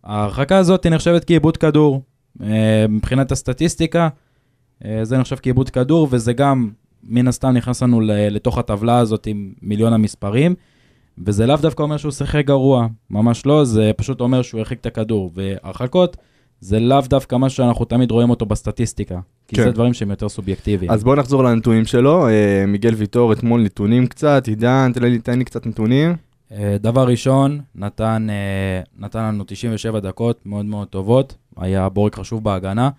ההרחקה 0.03 0.57
הזאת 0.57 0.85
נחשבת 0.85 1.25
כעיבוד 1.25 1.57
כדור. 1.57 2.01
Uh, 2.39 2.43
מבחינת 2.89 3.31
הסטטיסטיקה, 3.31 4.09
uh, 4.83 4.85
זה 5.03 5.17
נחשב 5.17 5.37
כעיבוד 5.41 5.69
כדור, 5.69 6.07
וזה 6.11 6.33
גם, 6.33 6.69
מן 7.03 7.27
הסתם, 7.27 7.49
נכנס 7.49 7.83
לנו 7.83 8.01
לתוך 8.05 8.57
הטבלה 8.57 8.97
הזאת 8.97 9.27
עם 9.27 9.53
מיליון 9.61 9.93
המספרים. 9.93 10.55
וזה 11.25 11.45
לאו 11.45 11.55
דווקא 11.55 11.83
אומר 11.83 11.97
שהוא 11.97 12.11
שיחק 12.11 12.45
גרוע, 12.45 12.87
ממש 13.09 13.45
לא, 13.45 13.65
זה 13.65 13.91
פשוט 13.97 14.21
אומר 14.21 14.41
שהוא 14.41 14.59
הרחיק 14.59 14.79
את 14.79 14.85
הכדור. 14.85 15.31
והרחקות 15.33 16.17
זה 16.59 16.79
לאו 16.79 17.01
דווקא 17.09 17.35
משהו 17.35 17.57
שאנחנו 17.57 17.85
תמיד 17.85 18.11
רואים 18.11 18.29
אותו 18.29 18.45
בסטטיסטיקה. 18.45 19.19
כי 19.47 19.55
כן. 19.55 19.63
זה 19.63 19.71
דברים 19.71 19.93
שהם 19.93 20.09
יותר 20.09 20.29
סובייקטיביים. 20.29 20.91
אז 20.91 21.03
בואו 21.03 21.15
נחזור 21.15 21.43
לנתונים 21.43 21.85
שלו. 21.85 22.27
אה, 22.27 22.65
מיגל 22.67 22.93
ויטור 22.93 23.33
אתמול 23.33 23.61
נתונים 23.61 24.07
קצת, 24.07 24.47
עידן, 24.47 24.91
תן 24.93 25.03
לי, 25.03 25.19
תן 25.19 25.39
לי 25.39 25.45
קצת 25.45 25.65
נתונים. 25.65 26.15
אה, 26.51 26.77
דבר 26.79 27.07
ראשון, 27.07 27.59
נתן, 27.75 28.27
אה, 28.29 28.81
נתן 28.99 29.23
לנו 29.23 29.43
97 29.47 29.99
דקות 29.99 30.45
מאוד 30.45 30.65
מאוד 30.65 30.87
טובות, 30.87 31.35
היה 31.57 31.89
בורג 31.89 32.15
חשוב 32.15 32.43
בהגנה. 32.43 32.89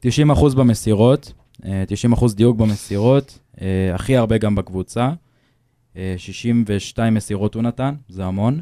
90% 0.00 0.54
במסירות, 0.54 1.32
אה, 1.64 1.84
90% 1.86 2.34
דיוק 2.34 2.56
במסירות, 2.56 3.38
אה, 3.60 3.94
הכי 3.94 4.16
הרבה 4.16 4.38
גם 4.38 4.54
בקבוצה. 4.54 5.10
אה, 5.96 6.14
62 6.16 7.14
מסירות 7.14 7.54
הוא 7.54 7.62
נתן, 7.62 7.94
זה 8.08 8.24
המון. 8.24 8.60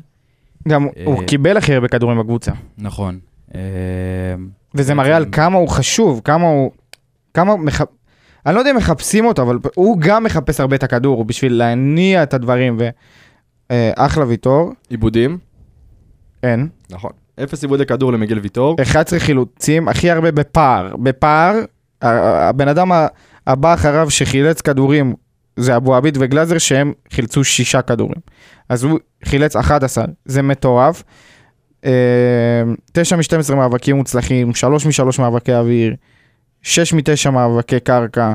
גם 0.69 0.87
אה, 0.97 1.03
הוא 1.05 1.25
קיבל 1.25 1.57
הכי 1.57 1.75
הרבה 1.75 1.89
כדורים 1.89 2.19
בקבוצה. 2.19 2.53
נכון. 2.79 3.19
אה, 3.55 3.61
וזה 4.75 4.95
מראה 4.95 5.17
על 5.17 5.27
כמה 5.33 5.59
הוא 5.59 5.69
חשוב, 5.69 6.21
כמה 6.25 6.45
הוא... 6.49 6.71
כמה 7.35 7.57
מח... 7.57 7.81
אני 8.47 8.55
לא 8.55 8.61
יודע 8.61 8.71
אם 8.71 8.77
מחפשים 8.77 9.25
אותו, 9.25 9.43
אבל 9.43 9.59
הוא 9.75 9.99
גם 10.01 10.25
מחפש 10.25 10.61
הרבה 10.61 10.77
את 10.77 10.83
הכדור 10.83 11.25
בשביל 11.25 11.53
להניע 11.53 12.23
את 12.23 12.35
הדברים, 12.35 12.79
ואחלה 13.71 14.25
ויטור, 14.27 14.73
עיבודים. 14.89 15.39
אין. 16.43 16.69
נכון. 16.91 17.11
אפס 17.43 17.63
עיבודי 17.63 17.87
כדור 17.87 18.13
למיגל 18.13 18.39
ויטור. 18.39 18.77
11 18.83 19.19
חילוצים, 19.19 19.89
הכי 19.89 20.11
הרבה 20.11 20.31
בפער. 20.31 20.97
בפער, 20.97 21.55
הבן 22.03 22.69
אדם 22.69 22.93
ה- 22.93 23.07
הבא 23.47 23.75
אחריו 23.75 24.11
שחילץ 24.11 24.61
כדורים 24.61 25.15
זה 25.57 25.77
אבו 25.77 25.95
עביד 25.95 26.19
וגלאזר, 26.21 26.59
שהם 26.59 26.93
חילצו 27.11 27.45
שישה 27.45 27.83
כדורים. 27.83 28.21
אז 28.69 28.85
הוא 28.85 28.99
חילץ 29.25 29.57
11, 29.57 30.05
זה 30.25 30.43
מטורף. 30.43 31.03
אה, 31.85 32.63
9 32.93 33.17
מ-12 33.17 33.55
מאבקים 33.55 33.97
מוצלחים, 33.97 34.55
3 34.55 34.87
מ-3 34.87 35.21
מאבקי 35.23 35.55
אוויר, 35.55 35.95
6 36.63 36.93
מ-9 36.93 37.31
מאבקי 37.31 37.81
קרקע. 37.81 38.35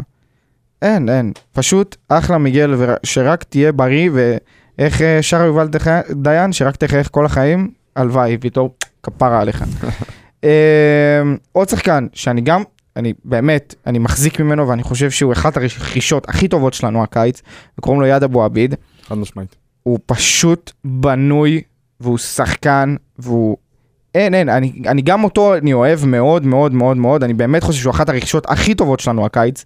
אין, 0.82 1.10
אין. 1.10 1.32
פשוט 1.54 1.96
אחלה 2.10 2.38
מיגל, 2.38 2.76
שרק 3.04 3.44
תהיה 3.44 3.72
בריא, 3.72 4.10
ואיך 4.14 5.02
אה, 5.02 5.22
שר 5.22 5.42
יובל 5.46 5.68
דיין, 6.12 6.54
שרק 6.54 6.76
תחייך 6.76 7.10
כל 7.12 7.26
החיים, 7.26 7.72
הלוואי, 7.96 8.38
ויטור, 8.42 8.76
כפרה 9.04 9.42
עליך. 9.42 9.64
אה, 10.44 11.22
עוד 11.52 11.70
שחקן, 11.70 12.08
שאני 12.14 12.42
גם, 12.42 12.64
אני 13.00 13.14
באמת, 13.26 13.76
אני 13.88 14.00
מחזיק 14.00 14.40
ממנו, 14.40 14.68
ואני 14.68 14.84
חושב 14.84 15.12
שהוא 15.12 15.34
אחת 15.34 15.58
הרכישות 15.58 16.30
הכי 16.30 16.48
טובות 16.48 16.74
שלנו 16.74 17.04
הקיץ, 17.04 17.42
וקוראים 17.78 18.02
לו 18.02 18.08
יד 18.08 18.24
אבו 18.24 18.44
עביד. 18.44 18.76
חד 19.08 19.18
משמעית. 19.18 19.56
הוא 19.84 20.00
פשוט 20.06 20.72
בנוי, 20.84 21.62
והוא 22.00 22.18
שחקן, 22.18 22.96
והוא... 23.20 23.58
אין, 24.16 24.34
אין, 24.34 24.50
אני, 24.50 24.82
אני 24.88 25.02
גם 25.02 25.24
אותו, 25.24 25.56
אני 25.56 25.74
אוהב 25.74 26.06
מאוד 26.06 26.46
מאוד 26.46 26.74
מאוד 26.74 26.98
מאוד, 26.98 27.24
אני 27.24 27.34
באמת 27.34 27.64
חושב 27.64 27.82
שהוא 27.82 27.92
אחת 27.92 28.10
הרכישות 28.10 28.50
הכי 28.50 28.76
טובות 28.76 29.00
שלנו 29.00 29.26
הקיץ. 29.26 29.66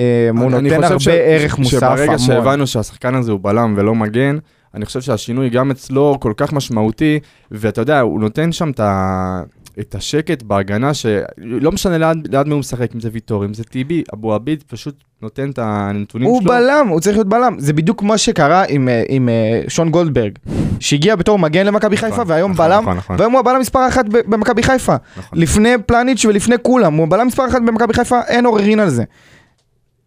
אה, 0.00 0.28
הוא 0.36 0.50
נותן 0.50 0.84
הרבה 0.84 0.98
ש- 0.98 1.08
ערך 1.08 1.58
מוסף 1.58 1.70
שברגע 1.70 2.04
המון. 2.04 2.18
שהבנו 2.18 2.66
שהשחקן 2.66 3.14
הזה 3.14 3.32
הוא 3.32 3.40
בלם 3.42 3.74
ולא 3.76 3.94
מגן, 3.94 4.38
אני 4.74 4.84
חושב 4.86 5.00
שהשינוי 5.00 5.50
גם 5.50 5.70
אצלו 5.70 6.16
כל 6.20 6.32
כך 6.36 6.52
משמעותי, 6.52 7.18
ואתה 7.50 7.80
יודע, 7.80 8.00
הוא 8.00 8.20
נותן 8.20 8.52
שם 8.52 8.70
את 8.70 8.80
ה... 8.80 9.42
את 9.80 9.94
השקט 9.94 10.42
בהגנה, 10.42 10.94
שלא 10.94 11.72
משנה 11.72 11.98
ליד, 11.98 12.34
ליד 12.34 12.46
מי 12.46 12.52
הוא 12.52 12.60
משחק, 12.60 12.94
אם 12.94 13.00
זה 13.00 13.08
ויטור, 13.12 13.44
אם 13.44 13.54
זה 13.54 13.64
טיבי, 13.64 14.02
אבו 14.14 14.34
עביד 14.34 14.62
פשוט 14.66 14.94
נותן 15.22 15.50
את 15.50 15.58
הנתונים 15.62 16.28
הוא 16.28 16.40
שלו. 16.40 16.50
בלם, 16.50 16.88
הוא 16.88 17.00
צריך 17.00 17.16
להיות 17.16 17.28
בלם. 17.28 17.56
זה 17.58 17.72
בדיוק 17.72 18.02
מה 18.02 18.18
שקרה 18.18 18.64
עם, 18.68 18.88
אה, 18.88 19.02
עם 19.08 19.28
אה, 19.28 19.62
שון 19.68 19.90
גולדברג, 19.90 20.32
שהגיע 20.80 21.16
בתור 21.16 21.38
מגן 21.38 21.66
למכבי 21.66 21.96
חיפה, 21.96 22.22
והיום 22.26 22.52
נכון, 22.52 22.66
בלם, 22.66 22.82
נכון, 22.82 22.96
נכון. 22.96 23.16
והיום 23.18 23.32
הוא 23.32 23.40
הבלם 23.40 23.60
מספר 23.60 23.88
אחת 23.88 24.04
במכבי 24.08 24.62
חיפה. 24.62 24.96
נכון. 25.16 25.38
לפני 25.38 25.74
פלניץ' 25.86 26.24
ולפני 26.24 26.56
כולם, 26.62 26.94
הוא 26.94 27.08
בלם 27.08 27.26
מספר 27.26 27.46
אחת 27.46 27.62
במכבי 27.62 27.94
חיפה, 27.94 28.20
אין 28.28 28.46
עוררין 28.46 28.80
על 28.80 28.90
זה. 28.90 29.04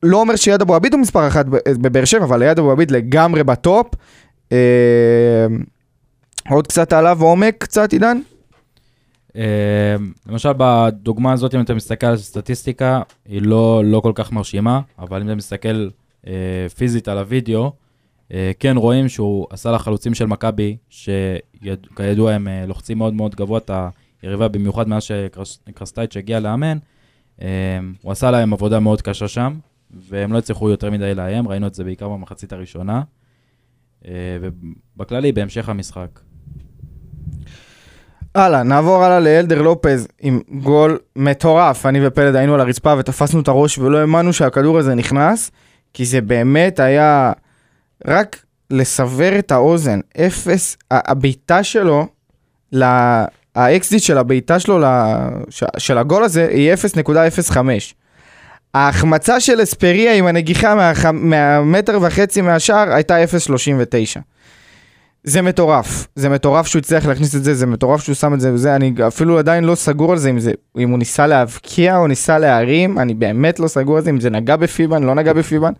לא 0.04 0.18
אומר 0.18 0.36
שיד 0.36 0.62
אבו 0.62 0.76
עביד 0.76 0.94
הוא 0.94 1.02
מספר 1.02 1.28
אחת 1.28 1.46
ב- 1.46 1.58
בבאר 1.68 2.06
שבע, 2.06 2.24
אבל 2.24 2.42
יד 2.42 2.60
אבו 2.60 2.72
עביד 2.72 2.92
לגמרי 2.92 3.44
בטופ. 3.44 3.88
אה, 4.52 4.58
עוד 6.50 6.68
קצת 6.68 6.94
עליו 6.94 7.22
עומק, 7.22 7.56
קצת 7.58 7.94
עידן? 7.94 8.20
אה, 9.36 9.96
למשל 10.28 10.50
בדוגמה 10.58 11.34
הזאת, 11.34 11.56
אם 11.56 11.62
אתה 11.62 11.74
מסתכל 11.74 12.08
על 12.08 12.14
הסטטיסטיקה, 12.14 13.02
היא 13.26 13.42
לא, 13.42 13.82
לא 13.86 14.00
כל 14.00 14.12
כך 14.16 14.32
מרשימה, 14.32 14.82
אבל 15.00 15.22
אם 15.22 15.28
אתה 15.28 15.36
מסתכל 15.36 15.90
אה, 16.28 16.68
פיזית 16.78 17.08
על 17.08 17.18
הוידאו, 17.18 17.72
אה, 18.34 18.52
כן 18.60 18.78
רואים 18.78 19.10
שהוא 19.10 19.48
עשה 19.50 19.72
לחלוצים 19.72 20.14
של 20.14 20.26
מכבי, 20.26 20.78
שכידוע 20.90 22.32
הם 22.32 22.48
לוחצים 22.68 22.98
מאוד 22.98 23.14
מאוד 23.14 23.36
גבוה 23.36 23.58
את 23.58 23.72
היריבה, 24.22 24.48
במיוחד 24.48 24.88
מאז 24.88 25.04
שקרסטייץ' 25.04 26.18
הגיע 26.18 26.40
לאמן, 26.40 26.78
הוא 28.02 28.12
עשה 28.12 28.32
להם 28.32 28.54
עבודה 28.54 28.80
מאוד 28.80 29.02
קשה 29.02 29.28
שם, 29.28 29.60
והם 29.92 30.34
לא 30.34 30.38
הצליחו 30.38 30.70
יותר 30.70 30.92
מדי 30.92 31.16
לאיים, 31.16 31.48
ראינו 31.48 31.68
את 31.68 31.74
זה 31.74 31.84
בעיקר 31.84 32.10
במחצית 32.10 32.54
הראשונה, 32.54 33.02
ובכללי, 34.42 35.32
בהמשך 35.32 35.70
המשחק. 35.70 36.20
הלאה, 38.36 38.64
נעבור 38.64 39.04
הלאה 39.04 39.20
לאלדר 39.20 39.62
לופז 39.62 40.08
עם 40.22 40.40
גול 40.52 41.00
מטורף. 41.16 41.86
אני 41.86 42.08
ופלד 42.08 42.36
היינו 42.36 42.54
על 42.54 42.60
הרצפה 42.62 42.94
ותפסנו 42.98 43.40
את 43.42 43.48
הראש 43.48 43.78
ולא 43.78 43.98
האמנו 43.98 44.34
שהכדור 44.34 44.78
הזה 44.80 44.96
נכנס, 44.96 45.52
כי 45.94 46.06
זה 46.06 46.22
באמת 46.22 46.80
היה 46.80 47.32
רק 48.08 48.38
לסבר 48.72 49.40
את 49.40 49.52
האוזן. 49.52 50.00
אפס, 50.26 50.78
הבעיטה 50.92 51.64
שלו, 51.64 52.08
לה- 52.72 53.26
האקזיט 53.56 54.02
של 54.04 54.18
הבעיטה 54.18 54.60
שלו, 54.60 54.80
לה- 54.80 55.30
ש- 55.50 55.64
של 55.78 55.98
הגול 55.98 56.24
הזה, 56.24 56.48
היא 56.52 56.74
0.05. 56.74 57.94
ההחמצה 58.74 59.40
של 59.40 59.64
אספריה 59.64 60.14
עם 60.16 60.26
הנגיחה 60.28 60.76
מה- 60.76 60.92
מהמטר 61.12 62.00
וחצי 62.02 62.42
מהשער 62.42 62.94
הייתה 62.94 63.24
0.39. 63.24 64.20
זה 65.24 65.42
מטורף, 65.42 66.08
זה 66.16 66.30
מטורף 66.30 66.68
שהוא 66.68 66.80
הצליח 66.80 67.06
להכניס 67.06 67.36
את 67.36 67.44
זה, 67.44 67.54
זה 67.54 67.66
מטורף 67.66 68.02
שהוא 68.04 68.16
שם 68.16 68.34
את 68.34 68.40
זה 68.40 68.54
וזה, 68.54 68.76
אני 68.76 68.94
אפילו 69.08 69.40
עדיין 69.40 69.64
לא 69.64 69.76
סגור 69.76 70.12
על 70.12 70.18
זה 70.18 70.30
אם, 70.30 70.40
זה, 70.40 70.52
אם 70.78 70.90
הוא 70.90 71.00
ניסה 71.00 71.28
להבקיע 71.28 71.98
או 71.98 72.08
ניסה 72.08 72.40
להרים, 72.40 73.00
אני 73.00 73.14
באמת 73.14 73.60
לא 73.60 73.68
סגור 73.68 73.98
על 73.98 74.04
זה, 74.04 74.10
אם 74.10 74.20
זה 74.20 74.30
נגע 74.30 74.56
בפיבן, 74.56 75.04
לא 75.04 75.16
נגע 75.16 75.34
בפיבן, 75.34 75.72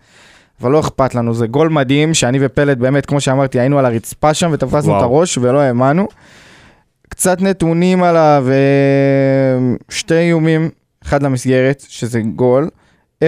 אבל 0.60 0.70
לא 0.70 0.80
אכפת 0.80 1.14
לנו, 1.14 1.34
זה 1.34 1.46
גול 1.46 1.68
מדהים 1.68 2.14
שאני 2.14 2.38
ופלט 2.40 2.78
באמת, 2.78 3.06
כמו 3.06 3.20
שאמרתי, 3.20 3.60
היינו 3.60 3.78
על 3.78 3.86
הרצפה 3.86 4.34
שם 4.34 4.50
ותפסנו 4.52 4.88
וואו. 4.88 4.98
את 4.98 5.02
הראש 5.02 5.38
ולא 5.38 5.60
האמנו. 5.60 6.06
קצת 7.08 7.42
נתונים 7.42 8.02
עליו, 8.02 8.46
אה, 8.48 9.74
שתי 9.88 10.14
איומים, 10.14 10.70
אחד 11.04 11.22
למסגרת, 11.22 11.84
שזה 11.88 12.20
גול, 12.20 12.70
0.19 13.24 13.26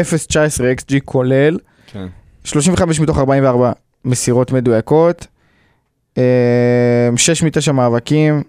XG 0.80 0.94
כולל, 1.04 1.58
כן. 1.86 2.06
35 2.44 3.00
מתוך 3.00 3.18
44 3.18 3.72
מסירות 4.04 4.52
מדויקות, 4.52 5.26
6 7.16 7.42
מ-9 7.42 7.72
מאבקים, 7.72 8.42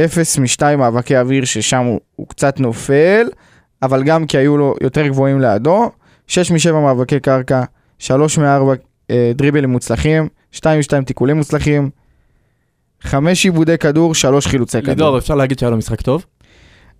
0 0.00 0.38
מ-2 0.38 0.76
מאבקי 0.76 1.18
אוויר 1.18 1.44
ששם 1.44 1.84
הוא, 1.84 2.00
הוא 2.16 2.28
קצת 2.28 2.60
נופל, 2.60 3.28
אבל 3.82 4.02
גם 4.02 4.26
כי 4.26 4.38
היו 4.38 4.56
לו 4.56 4.74
יותר 4.80 5.06
גבוהים 5.06 5.40
לידו, 5.40 5.90
6 6.26 6.50
מ-7 6.50 6.72
מאבקי 6.72 7.20
קרקע, 7.20 7.62
3 7.98 8.38
מ-4 8.38 9.12
דריבלים 9.34 9.70
מוצלחים, 9.70 10.28
2 10.52 10.78
מ-2 10.78 11.04
תיקולים 11.04 11.36
מוצלחים, 11.36 11.90
5 13.00 13.44
עיבודי 13.44 13.78
כדור, 13.78 14.14
3 14.14 14.46
חילוצי 14.46 14.82
כדור. 14.82 14.90
לידור, 14.90 15.18
אפשר 15.18 15.34
להגיד 15.34 15.58
שהיה 15.58 15.70
לו 15.70 15.76
משחק 15.76 16.00
טוב? 16.00 16.24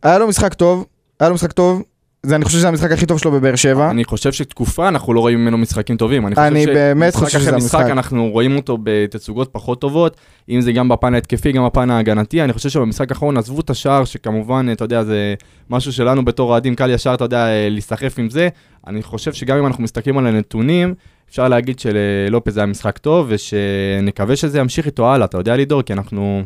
היה 0.02 0.18
לו 0.18 0.28
משחק 0.28 0.54
טוב, 0.54 0.86
היה 1.20 1.28
לו 1.28 1.34
משחק 1.34 1.52
טוב, 1.52 1.82
זה, 2.26 2.36
אני 2.36 2.44
חושב 2.44 2.58
שזה 2.58 2.68
המשחק 2.68 2.92
הכי 2.92 3.06
טוב 3.06 3.18
שלו 3.18 3.30
בבאר 3.32 3.56
שבע. 3.56 3.90
אני 3.90 4.04
חושב 4.04 4.32
שתקופה 4.32 4.88
אנחנו 4.88 5.14
לא 5.14 5.20
רואים 5.20 5.38
ממנו 5.38 5.58
משחקים 5.58 5.96
טובים. 5.96 6.26
אני 6.26 6.34
חושב 6.34 6.46
אני 6.46 6.66
באמת 6.66 7.14
חושב 7.14 7.38
שזה 7.38 7.54
המשחק. 7.54 7.80
משחק 7.80 7.90
אנחנו 7.90 8.30
רואים 8.30 8.56
אותו 8.56 8.78
בתצוגות 8.82 9.48
פחות 9.52 9.80
טובות, 9.80 10.16
אם 10.48 10.60
זה 10.60 10.72
גם 10.72 10.88
בפן 10.88 11.14
ההתקפי, 11.14 11.52
גם 11.52 11.66
בפן 11.66 11.90
ההגנתי. 11.90 12.42
אני 12.42 12.52
חושב 12.52 12.68
שבמשחק 12.68 13.10
האחרון 13.10 13.36
עזבו 13.36 13.60
את 13.60 13.70
השער, 13.70 14.04
שכמובן, 14.04 14.66
אתה 14.72 14.84
יודע, 14.84 15.04
זה 15.04 15.34
משהו 15.70 15.92
שלנו 15.92 16.24
בתור 16.24 16.50
אוהדים 16.50 16.74
קל 16.74 16.90
ישר, 16.90 17.14
אתה 17.14 17.24
יודע, 17.24 17.46
אה, 17.46 17.68
להיסחף 17.68 18.18
עם 18.18 18.30
זה. 18.30 18.48
אני 18.86 19.02
חושב 19.02 19.32
שגם 19.32 19.58
אם 19.58 19.66
אנחנו 19.66 19.84
מסתכלים 19.84 20.18
על 20.18 20.26
הנתונים, 20.26 20.94
אפשר 21.30 21.48
להגיד 21.48 21.78
שללופז 21.78 22.56
היה 22.56 22.66
משחק 22.66 22.98
טוב, 22.98 23.26
ושנקווה 23.28 24.36
שזה 24.36 24.58
ימשיך 24.58 24.86
איתו 24.86 25.12
הלאה, 25.12 25.24
אתה 25.24 25.38
יודע, 25.38 25.56
לידור, 25.56 25.82
כי 25.82 25.92
אנחנו... 25.92 26.42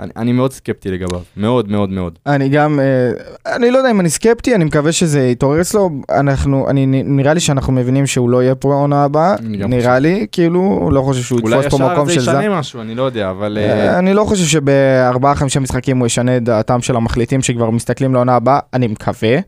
אני, 0.00 0.10
אני 0.16 0.32
מאוד 0.32 0.52
סקפטי 0.52 0.90
לגביו, 0.90 1.20
מאוד 1.36 1.70
מאוד 1.70 1.90
מאוד. 1.90 2.18
אני 2.26 2.48
גם, 2.48 2.80
אה, 2.80 3.54
אני 3.56 3.70
לא 3.70 3.78
יודע 3.78 3.90
אם 3.90 4.00
אני 4.00 4.10
סקפטי, 4.10 4.54
אני 4.54 4.64
מקווה 4.64 4.92
שזה 4.92 5.20
יתעורר 5.26 5.60
אצלו, 5.60 5.90
אנחנו, 6.10 6.70
אני, 6.70 6.86
נראה 6.86 7.34
לי 7.34 7.40
שאנחנו 7.40 7.72
מבינים 7.72 8.06
שהוא 8.06 8.30
לא 8.30 8.42
יהיה 8.42 8.54
פה 8.54 8.72
העונה 8.72 9.04
הבאה, 9.04 9.34
נראה 9.42 9.98
לי, 9.98 10.26
כאילו, 10.32 10.90
לא 10.92 11.02
חושב 11.02 11.22
שהוא 11.22 11.40
אולי 11.42 11.58
יתפוס 11.58 11.80
פה 11.80 11.84
ישר 11.84 11.92
מקום 11.92 12.06
זה 12.06 12.14
של 12.14 12.20
זה. 12.20 12.30
ישנה 12.30 12.58
משהו, 12.58 12.80
אני 12.80 12.94
לא 12.94 13.02
יודע, 13.02 13.30
אבל... 13.30 13.58
אה, 13.60 13.88
אה, 13.88 13.98
אני 13.98 14.14
לא 14.14 14.24
חושב 14.24 14.44
שבארבעה 14.44 15.34
חמישה 15.34 15.60
משחקים 15.60 15.98
הוא 15.98 16.06
ישנה 16.06 16.36
את 16.36 16.42
דעתם 16.42 16.82
של 16.82 16.96
המחליטים 16.96 17.42
שכבר 17.42 17.70
מסתכלים 17.70 18.14
לעונה 18.14 18.36
הבאה, 18.36 18.58
אני 18.74 18.86
מקווה. 18.86 19.38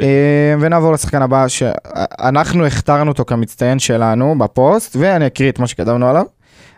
אה, 0.00 0.54
ונעבור 0.60 0.92
לשחקן 0.92 1.22
הבא 1.22 1.48
שאנחנו 1.48 2.66
הכתרנו 2.66 3.10
אותו 3.10 3.24
כמצטיין 3.24 3.78
שלנו 3.78 4.34
בפוסט, 4.38 4.96
ואני 4.98 5.26
אקריא 5.26 5.50
את 5.50 5.58
מה 5.58 5.66
שכתבנו 5.66 6.08
עליו. 6.08 6.24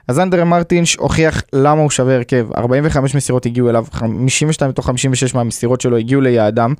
אז 0.08 0.18
אנדרה 0.18 0.44
מרטינש 0.44 0.96
הוכיח 0.96 1.42
למה 1.52 1.80
הוא 1.80 1.90
שווה 1.90 2.14
הרכב. 2.14 2.46
45 2.56 3.14
מסירות 3.14 3.46
הגיעו 3.46 3.70
אליו, 3.70 3.84
52 3.92 4.70
מתוך 4.70 4.86
56 4.86 5.34
מהמסירות 5.34 5.80
שלו 5.80 5.96
הגיעו 5.96 6.20
ליעדם. 6.20 6.74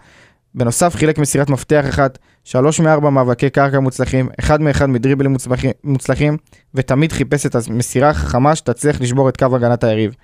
בנוסף 0.55 0.95
חילק 0.97 1.19
מסירת 1.19 1.51
מפתח 1.51 1.85
אחת, 1.89 2.19
3 2.45 2.81
מ-4 2.81 3.01
מאבקי 3.01 3.51
קרקע 3.51 3.81
מוצלחים, 3.81 4.29
1 4.41 4.61
מ-1 4.61 4.87
מדריבלים 4.87 5.33
מוצלחים, 5.33 5.71
מוצלחים, 5.85 6.37
ותמיד 6.75 7.13
חיפש 7.13 7.47
את 7.47 7.57
המסירה 7.69 8.09
החכמה 8.09 8.57
שתצליח 8.57 9.01
לשבור 9.01 9.29
את 9.29 9.37
קו 9.37 9.57
הגנת 9.57 9.85
היריב. 9.85 10.15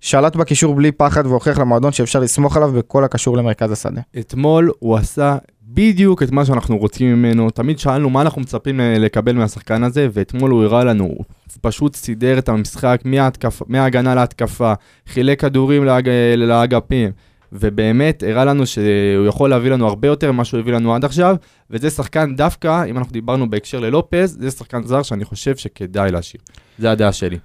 שלט 0.00 0.36
בקישור 0.36 0.74
בלי 0.74 0.92
פחד 0.92 1.26
והוכיח 1.26 1.58
למועדון 1.58 1.92
שאפשר 1.92 2.20
לסמוך 2.20 2.56
עליו 2.56 2.72
בכל 2.72 3.04
הקשור 3.04 3.36
למרכז 3.36 3.72
השדה. 3.72 4.00
אתמול 4.18 4.70
הוא 4.78 4.96
עשה 4.96 5.36
בדיוק 5.74 6.22
את 6.22 6.30
מה 6.30 6.44
שאנחנו 6.44 6.78
רוצים 6.78 7.14
ממנו. 7.14 7.50
תמיד 7.50 7.78
שאלנו 7.78 8.10
מה 8.10 8.22
אנחנו 8.22 8.40
מצפים 8.40 8.80
לקבל 8.80 9.32
מהשחקן 9.32 9.82
הזה, 9.82 10.08
ואתמול 10.12 10.50
הוא 10.50 10.64
הראה 10.64 10.84
לנו, 10.84 11.04
הוא 11.04 11.24
פשוט 11.60 11.96
סידר 11.96 12.38
את 12.38 12.48
המשחק 12.48 13.00
מההתקפ... 13.04 13.62
מההגנה 13.66 14.14
להתקפה, 14.14 14.72
חילק 15.06 15.40
כדורים 15.40 15.84
לאג... 15.84 16.10
לאגפים, 16.36 17.10
ובאמת 17.52 18.22
הראה 18.22 18.44
לנו 18.44 18.66
שהוא 18.66 19.26
יכול 19.26 19.50
להביא 19.50 19.70
לנו 19.70 19.86
הרבה 19.86 20.08
יותר 20.08 20.32
ממה 20.32 20.44
שהוא 20.44 20.60
הביא 20.60 20.72
לנו 20.72 20.94
עד 20.94 21.04
עכשיו, 21.04 21.36
וזה 21.70 21.90
שחקן 21.90 22.36
דווקא, 22.36 22.84
אם 22.84 22.98
אנחנו 22.98 23.12
דיברנו 23.12 23.50
בהקשר 23.50 23.80
ללופז, 23.80 24.36
זה 24.40 24.50
שחקן 24.50 24.82
זר 24.82 25.02
שאני 25.02 25.24
חושב 25.24 25.56
שכדאי 25.56 26.10
להשאיר. 26.10 26.42
זה 26.78 26.90
הדעה 26.90 27.12
שלי. 27.12 27.38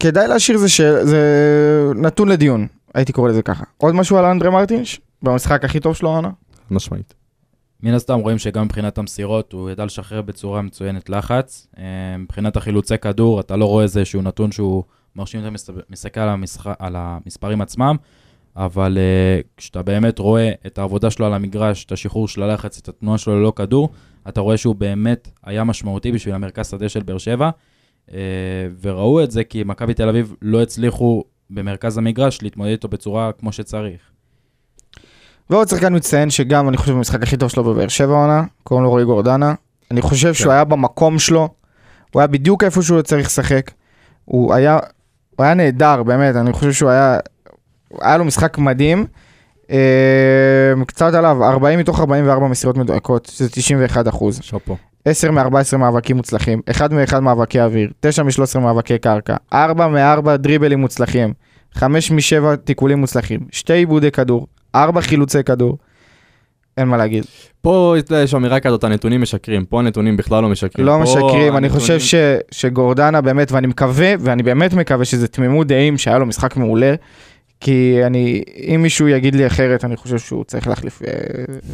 כדאי 0.00 0.28
להשאיר 0.28 0.58
זה, 0.58 0.68
ש... 0.68 0.80
זה 0.80 1.20
נתון 1.94 2.28
לדיון, 2.28 2.66
הייתי 2.94 3.12
קורא 3.12 3.28
לזה 3.28 3.42
ככה. 3.42 3.64
עוד 3.76 3.94
משהו 3.94 4.16
על 4.16 4.24
אנדרה 4.24 4.50
מרטינש? 4.50 5.00
במשחק 5.22 5.64
הכי 5.64 5.80
טוב 5.80 5.96
שלו 5.96 6.12
העונה? 6.12 6.30
משמעית. 6.70 7.17
מן 7.82 7.94
הסתם 7.94 8.18
רואים 8.18 8.38
שגם 8.38 8.64
מבחינת 8.64 8.98
המסירות 8.98 9.52
הוא 9.52 9.70
ידע 9.70 9.84
לשחרר 9.84 10.22
בצורה 10.22 10.62
מצוינת 10.62 11.10
לחץ. 11.10 11.68
אה, 11.78 12.16
מבחינת 12.18 12.56
החילוצי 12.56 12.98
כדור, 12.98 13.40
אתה 13.40 13.56
לא 13.56 13.64
רואה 13.64 13.82
איזשהו 13.82 14.22
נתון 14.22 14.52
שהוא 14.52 14.84
מרשים, 15.16 15.52
מסת- 15.52 15.90
מסתכל 15.90 16.20
על, 16.20 16.28
המשח... 16.28 16.66
על 16.78 16.96
המספרים 16.96 17.60
עצמם, 17.60 17.96
אבל 18.56 18.98
uh, 18.98 19.46
כשאתה 19.56 19.82
באמת 19.82 20.18
רואה 20.18 20.52
את 20.66 20.78
העבודה 20.78 21.10
שלו 21.10 21.26
על 21.26 21.34
המגרש, 21.34 21.84
את 21.84 21.92
השחרור 21.92 22.28
של 22.28 22.42
הלחץ, 22.42 22.78
את 22.78 22.88
התנועה 22.88 23.18
שלו 23.18 23.40
ללא 23.40 23.52
כדור, 23.56 23.88
אתה 24.28 24.40
רואה 24.40 24.56
שהוא 24.56 24.74
באמת 24.74 25.30
היה 25.44 25.64
משמעותי 25.64 26.12
בשביל 26.12 26.34
המרכז 26.34 26.70
שדה 26.70 26.88
של 26.88 27.02
באר 27.02 27.18
שבע, 27.18 27.50
uh, 28.08 28.12
וראו 28.80 29.22
את 29.22 29.30
זה 29.30 29.44
כי 29.44 29.62
מכבי 29.66 29.94
תל 29.94 30.08
אביב 30.08 30.34
לא 30.42 30.62
הצליחו 30.62 31.24
במרכז 31.50 31.98
המגרש 31.98 32.42
להתמודד 32.42 32.70
איתו 32.70 32.88
בצורה 32.88 33.32
כמו 33.32 33.52
שצריך. 33.52 34.00
ועוד 35.50 35.68
שחקן 35.68 35.96
מצטיין 35.96 36.30
שגם 36.30 36.68
אני 36.68 36.76
חושב 36.76 36.92
במשחק 36.92 37.22
הכי 37.22 37.36
טוב 37.36 37.48
שלו 37.48 37.64
בבאר 37.64 37.88
שבע 37.88 38.14
העונה, 38.14 38.42
קוראים 38.64 38.84
לו 38.84 38.90
רועי 38.90 39.04
גורדנה. 39.04 39.54
אני 39.90 40.02
חושב 40.02 40.34
שהוא 40.34 40.52
היה 40.52 40.64
במקום 40.64 41.18
שלו, 41.18 41.48
הוא 42.12 42.20
היה 42.20 42.26
בדיוק 42.26 42.64
איפה 42.64 42.82
שהוא 42.82 43.02
צריך 43.02 43.26
לשחק. 43.26 43.70
הוא 44.24 44.54
היה, 44.54 44.78
הוא 45.36 45.44
היה 45.44 45.54
נהדר, 45.54 46.02
באמת, 46.02 46.36
אני 46.36 46.52
חושב 46.52 46.72
שהוא 46.72 46.90
היה, 46.90 47.18
היה 48.00 48.16
לו 48.16 48.24
משחק 48.24 48.58
מדהים. 48.58 49.06
אה, 49.70 50.72
קצת 50.86 51.14
עליו, 51.14 51.44
40 51.44 51.78
מתוך 51.78 52.00
44 52.00 52.48
מסירות 52.48 52.76
מדויקות, 52.76 53.26
שזה 53.26 53.48
91 53.48 54.08
אחוז. 54.08 54.38
שאפו. 54.42 54.76
10 55.04 55.30
מ-14 55.30 55.76
מאבקים 55.76 56.16
מוצלחים, 56.16 56.60
1 56.70 56.92
מ-1 56.92 57.20
מאבקי 57.20 57.60
אוויר, 57.60 57.90
9 58.00 58.22
מ-13 58.22 58.58
מאבקי 58.58 58.98
קרקע, 58.98 59.36
4 59.52 59.88
מ-4 59.88 60.36
דריבלים 60.36 60.80
מוצלחים, 60.80 61.32
5 61.74 62.10
מ-7 62.10 62.56
תיקולים 62.64 62.98
מוצלחים, 62.98 63.40
2 63.50 63.78
עיבודי 63.78 64.10
כדור, 64.10 64.46
4 64.82 65.00
חילוצי 65.00 65.42
כדור. 65.42 65.78
אין 66.76 66.88
מה 66.88 66.96
להגיד. 66.96 67.24
פה 67.62 67.94
יש 68.24 68.34
אמירה 68.34 68.60
כזאת, 68.60 68.84
הנתונים 68.84 69.22
משקרים, 69.22 69.64
פה 69.64 69.78
הנתונים 69.78 70.16
בכלל 70.16 70.42
לא 70.42 70.48
משקרים. 70.48 70.86
לא 70.86 70.98
משקרים, 70.98 71.56
אני 71.56 71.68
חושב 71.68 72.00
ש, 72.00 72.14
שגורדנה 72.50 73.20
באמת, 73.20 73.52
ואני 73.52 73.66
מקווה, 73.66 74.14
ואני 74.20 74.42
באמת 74.42 74.74
מקווה 74.74 75.04
שזה 75.04 75.28
תמימות 75.28 75.66
דעים 75.66 75.98
שהיה 75.98 76.18
לו 76.18 76.26
משחק 76.26 76.56
מעולה, 76.56 76.94
כי 77.60 78.00
אני, 78.06 78.42
אם 78.74 78.82
מישהו 78.82 79.08
יגיד 79.08 79.34
לי 79.34 79.46
אחרת, 79.46 79.84
אני 79.84 79.96
חושב 79.96 80.18
שהוא 80.18 80.44
צריך 80.44 80.68
להחליף 80.68 81.02
אה, 81.02 81.10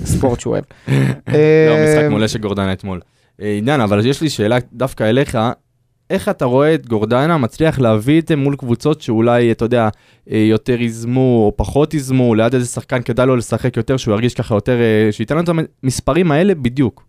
ספורט 0.04 0.40
שהוא 0.40 0.52
אוהב. 0.52 0.64
לא, 0.88 0.94
אה, 1.34 1.86
משחק 1.88 2.08
מעולה 2.10 2.28
של 2.28 2.38
גורדנה 2.38 2.72
אתמול. 2.72 3.00
אה, 3.42 3.46
עידן, 3.46 3.80
אבל 3.80 4.06
יש 4.06 4.20
לי 4.20 4.30
שאלה 4.30 4.58
דווקא 4.72 5.04
אליך, 5.04 5.38
איך 6.14 6.28
אתה 6.28 6.44
רואה 6.44 6.74
את 6.74 6.86
גורדנה 6.86 7.38
מצליח 7.38 7.78
להביא 7.78 8.20
את 8.20 8.28
זה 8.28 8.36
מול 8.36 8.56
קבוצות 8.56 9.00
שאולי, 9.02 9.52
אתה 9.52 9.64
יודע, 9.64 9.88
אה, 10.30 10.38
יותר 10.38 10.80
ייזמו 10.80 11.44
או 11.46 11.52
פחות 11.56 11.94
ייזמו, 11.94 12.34
ליד 12.34 12.54
איזה 12.54 12.66
שחקן 12.66 13.02
כדאי 13.02 13.26
לו 13.26 13.36
לשחק 13.36 13.76
יותר, 13.76 13.96
שהוא 13.96 14.14
ירגיש 14.14 14.34
ככה 14.34 14.54
יותר, 14.54 14.80
אה, 14.80 15.12
שייתן 15.12 15.36
לנו 15.36 15.44
את 15.44 15.66
המספרים 15.82 16.32
האלה 16.32 16.54
בדיוק. 16.54 17.06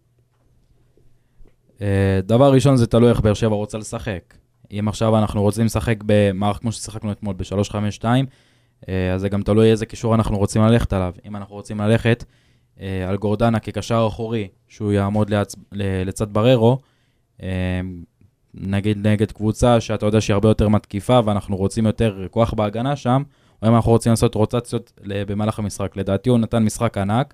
אה, 1.82 2.20
דבר 2.24 2.54
ראשון 2.54 2.76
זה 2.78 2.88
תלוי 2.88 3.10
איך 3.10 3.20
באר 3.20 3.34
שבע 3.34 3.56
רוצה 3.56 3.78
לשחק. 3.78 4.34
אם 4.72 4.88
עכשיו 4.88 5.18
אנחנו 5.18 5.42
רוצים 5.42 5.66
לשחק 5.66 5.98
במערך 6.06 6.58
כמו 6.58 6.72
ששיחקנו 6.72 7.12
אתמול 7.12 7.36
ב-352, 7.38 8.06
אה, 8.90 9.14
אז 9.14 9.22
זה 9.22 9.30
גם 9.30 9.42
תלוי 9.42 9.72
איזה 9.72 9.86
קישור 9.86 10.16
אנחנו 10.16 10.38
רוצים 10.38 10.62
ללכת 10.62 10.94
עליו. 10.94 11.14
אם 11.26 11.36
אנחנו 11.36 11.56
רוצים 11.56 11.80
ללכת 11.80 12.24
על 13.08 13.18
גורדנה 13.18 13.60
כקשר 13.60 14.06
אחורי, 14.08 14.48
שהוא 14.68 14.92
יעמוד 14.92 15.34
לצד 15.72 16.34
בררו, 16.34 16.80
נגיד 18.60 19.08
נגד 19.08 19.32
קבוצה 19.32 19.82
שאתה 19.82 20.06
יודע 20.06 20.22
שהיא 20.22 20.34
הרבה 20.34 20.50
יותר 20.50 20.70
מתקיפה 20.70 21.20
ואנחנו 21.26 21.56
רוצים 21.56 21.86
יותר 21.86 22.28
כוח 22.32 22.54
בהגנה 22.54 22.96
שם, 22.96 23.24
או 23.62 23.68
אם 23.68 23.76
אנחנו 23.76 23.92
רוצים 23.92 24.10
לעשות 24.10 24.36
רוטציות 24.36 25.00
במהלך 25.06 25.60
המשחק. 25.60 25.98
לדעתי 25.98 26.30
הוא 26.30 26.40
נתן 26.40 26.64
משחק 26.64 26.98
ענק. 26.98 27.34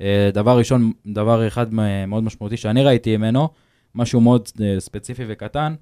אה, 0.00 0.30
דבר 0.32 0.58
ראשון, 0.58 0.92
דבר 1.06 1.46
אחד 1.46 1.74
מאוד 2.06 2.24
משמעותי 2.24 2.56
שאני 2.56 2.82
ראיתי 2.82 3.16
ממנו, 3.16 3.48
משהו 3.94 4.20
מאוד 4.20 4.48
אה, 4.60 4.80
ספציפי 4.80 5.22
וקטן, 5.28 5.74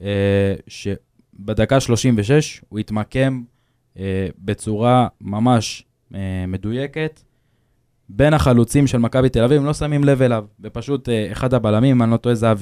אה, 0.00 0.54
שבדקה 0.66 1.80
36 1.80 2.62
הוא 2.68 2.78
התמקם 2.78 3.42
בצורה 4.38 5.08
ממש 5.20 5.84
מדויקת. 6.48 7.20
בין 8.08 8.34
החלוצים 8.34 8.86
של 8.86 8.98
מכבי 8.98 9.28
תל 9.28 9.44
אביב, 9.44 9.60
הם 9.60 9.66
לא 9.66 9.74
שמים 9.74 10.04
לב 10.04 10.22
אליו, 10.22 10.44
ופשוט 10.60 11.08
אחד 11.32 11.54
הבלמים, 11.54 11.96
אם 11.96 12.02
אני 12.02 12.10
לא 12.10 12.16
טועה, 12.16 12.34
זה 12.34 12.46
היה 12.46 12.54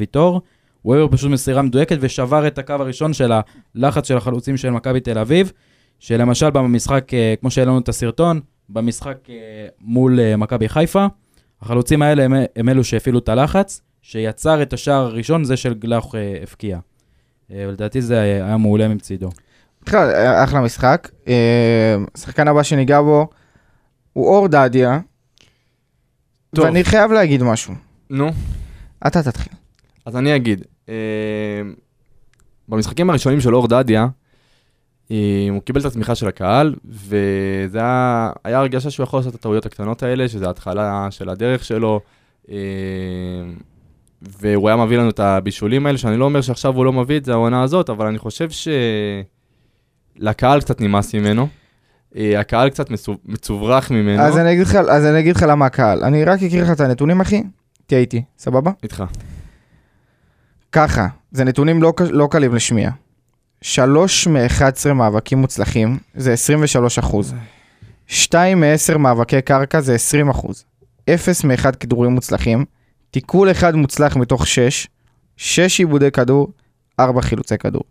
העביר 0.93 1.09
פשוט 1.11 1.31
מסירה 1.31 1.63
מדויקת 1.63 1.97
ושבר 2.01 2.47
את 2.47 2.59
הקו 2.59 2.73
הראשון 2.73 3.13
של 3.13 3.33
הלחץ 3.75 4.09
של 4.09 4.17
החלוצים 4.17 4.57
של 4.57 4.71
מכבי 4.71 5.01
תל 5.01 5.19
אביב, 5.19 5.53
שלמשל 5.99 6.51
במשחק, 6.51 7.15
אה, 7.15 7.35
כמו 7.41 7.51
שהיה 7.51 7.65
לנו 7.65 7.79
את 7.79 7.89
הסרטון, 7.89 8.41
במשחק 8.69 9.19
אה, 9.29 9.35
מול 9.81 10.21
אה, 10.21 10.37
מכבי 10.37 10.69
חיפה, 10.69 11.07
החלוצים 11.63 12.03
האלה 12.03 12.25
הם, 12.25 12.35
הם 12.57 12.69
אלו 12.69 12.85
שהפעילו 12.85 13.19
את 13.19 13.29
הלחץ, 13.29 13.81
שיצר 14.03 14.63
את 14.63 14.73
השער 14.73 15.05
הראשון, 15.05 15.45
זה 15.45 15.57
של 15.57 15.75
גלח 15.75 16.05
הבקיע. 16.43 16.79
אה, 17.51 17.65
ולדעתי 17.69 18.03
זה 18.03 18.21
היה 18.21 18.57
מעולה 18.57 18.89
מצידו. 18.89 19.31
בכלל, 19.87 20.11
אחלה 20.45 20.61
משחק. 20.61 21.11
השחקן 22.15 22.49
הבא 22.49 22.63
שניגע 22.63 23.01
בו 23.01 23.29
הוא 24.13 24.29
אור 24.29 24.49
דדיה, 24.49 25.01
טוב. 26.55 26.65
ואני 26.65 26.85
חייב 26.85 27.13
להגיד 27.13 27.43
משהו. 27.43 27.75
נו. 28.11 28.31
אתה 29.07 29.23
תתחיל. 29.23 29.53
אז 30.07 30.17
אני 30.17 30.37
אגיד, 30.37 30.65
במשחקים 32.69 33.11
הראשונים 33.11 33.41
של 33.41 33.55
אור 33.55 33.69
דדיה, 33.69 34.07
הוא 35.09 35.17
קיבל 35.65 35.81
את 35.81 35.85
התמיכה 35.85 36.15
של 36.15 36.29
הקהל, 36.29 36.75
וזה 36.85 37.79
היה, 37.79 38.31
היה 38.45 38.59
הרגשה 38.59 38.91
שהוא 38.91 39.05
יכול 39.05 39.19
לעשות 39.19 39.35
את 39.35 39.39
הטעויות 39.39 39.67
הקטנות 39.67 40.03
האלה, 40.03 40.29
שזה 40.29 40.47
ההתחלה 40.47 41.09
של 41.11 41.29
הדרך 41.29 41.65
שלו, 41.65 42.01
אה, 42.51 42.57
והוא 44.23 44.69
היה 44.69 44.77
מביא 44.77 44.99
לנו 44.99 45.11
את 45.11 45.21
הבישולים 45.21 45.87
האלה, 45.87 45.99
שאני 45.99 46.17
לא 46.17 46.25
אומר 46.25 46.41
שעכשיו 46.41 46.75
הוא 46.77 46.85
לא 46.85 46.93
מביא 46.93 47.17
את 47.17 47.25
זה 47.25 47.33
העונה 47.33 47.63
הזאת, 47.63 47.91
אבל 47.91 48.07
אני 48.07 48.19
חושב 48.19 48.49
שלקהל 50.21 50.61
קצת 50.61 50.81
נמאס 50.81 51.15
ממנו. 51.15 51.49
אה, 52.17 52.41
הקהל 52.41 52.71
קצת 52.71 52.91
מצו- 52.91 53.19
מצוברח 53.25 53.91
ממנו. 53.91 54.23
אז 54.23 54.39
אני 55.07 55.21
אגיד 55.21 55.37
לך 55.37 55.43
למה 55.49 55.67
הקהל. 55.67 56.05
אני 56.05 56.25
רק 56.25 56.43
אקריא 56.43 56.63
לך 56.63 56.71
את 56.71 56.81
הנתונים, 56.81 57.21
אחי. 57.21 57.43
תהיה 57.87 58.01
איתי, 58.01 58.23
סבבה? 58.39 58.71
איתך. 58.83 59.05
ככה, 60.75 61.07
זה 61.33 61.45
נתונים 61.45 61.83
לא, 61.83 61.93
לא 62.11 62.29
קלים 62.31 62.55
לשמיע. 62.55 62.91
שלוש 63.63 64.27
מ-11 64.27 64.93
מאבקים 64.93 65.39
מוצלחים, 65.39 65.99
זה 66.15 66.33
23 66.33 66.99
אחוז. 66.99 67.35
שתיים 68.07 68.61
מ-10 68.61 68.99
מאבקי 68.99 69.43
קרקע, 69.43 69.81
זה 69.81 69.95
20 69.95 70.29
אחוז. 70.29 70.65
אפס 71.11 71.45
מ-1 71.45 71.73
כדורים 71.81 72.11
מוצלחים. 72.11 72.65
תיקול 73.11 73.51
אחד 73.51 73.75
מוצלח 73.75 74.17
מתוך 74.17 74.47
6. 74.47 74.89
6 75.37 75.79
עיבודי 75.79 76.11
כדור, 76.11 76.49
4 77.01 77.23
חילוצי 77.23 77.59
כדור. 77.59 77.83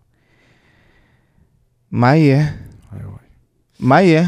מה 1.92 2.16
יהיה? 2.16 2.46
מה 3.80 4.02
יהיה? 4.02 4.24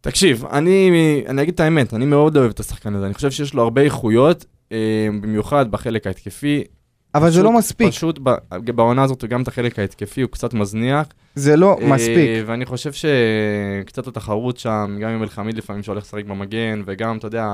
תקשיב, 0.00 0.44
אני, 0.44 1.24
אני 1.28 1.42
אגיד 1.42 1.54
את 1.54 1.60
האמת, 1.60 1.94
אני 1.94 2.04
מאוד 2.04 2.36
אוהב 2.36 2.50
את 2.50 2.60
השחקן 2.60 2.94
הזה, 2.94 3.06
אני 3.06 3.14
חושב 3.14 3.30
שיש 3.30 3.54
לו 3.54 3.62
הרבה 3.62 3.82
איכויות, 3.82 4.44
אה, 4.72 5.08
במיוחד 5.20 5.70
בחלק 5.70 6.06
ההתקפי. 6.06 6.64
אבל 7.14 7.26
זה 7.30 7.32
פשוט- 7.32 7.44
לא 7.44 7.52
מספיק. 7.52 7.88
פשוט 7.88 8.18
ב- 8.22 8.34
בעונה 8.74 9.02
הזאת, 9.02 9.24
גם 9.24 9.42
את 9.42 9.48
החלק 9.48 9.78
ההתקפי 9.78 10.20
הוא 10.22 10.30
קצת 10.30 10.54
מזניח. 10.54 11.06
זה 11.34 11.56
לא 11.56 11.76
אה, 11.82 11.88
מספיק. 11.88 12.28
ואני 12.46 12.66
חושב 12.66 12.90
שקצת 12.92 14.06
התחרות 14.06 14.56
שם, 14.56 14.98
גם 15.00 15.10
עם 15.10 15.22
אלחמיד 15.22 15.56
לפעמים 15.58 15.82
שהולך 15.82 16.02
לשחק 16.02 16.24
במגן, 16.24 16.82
וגם, 16.86 17.16
אתה 17.18 17.26
יודע, 17.26 17.46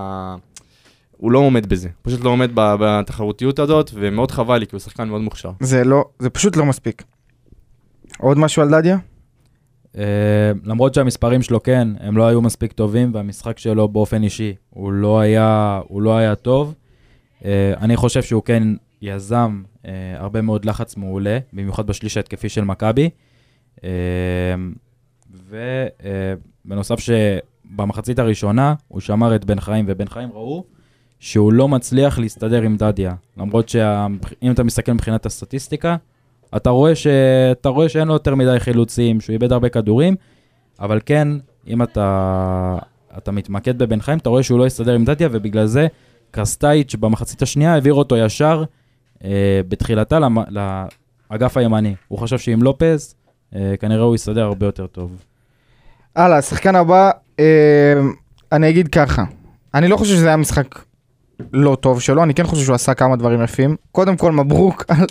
הוא 1.17 1.33
לא 1.33 1.39
עומד 1.39 1.67
בזה. 1.67 1.89
פשוט 2.03 2.21
לא 2.25 2.31
עומד 2.31 2.51
ב- 2.55 2.75
בתחרותיות 2.81 3.59
הזאת, 3.59 3.91
ומאוד 3.95 4.31
חבל 4.31 4.59
לי, 4.59 4.67
כי 4.67 4.77
הוא 4.77 4.81
שחקן 4.81 5.09
מאוד 5.09 5.21
מוכשר. 5.21 5.51
זה 5.61 5.85
לא, 5.85 6.05
זה 6.19 6.31
פשוט 6.31 6.57
לא 6.57 6.67
מספיק. 6.67 7.03
עוד 8.19 8.39
משהו 8.39 8.63
על 8.63 8.71
דדיה? 8.71 8.97
אה, 9.99 10.03
למרות 10.65 10.95
שהמספרים 10.95 11.43
שלו 11.43 11.63
כן, 11.63 11.89
הם 12.01 12.17
לא 12.17 12.27
היו 12.27 12.43
מספיק 12.43 12.73
טובים, 12.73 13.15
והמשחק 13.15 13.59
שלו 13.59 13.89
באופן 13.89 14.23
אישי, 14.23 14.55
הוא 14.71 14.93
לא 14.93 15.21
היה, 15.21 15.81
הוא 15.89 16.03
לא 16.03 16.17
היה 16.17 16.35
טוב. 16.35 16.75
אה, 17.45 17.73
אני 17.81 17.97
חושב 17.97 18.23
שהוא 18.23 18.43
כן 18.43 18.63
יזם 19.03 19.63
אה, 19.87 19.91
הרבה 20.17 20.43
מאוד 20.43 20.65
לחץ 20.65 20.97
מעולה, 20.97 21.39
במיוחד 21.53 21.87
בשליש 21.87 22.17
ההתקפי 22.17 22.49
של 22.49 22.65
מכבי. 22.65 23.11
אה, 23.85 23.91
ובנוסף 26.65 26.97
שבמחצית 27.01 28.19
הראשונה 28.19 28.75
הוא 28.89 29.01
שמר 29.01 29.37
את 29.37 29.45
בן 29.45 29.61
חיים, 29.61 29.85
ובן 29.89 30.09
חיים 30.09 30.29
ראו 30.33 30.65
שהוא 31.19 31.53
לא 31.53 31.69
מצליח 31.69 32.19
להסתדר 32.19 32.63
עם 32.63 32.77
דדיה. 32.77 33.15
למרות 33.37 33.69
שאם 33.69 34.51
אתה 34.51 34.63
מסתכל 34.65 34.93
מבחינת 34.93 35.27
הסטטיסטיקה, 35.27 35.97
אתה 36.57 36.71
רואה, 36.71 36.95
ש... 36.95 37.07
אתה 37.53 37.69
רואה 37.69 37.89
שאין 37.89 38.09
לו 38.09 38.15
יותר 38.15 38.35
מדי 38.35 38.61
חילוצים, 38.61 39.21
שהוא 39.21 39.33
איבד 39.33 39.53
הרבה 39.53 39.69
כדורים, 39.69 40.17
אבל 40.81 41.01
כן, 41.07 41.29
אם 41.67 41.83
אתה, 41.83 42.79
אתה 43.19 43.33
מתמקד 43.33 43.79
בבן 43.79 44.01
חיים, 44.01 44.19
אתה 44.19 44.29
רואה 44.29 44.43
שהוא 44.43 44.59
לא 44.59 44.67
יסתדר 44.67 44.95
עם 44.95 45.05
דדיה, 45.05 45.29
ובגלל 45.33 45.67
זה 45.67 45.87
קרסטייץ' 46.31 46.95
במחצית 46.95 47.43
השנייה 47.43 47.75
העביר 47.75 47.95
אותו 47.95 48.17
ישר 48.17 48.59
אה, 48.61 48.80
בתחילתה 49.69 50.19
למ... 50.19 50.37
לאגף 51.31 51.57
הימני. 51.57 51.95
הוא 52.09 52.19
חשב 52.19 52.39
שעם 52.39 52.63
לופז, 52.63 53.15
אה, 53.55 53.75
כנראה 53.81 54.03
הוא 54.05 54.15
יסתדר 54.15 54.45
הרבה 54.45 54.67
יותר 54.67 54.87
טוב. 54.87 55.25
הלאה, 56.17 56.39
השחקן 56.39 56.75
הבא, 56.75 57.11
אה, 57.41 57.45
אני 58.53 58.69
אגיד 58.69 58.89
ככה, 58.89 59.25
אני 59.75 59.89
לא 59.89 59.97
חושב 59.97 60.15
שזה 60.15 60.27
היה 60.27 60.37
משחק 60.37 60.79
לא 61.53 61.77
טוב 61.81 62.01
שלו, 62.01 62.23
אני 62.23 62.35
כן 62.35 62.45
חושב 62.45 62.65
שהוא 62.65 62.75
עשה 62.75 62.95
כמה 62.95 63.17
דברים 63.17 63.43
יפים. 63.43 63.77
קודם 63.93 64.17
כל, 64.17 64.33
מברוק 64.33 64.85
על 64.89 65.07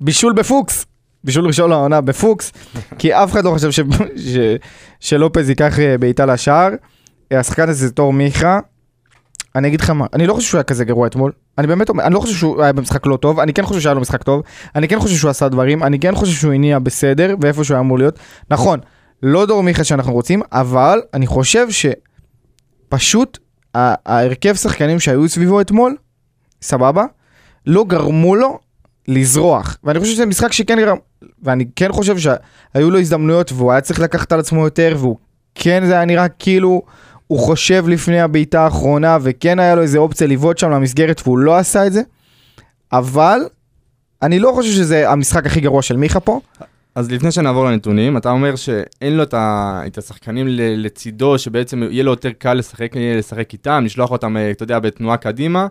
בישול 0.00 0.32
בפוקס, 0.32 0.86
בישול 1.24 1.46
ראשון 1.46 1.70
לעונה 1.70 2.00
בפוקס, 2.00 2.52
כי 2.98 3.14
אף 3.14 3.32
אחד 3.32 3.44
לא 3.44 3.50
חושב 3.50 3.70
ש... 3.70 3.80
ש... 4.16 4.36
שלופז 5.00 5.48
ייקח 5.48 5.78
אה, 5.78 5.98
בעיטה 5.98 6.26
לשער. 6.26 6.70
אה, 7.32 7.40
השחקן 7.40 7.68
הזה 7.68 7.86
זה 7.86 7.92
תור 7.92 8.12
מיכה. 8.12 8.60
אני 9.56 9.68
אגיד 9.68 9.80
לך 9.80 9.90
מה, 9.90 10.06
אני 10.12 10.26
לא 10.26 10.34
חושב 10.34 10.48
שהוא 10.48 10.58
היה 10.58 10.62
כזה 10.62 10.84
גרוע 10.84 11.06
אתמול. 11.06 11.32
אני 11.58 11.66
באמת 11.66 11.88
אומר, 11.88 12.04
אני 12.04 12.14
לא 12.14 12.20
חושב 12.20 12.34
שהוא 12.34 12.62
היה 12.62 12.72
במשחק 12.72 13.06
לא 13.06 13.16
טוב, 13.16 13.40
אני 13.40 13.52
כן 13.52 13.62
חושב 13.62 13.80
שהיה 13.80 13.94
לו 13.94 14.00
משחק 14.00 14.22
טוב, 14.22 14.42
אני 14.76 14.88
כן 14.88 14.98
חושב 14.98 15.16
שהוא 15.16 15.30
עשה 15.30 15.48
דברים, 15.48 15.82
אני 15.82 15.98
כן 15.98 16.14
חושב 16.14 16.32
שהוא 16.32 16.52
הניע 16.52 16.78
בסדר, 16.78 17.34
ואיפה 17.40 17.64
שהוא 17.64 17.74
היה 17.74 17.80
אמור 17.80 17.98
להיות. 17.98 18.18
נכון, 18.50 18.80
לא 19.22 19.46
דור 19.46 19.62
מיכה 19.62 19.84
שאנחנו 19.84 20.12
רוצים, 20.12 20.42
אבל 20.52 21.00
אני 21.14 21.26
חושב 21.26 21.66
שפשוט 21.70 23.38
ההרכב 23.74 24.54
שחקנים 24.54 25.00
שהיו 25.00 25.28
סביבו 25.28 25.60
אתמול, 25.60 25.96
סבבה, 26.62 27.04
לא 27.66 27.84
גרמו 27.84 28.36
לו 28.36 28.58
לזרוח. 29.08 29.78
ואני 29.84 30.00
חושב 30.00 30.12
שזה 30.12 30.26
משחק 30.26 30.52
שכן 30.52 30.78
גרם, 30.78 30.96
ואני 31.42 31.64
כן 31.76 31.92
חושב 31.92 32.18
שהיו 32.18 32.90
לו 32.90 32.98
הזדמנויות 32.98 33.52
והוא 33.52 33.72
היה 33.72 33.80
צריך 33.80 34.00
לקחת 34.00 34.32
על 34.32 34.40
עצמו 34.40 34.64
יותר, 34.64 34.96
והוא 34.98 35.16
כן 35.54 35.82
זה 35.86 35.92
היה 35.92 36.04
נראה 36.04 36.28
כאילו 36.28 36.82
הוא 37.32 37.38
חושב 37.38 37.88
לפני 37.88 38.20
הבעיטה 38.20 38.64
האחרונה, 38.64 39.18
וכן 39.22 39.58
היה 39.58 39.74
לו 39.74 39.82
איזה 39.82 39.98
אופציה 39.98 40.26
לבעוט 40.26 40.58
שם 40.58 40.70
למסגרת 40.70 41.20
והוא 41.24 41.38
לא 41.38 41.56
עשה 41.56 41.86
את 41.86 41.92
זה, 41.92 42.02
אבל 42.92 43.40
אני 44.22 44.38
לא 44.38 44.52
חושב 44.54 44.72
שזה 44.72 45.10
המשחק 45.10 45.46
הכי 45.46 45.60
גרוע 45.60 45.82
של 45.82 45.96
מיכה 45.96 46.20
פה. 46.20 46.40
אז 46.94 47.10
לפני 47.10 47.32
שנעבור 47.32 47.64
לנתונים, 47.64 48.16
אתה 48.16 48.30
אומר 48.30 48.56
שאין 48.56 49.16
לו 49.16 49.22
את, 49.22 49.34
ה... 49.34 49.82
את 49.86 49.98
השחקנים 49.98 50.48
ל... 50.48 50.86
לצידו, 50.86 51.38
שבעצם 51.38 51.82
יהיה 51.82 52.04
לו 52.04 52.10
יותר 52.10 52.30
קל 52.38 52.54
לשחק, 52.54 52.92
לשחק 53.18 53.52
איתם, 53.52 53.82
לשלוח 53.84 54.10
אותם, 54.10 54.36
אה, 54.36 54.50
אתה 54.50 54.62
יודע, 54.62 54.78
בתנועה 54.78 55.16
קדימה. 55.16 55.66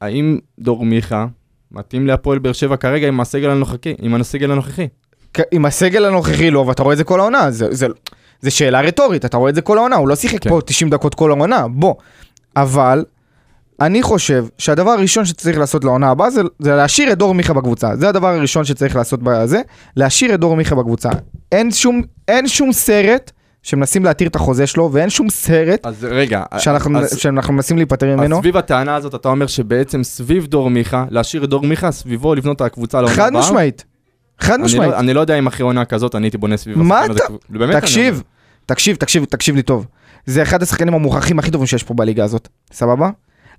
האם 0.00 0.38
דור 0.58 0.84
מיכה 0.84 1.26
מתאים 1.72 2.06
להפועל 2.06 2.38
באר 2.38 2.52
שבע 2.52 2.76
כרגע 2.76 3.08
עם 3.08 3.20
הסגל 3.20 3.50
הנוכחי? 3.50 3.94
עם 3.98 4.14
הסגל 4.14 4.50
הנוכחי? 4.50 4.88
עם 5.50 5.64
הסגל 5.64 6.04
הנוכחי 6.04 6.50
לא, 6.50 6.58
ואתה 6.58 6.82
רואה 6.82 6.92
את 6.92 6.98
זה 6.98 7.04
כל 7.04 7.20
העונה, 7.20 7.50
זה, 7.50 7.74
זה, 7.74 7.86
זה 8.40 8.50
שאלה 8.50 8.80
רטורית, 8.80 9.24
אתה 9.24 9.36
רואה 9.36 9.50
את 9.50 9.54
זה 9.54 9.60
כל 9.60 9.78
העונה, 9.78 9.96
הוא 9.96 10.08
לא 10.08 10.16
שיחק 10.16 10.42
כן. 10.42 10.50
פה 10.50 10.60
90 10.66 10.90
דקות 10.90 11.14
כל 11.14 11.30
העונה, 11.30 11.68
בוא. 11.68 11.94
אבל, 12.56 13.04
אני 13.80 14.02
חושב 14.02 14.46
שהדבר 14.58 14.90
הראשון 14.90 15.24
שצריך 15.24 15.58
לעשות 15.58 15.84
לעונה 15.84 16.10
הבאה 16.10 16.30
זה, 16.30 16.40
זה 16.58 16.76
להשאיר 16.76 17.12
את 17.12 17.18
דור 17.18 17.34
מיכה 17.34 17.52
בקבוצה. 17.52 17.96
זה 17.96 18.08
הדבר 18.08 18.28
הראשון 18.28 18.64
שצריך 18.64 18.96
לעשות 18.96 19.20
בזה, 19.22 19.60
להשאיר 19.96 20.34
את 20.34 20.40
דור 20.40 20.56
מיכה 20.56 20.74
בקבוצה. 20.74 21.10
אין 21.52 21.70
שום, 21.70 22.02
אין 22.28 22.48
שום 22.48 22.72
סרט 22.72 23.30
שמנסים 23.62 24.04
להתיר 24.04 24.28
את 24.28 24.36
החוזה 24.36 24.66
שלו, 24.66 24.90
ואין 24.92 25.10
שום 25.10 25.30
סרט 25.30 25.86
אז 25.86 26.04
רגע, 26.10 26.42
שאנחנו, 26.58 26.98
אז, 26.98 27.18
שאנחנו 27.18 27.54
מנסים 27.54 27.76
להיפטר 27.76 28.12
אז 28.12 28.18
ממנו. 28.18 28.38
סביב 28.40 28.56
הטענה 28.56 28.94
הזאת, 28.94 29.14
אתה 29.14 29.28
אומר 29.28 29.46
שבעצם 29.46 30.04
סביב 30.04 30.46
דור 30.46 30.70
מיכה, 30.70 31.04
להשאיר 31.10 31.44
את 31.44 31.48
דור 31.48 31.62
מיכה, 31.62 31.92
סביבו 31.92 32.34
לבנות 32.34 32.56
את 32.56 32.60
הקבוצה 32.60 33.00
לעונה 33.00 33.16
חד 33.16 33.28
הבאה? 33.28 33.40
משמעית. 33.40 33.84
חד 34.40 34.54
אני 34.54 34.62
משמעית. 34.62 34.90
לא, 34.92 34.98
אני 34.98 35.14
לא 35.14 35.20
יודע 35.20 35.38
אם 35.38 35.46
אחרי 35.46 35.64
עונה 35.64 35.84
כזאת 35.84 36.14
אני 36.14 36.26
הייתי 36.26 36.38
בונה 36.38 36.56
סביב 36.56 36.78
מה 36.78 36.98
השחקן 36.98 37.10
הזה. 37.12 37.24
אתה- 37.24 37.34
באמת 37.48 37.74
אני 37.74 37.80
תקשיב. 37.80 38.22
תקשיב, 38.66 38.96
תקשיב, 38.96 39.24
תקשיב 39.24 39.56
לי 39.56 39.62
טוב. 39.62 39.86
זה 40.26 40.42
אחד 40.42 40.62
השחקנים 40.62 40.94
המוכחים 40.94 41.38
הכי 41.38 41.50
טובים 41.50 41.66
שיש 41.66 41.82
פה 41.82 41.94
בליגה 41.94 42.24
הזאת, 42.24 42.48
סבבה? 42.72 43.10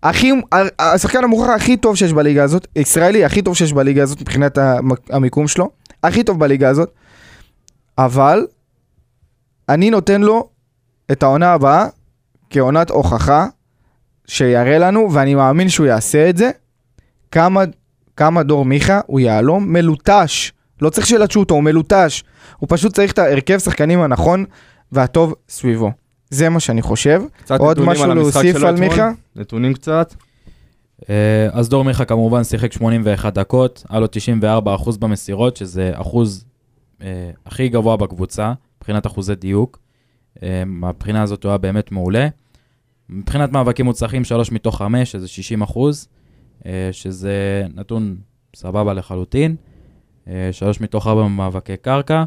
הכי, 0.04 0.32
השחקן 0.80 1.24
המוכח 1.24 1.50
הכי 1.56 1.78
טוב 1.78 1.96
שיש 1.96 2.14
בליגה 2.14 2.44
הזאת, 2.44 2.68
ישראלי 2.76 3.26
הכי 3.26 3.42
טוב 3.42 3.56
שיש 3.56 3.74
בליגה 3.74 4.04
הזאת 4.04 4.22
מבחינת 4.22 4.58
המ- 4.58 4.92
המיקום 5.10 5.48
שלו, 5.48 5.70
הכי 6.04 6.24
טוב 6.24 6.40
בליגה 6.40 6.70
הזאת, 6.70 6.92
אבל 7.98 8.48
אני 9.70 9.90
נותן 9.90 10.22
לו 10.22 10.50
את 11.12 11.24
העונה 11.24 11.54
הבאה 11.54 11.86
כעונת 12.50 12.90
הוכחה 12.90 13.48
שיראה 14.28 14.78
לנו, 14.78 15.14
ואני 15.14 15.36
מאמין 15.36 15.70
שהוא 15.70 15.88
יעשה 15.88 16.30
את 16.30 16.38
זה, 16.38 16.52
כמה, 17.32 17.64
כמה 18.18 18.44
דור 18.44 18.66
מיכה 18.66 19.00
הוא 19.08 19.20
יהלום 19.20 19.74
מלוטש. 19.74 20.52
לא 20.82 20.90
צריך 20.90 21.08
שילטשו 21.08 21.40
אותו, 21.40 21.54
הוא 21.54 21.64
מלוטש. 21.64 22.24
הוא 22.58 22.68
פשוט 22.70 22.94
צריך 22.94 23.12
את 23.12 23.20
ההרכב 23.20 23.58
שחקנים 23.58 24.02
הנכון 24.02 24.46
והטוב 24.92 25.34
סביבו. 25.50 25.92
זה 26.30 26.50
מה 26.50 26.60
שאני 26.60 26.82
חושב. 26.82 27.22
קצת 27.38 27.60
עוד 27.60 27.72
נתונים 27.72 27.92
משהו 27.92 28.04
על 28.04 28.12
המשחק 28.12 28.36
להוסיף 28.36 28.58
שלו 28.58 28.68
על 28.68 28.74
אתמול? 28.76 28.90
מיכה? 28.90 29.12
נתונים 29.36 29.74
קצת. 29.74 30.14
אה, 31.10 31.48
אז 31.52 31.70
דור 31.70 31.84
מיכה 31.84 32.06
כמובן 32.06 32.44
שיחק 32.44 32.72
81 32.74 33.34
דקות, 33.34 33.84
היה 33.90 34.00
לו 34.00 34.08
94% 34.86 34.98
במסירות, 35.00 35.58
שזה 35.58 35.92
אחוז 35.94 36.46
אה, 37.02 37.30
הכי 37.46 37.70
גבוה 37.70 37.98
בקבוצה, 37.98 38.54
מבחינת 38.78 39.08
אחוזי 39.08 39.36
דיוק. 39.36 39.80
אה, 40.44 40.64
מהבחינה 40.66 41.24
הזאת 41.24 41.44
הוא 41.44 41.50
היה 41.50 41.58
באמת 41.58 41.92
מעולה. 41.92 42.28
מבחינת 43.10 43.52
מאבקים 43.52 43.86
מוצלחים, 43.86 44.24
3 44.24 44.52
מתוך 44.52 44.78
5, 44.78 45.12
שזה 45.12 45.28
60 45.28 45.62
אחוז, 45.62 46.08
אה, 46.66 46.90
שזה 46.92 47.66
נתון 47.76 48.16
סבבה 48.56 48.94
לחלוטין. 48.94 49.56
3 50.52 50.82
מתוך 50.82 51.08
4 51.08 51.28
מאבקי 51.28 51.78
קרקע, 51.78 52.24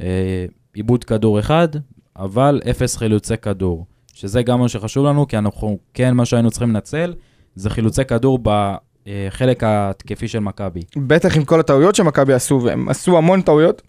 אה, 0.00 0.44
עיבוד 0.74 1.04
כדור 1.04 1.40
אחד, 1.40 1.68
אבל 2.16 2.60
0 2.70 2.96
חילוצי 2.96 3.36
כדור. 3.36 3.86
שזה 4.14 4.42
גם 4.42 4.60
מה 4.60 4.68
שחשוב 4.68 5.06
לנו, 5.06 5.28
כי 5.28 5.38
אנחנו 5.38 5.78
כן, 5.94 6.14
מה 6.14 6.24
שהיינו 6.24 6.50
צריכים 6.50 6.70
לנצל, 6.70 7.14
זה 7.54 7.70
חילוצי 7.70 8.04
כדור 8.04 8.38
בחלק 8.42 9.64
ההתקפי 9.64 10.28
של 10.28 10.38
מכבי. 10.38 10.80
בטח 10.96 11.36
עם 11.36 11.44
כל 11.44 11.60
הטעויות 11.60 11.94
שמכבי 11.94 12.32
עשו, 12.32 12.60
והם 12.64 12.88
עשו 12.88 13.18
המון 13.18 13.42
טעויות. 13.42 13.82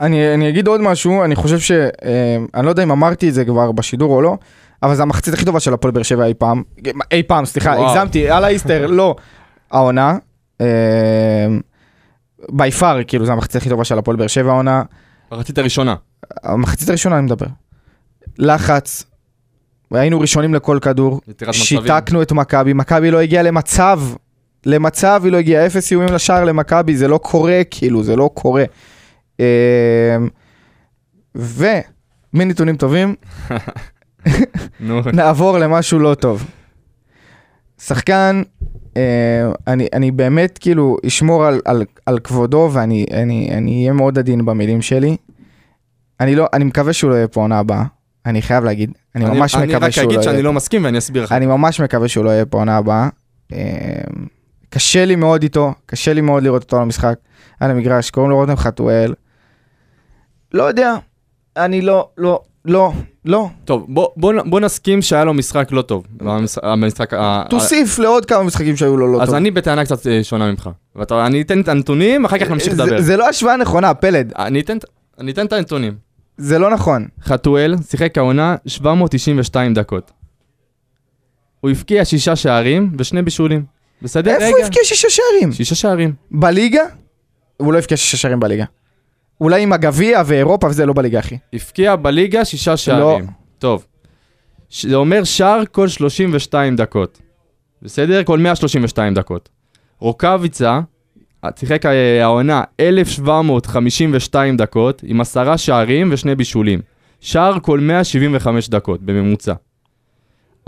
אני, 0.00 0.34
אני 0.34 0.48
אגיד 0.48 0.66
עוד 0.66 0.80
משהו, 0.80 1.24
אני 1.24 1.36
חושב 1.36 1.58
ש... 1.58 1.70
אה, 1.70 2.36
אני 2.54 2.66
לא 2.66 2.70
יודע 2.70 2.82
אם 2.82 2.90
אמרתי 2.90 3.28
את 3.28 3.34
זה 3.34 3.44
כבר 3.44 3.72
בשידור 3.72 4.12
או 4.12 4.22
לא, 4.22 4.36
אבל 4.82 4.94
זו 4.94 5.02
המחצית 5.02 5.34
הכי 5.34 5.44
טובה 5.44 5.60
של 5.60 5.74
הפועל 5.74 5.92
באר 5.92 6.02
שבע 6.02 6.26
אי 6.26 6.34
פעם. 6.34 6.62
אי 7.12 7.22
פעם, 7.22 7.44
סליחה, 7.44 7.70
וואו. 7.70 7.90
הגזמתי, 7.90 8.30
על 8.30 8.44
האיסטר, 8.44 8.86
לא. 8.86 9.16
העונה. 9.70 10.16
בי 12.48 12.70
פאר, 12.70 13.04
כאילו, 13.06 13.26
זו 13.26 13.32
המחצית 13.32 13.56
הכי 13.56 13.68
טובה 13.68 13.84
של 13.84 13.98
הפועל 13.98 14.16
באר 14.16 14.26
שבע 14.26 14.52
העונה. 14.52 14.82
מחצית 15.32 15.58
הראשונה. 15.58 15.94
המחצית 16.42 16.88
הראשונה 16.88 17.18
אני 17.18 17.24
מדבר. 17.24 17.46
לחץ, 18.38 19.04
היינו 19.90 20.20
ראשונים 20.20 20.54
לכל 20.54 20.78
כדור. 20.82 21.20
שיתקנו 21.52 22.22
את 22.22 22.32
מכבי, 22.32 22.72
מכבי 22.72 23.10
לא 23.10 23.20
הגיעה 23.20 23.42
למצב, 23.42 24.00
למצב 24.66 25.20
היא 25.24 25.32
לא 25.32 25.36
הגיעה, 25.36 25.66
אפס 25.66 25.90
איומים 25.90 26.14
לשער 26.14 26.44
למכבי, 26.44 26.96
זה 26.96 27.08
לא 27.08 27.18
קורה, 27.18 27.60
כאילו, 27.70 28.02
זה 28.02 28.16
לא 28.16 28.30
קורה. 28.34 28.64
אמ, 29.40 29.44
ומנתונים 31.34 32.76
טובים, 32.76 33.14
נעבור 35.12 35.58
למשהו 35.58 35.98
לא 35.98 36.14
טוב. 36.14 36.46
שחקן, 37.80 38.42
אני, 39.66 39.88
אני 39.92 40.10
באמת 40.10 40.58
כאילו 40.58 40.96
אשמור 41.06 41.44
על, 41.44 41.60
על, 41.64 41.84
על 42.06 42.18
כבודו 42.18 42.70
ואני 42.72 43.06
אני, 43.12 43.50
אני 43.52 43.80
אהיה 43.80 43.92
מאוד 43.92 44.18
עדין 44.18 44.44
במילים 44.44 44.82
שלי. 44.82 45.16
אני 46.20 46.34
לא, 46.34 46.46
אני 46.52 46.64
מקווה 46.64 46.92
שהוא 46.92 47.10
לא 47.10 47.14
יהיה 47.14 47.28
פה 47.28 47.40
עונה 47.40 47.58
הבאה, 47.58 47.84
אני 48.26 48.42
חייב 48.42 48.64
להגיד. 48.64 48.92
אני 49.14 49.24
ממש 49.24 49.54
אני 49.54 49.66
מקווה 49.66 49.86
רק 49.86 49.90
שהוא 49.90 50.02
לא 50.02 50.08
אגיד 50.08 50.14
יהיה 50.14 50.22
שאני 50.22 50.36
פה. 50.36 50.42
לא 50.42 50.52
מסכים 50.52 50.84
ואני 50.84 50.98
אסביר 50.98 51.24
לך. 51.24 51.32
אני 51.32 51.46
ממש 51.46 51.80
מקווה 51.80 52.08
שהוא 52.08 52.24
לא 52.24 52.30
יהיה 52.30 52.46
פה 52.46 52.58
עונה 52.58 52.76
הבאה. 52.76 53.08
אה, 53.52 53.58
קשה 54.70 55.04
לי 55.04 55.16
מאוד 55.16 55.42
איתו, 55.42 55.74
קשה 55.86 56.12
לי 56.12 56.20
מאוד 56.20 56.42
לראות 56.42 56.62
אותו 56.62 56.76
על 56.76 56.82
המשחק, 56.82 57.14
על 57.60 57.70
המגרש, 57.70 58.10
קוראים 58.10 58.30
לו 58.30 58.36
רותם 58.36 58.56
חתואל. 58.56 59.14
לא 60.54 60.62
יודע, 60.62 60.94
אני 61.56 61.80
לא, 61.80 62.08
לא, 62.18 62.42
לא, 62.64 62.92
לא. 63.24 63.48
טוב, 63.64 63.86
בוא- 63.88 64.08
בוא 64.16 64.32
בוא 64.46 64.60
נסכים 64.60 65.02
שהיה 65.02 65.24
לו 65.24 65.34
משחק 65.34 65.68
לא 65.72 65.82
טוב. 65.82 66.04
במש- 66.22 66.58
במשחק... 66.64 67.14
ה- 67.14 67.44
תוסיף 67.50 67.98
לעוד 67.98 68.26
כמה 68.26 68.42
משחקים 68.42 68.76
שהיו 68.76 68.96
לו 68.96 69.12
לא 69.12 69.22
אז 69.22 69.28
טוב. 69.28 69.36
אני 69.36 69.50
בטענה 69.50 69.84
קצת 69.84 70.06
אה, 70.06 70.24
שונה 70.24 70.50
ממך. 70.50 70.70
ואתה- 70.96 71.26
אני 71.26 71.40
אתן 71.42 71.60
את 71.60 71.68
הנתונים, 71.68 72.24
אחר 72.24 72.38
כך 72.38 72.50
נמשיך 72.50 72.74
זה- 72.74 72.82
לדבר. 72.84 73.00
זה 73.00 73.16
לא 73.16 73.28
השוואה 73.28 73.56
נכונה, 73.56 73.94
פלד. 73.94 74.32
אני 74.38 74.60
אתן 74.60 74.76
את- 74.76 74.84
אני 75.18 75.32
אתן 75.32 75.46
את 75.46 75.52
הנתונים. 75.52 75.94
זה 76.36 76.58
לא 76.58 76.70
נכון. 76.70 77.06
חתואל 77.24 77.74
שיחק 77.90 78.18
העונה 78.18 78.56
792 78.66 79.74
דקות. 79.74 80.10
הוא 81.60 81.70
הבקיע 81.70 82.04
שישה 82.04 82.36
שערים 82.36 82.92
ושני 82.98 83.22
בישולים. 83.22 83.64
בסדר? 84.02 84.30
איפה. 84.30 84.46
הוא 84.46 84.64
הבקיע 84.64 84.82
שישה 84.84 85.08
שערים? 85.10 85.52
שישה 85.52 85.74
שערים. 85.74 86.12
בליגה? 86.30 86.82
הוא 87.56 87.72
לא 87.72 87.78
הבקיע 87.78 87.96
שישה 87.96 88.16
שערים 88.16 88.40
בליגה. 88.40 88.64
אולי 89.44 89.62
עם 89.62 89.72
הגביע 89.72 90.22
ואירופה 90.26 90.66
וזה 90.66 90.86
לא 90.86 90.92
בליגה, 90.92 91.18
אחי. 91.18 91.38
הבקיע 91.52 91.96
בליגה 91.96 92.44
שישה 92.44 92.76
שערים. 92.76 93.26
טוב. 93.58 93.84
ש- 94.70 94.86
זה 94.86 94.94
אומר 94.96 95.24
שער 95.24 95.62
כל 95.72 95.88
32 95.88 96.76
דקות. 96.76 97.20
בסדר? 97.82 98.24
כל 98.24 98.38
132 98.38 99.14
דקות. 99.14 99.48
רוקאביצה 100.00 100.80
שיחק 101.56 101.86
אה, 101.86 102.22
העונה 102.24 102.62
1,752 102.80 104.56
דקות 104.56 105.02
עם 105.06 105.20
עשרה 105.20 105.58
שערים 105.58 106.08
ושני 106.12 106.34
בישולים. 106.34 106.80
שער 107.20 107.58
כל 107.62 107.80
175 107.80 108.68
דקות 108.68 109.02
בממוצע. 109.02 109.54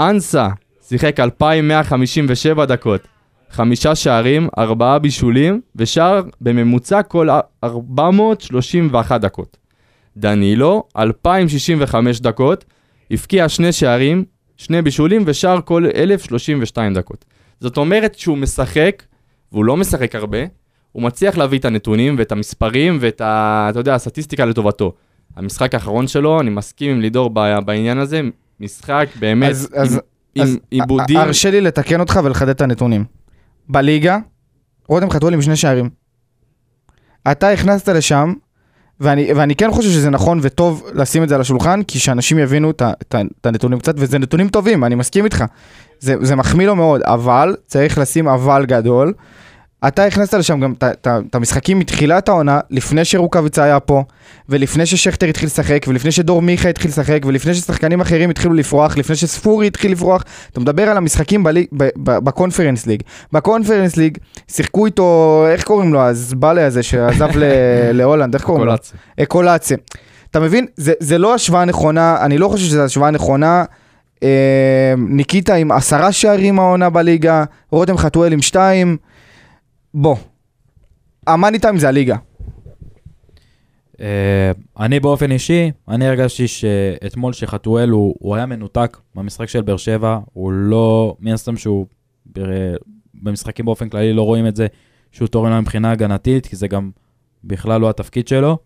אנסה 0.00 0.48
שיחק 0.88 1.20
2,157 1.20 2.64
דקות. 2.64 3.00
חמישה 3.56 3.94
שערים, 3.94 4.48
ארבעה 4.58 4.98
בישולים, 4.98 5.60
ושער 5.76 6.22
בממוצע 6.40 7.02
כל 7.02 7.28
431 7.64 9.20
דקות. 9.20 9.56
דנילו, 10.16 10.82
2,065 10.98 12.20
דקות, 12.20 12.64
הבקיע 13.10 13.48
שני 13.48 13.72
שערים, 13.72 14.24
שני 14.56 14.82
בישולים 14.82 15.22
ושער 15.26 15.60
כל 15.64 15.86
1,032 15.94 16.94
דקות. 16.94 17.24
זאת 17.60 17.76
אומרת 17.76 18.14
שהוא 18.14 18.38
משחק, 18.38 19.02
והוא 19.52 19.64
לא 19.64 19.76
משחק 19.76 20.14
הרבה, 20.14 20.38
הוא 20.92 21.02
מצליח 21.02 21.36
להביא 21.38 21.58
את 21.58 21.64
הנתונים 21.64 22.14
ואת 22.18 22.32
המספרים 22.32 22.98
ואת 23.00 23.20
ה... 23.20 23.66
אתה 23.70 23.80
יודע, 23.80 23.94
הסטטיסטיקה 23.94 24.44
לטובתו. 24.44 24.92
המשחק 25.36 25.74
האחרון 25.74 26.06
שלו, 26.06 26.40
אני 26.40 26.50
מסכים 26.50 26.90
עם 26.90 27.00
לידור 27.00 27.30
בעניין 27.64 27.98
הזה, 27.98 28.20
משחק 28.60 29.08
באמת 29.18 29.50
אז- 29.50 29.68
אז- 29.74 30.00
עם, 30.34 30.56
עיבודים. 30.70 31.16
הרשה 31.16 31.50
לי 31.50 31.60
לתקן 31.60 32.00
אותך 32.00 32.20
ולחדד 32.24 32.48
את 32.48 32.60
הנתונים. 32.60 33.04
בליגה, 33.68 34.18
רותם 34.88 35.10
חתואל 35.10 35.34
עם 35.34 35.42
שני 35.42 35.56
שערים. 35.56 35.90
אתה 37.30 37.50
הכנסת 37.50 37.88
לשם, 37.88 38.32
ואני, 39.00 39.32
ואני 39.36 39.56
כן 39.56 39.70
חושב 39.70 39.90
שזה 39.90 40.10
נכון 40.10 40.38
וטוב 40.42 40.86
לשים 40.94 41.22
את 41.22 41.28
זה 41.28 41.34
על 41.34 41.40
השולחן, 41.40 41.82
כי 41.82 41.98
שאנשים 41.98 42.38
יבינו 42.38 42.70
את 42.70 43.46
הנתונים 43.46 43.78
קצת, 43.78 43.94
וזה 43.98 44.18
נתונים 44.18 44.48
טובים, 44.48 44.84
אני 44.84 44.94
מסכים 44.94 45.24
איתך. 45.24 45.44
זה, 45.98 46.14
זה 46.20 46.36
מחמיא 46.36 46.66
לו 46.66 46.76
מאוד, 46.76 47.02
אבל 47.02 47.56
צריך 47.66 47.98
לשים 47.98 48.28
אבל 48.28 48.66
גדול. 48.66 49.12
אתה 49.88 50.04
הכנסת 50.04 50.34
לשם 50.34 50.60
גם 50.60 50.74
את 51.06 51.34
המשחקים 51.34 51.78
מתחילת 51.78 52.28
העונה, 52.28 52.60
לפני 52.70 53.04
שרוקאביצה 53.04 53.64
היה 53.64 53.80
פה, 53.80 54.02
ולפני 54.48 54.86
ששכטר 54.86 55.26
התחיל 55.26 55.46
לשחק, 55.46 55.86
ולפני 55.88 56.12
שדור 56.12 56.42
מיכה 56.42 56.68
התחיל 56.68 56.90
לשחק, 56.90 57.22
ולפני 57.26 57.54
ששחקנים 57.54 58.00
אחרים 58.00 58.30
התחילו 58.30 58.54
לפרוח, 58.54 58.96
לפני 58.96 59.16
שספורי 59.16 59.66
התחיל 59.66 59.92
לפרוח. 59.92 60.24
אתה 60.52 60.60
מדבר 60.60 60.88
על 60.88 60.96
המשחקים 60.96 61.42
בליג, 61.42 61.66
ב, 61.72 61.84
ב, 61.84 62.18
בקונפרנס 62.18 62.86
ליג. 62.86 63.02
בקונפרנס 63.32 63.96
ליג 63.96 64.18
שיחקו 64.48 64.86
איתו, 64.86 65.44
איך 65.50 65.64
קוראים 65.64 65.92
לו, 65.92 66.00
הזבאלה 66.00 66.66
הזה 66.66 66.82
שעזב 66.82 67.28
להולנד, 67.98 68.34
איך 68.34 68.44
קוראים 68.44 68.64
לו? 68.64 68.70
קולציה. 68.70 68.98
אקולציה. 69.22 69.76
אתה 70.30 70.40
מבין? 70.40 70.66
זה, 70.76 70.92
זה 71.00 71.18
לא 71.18 71.34
השוואה 71.34 71.64
נכונה, 71.64 72.16
אני 72.20 72.38
לא 72.38 72.48
חושב 72.48 72.66
שזו 72.66 72.82
השוואה 72.82 73.10
נכונה. 73.10 73.64
אה, 74.22 74.94
ניקיטה 74.98 75.54
עם 75.54 75.72
עשרה 75.72 76.12
שערים 76.12 76.58
העונה 76.58 76.90
בליגה, 76.90 77.44
רותם 77.70 77.96
חתואל 77.96 78.32
עם 78.32 78.42
שתיים. 78.42 78.96
בוא, 79.98 80.16
המאני 81.26 81.58
טיים 81.58 81.78
זה 81.78 81.88
הליגה. 81.88 82.16
אה, 84.00 84.50
אני 84.80 85.00
באופן 85.00 85.32
אישי, 85.32 85.70
אני 85.88 86.08
הרגשתי 86.08 86.48
שאתמול 86.48 87.32
שחתואל 87.32 87.90
הוא, 87.90 88.14
הוא 88.18 88.36
היה 88.36 88.46
מנותק 88.46 88.96
במשחק 89.14 89.48
של 89.48 89.62
באר 89.62 89.76
שבע, 89.76 90.18
הוא 90.32 90.52
לא, 90.52 91.16
מן 91.20 91.32
הסתם 91.32 91.56
שהוא 91.56 91.86
ב- 92.32 92.74
במשחקים 93.14 93.64
באופן 93.64 93.88
כללי 93.88 94.12
לא 94.12 94.22
רואים 94.22 94.46
את 94.46 94.56
זה 94.56 94.66
שהוא 95.12 95.28
תורם 95.28 95.50
לה 95.50 95.60
מבחינה 95.60 95.90
הגנתית, 95.90 96.46
כי 96.46 96.56
זה 96.56 96.68
גם 96.68 96.90
בכלל 97.44 97.80
לא 97.80 97.90
התפקיד 97.90 98.28
שלו, 98.28 98.58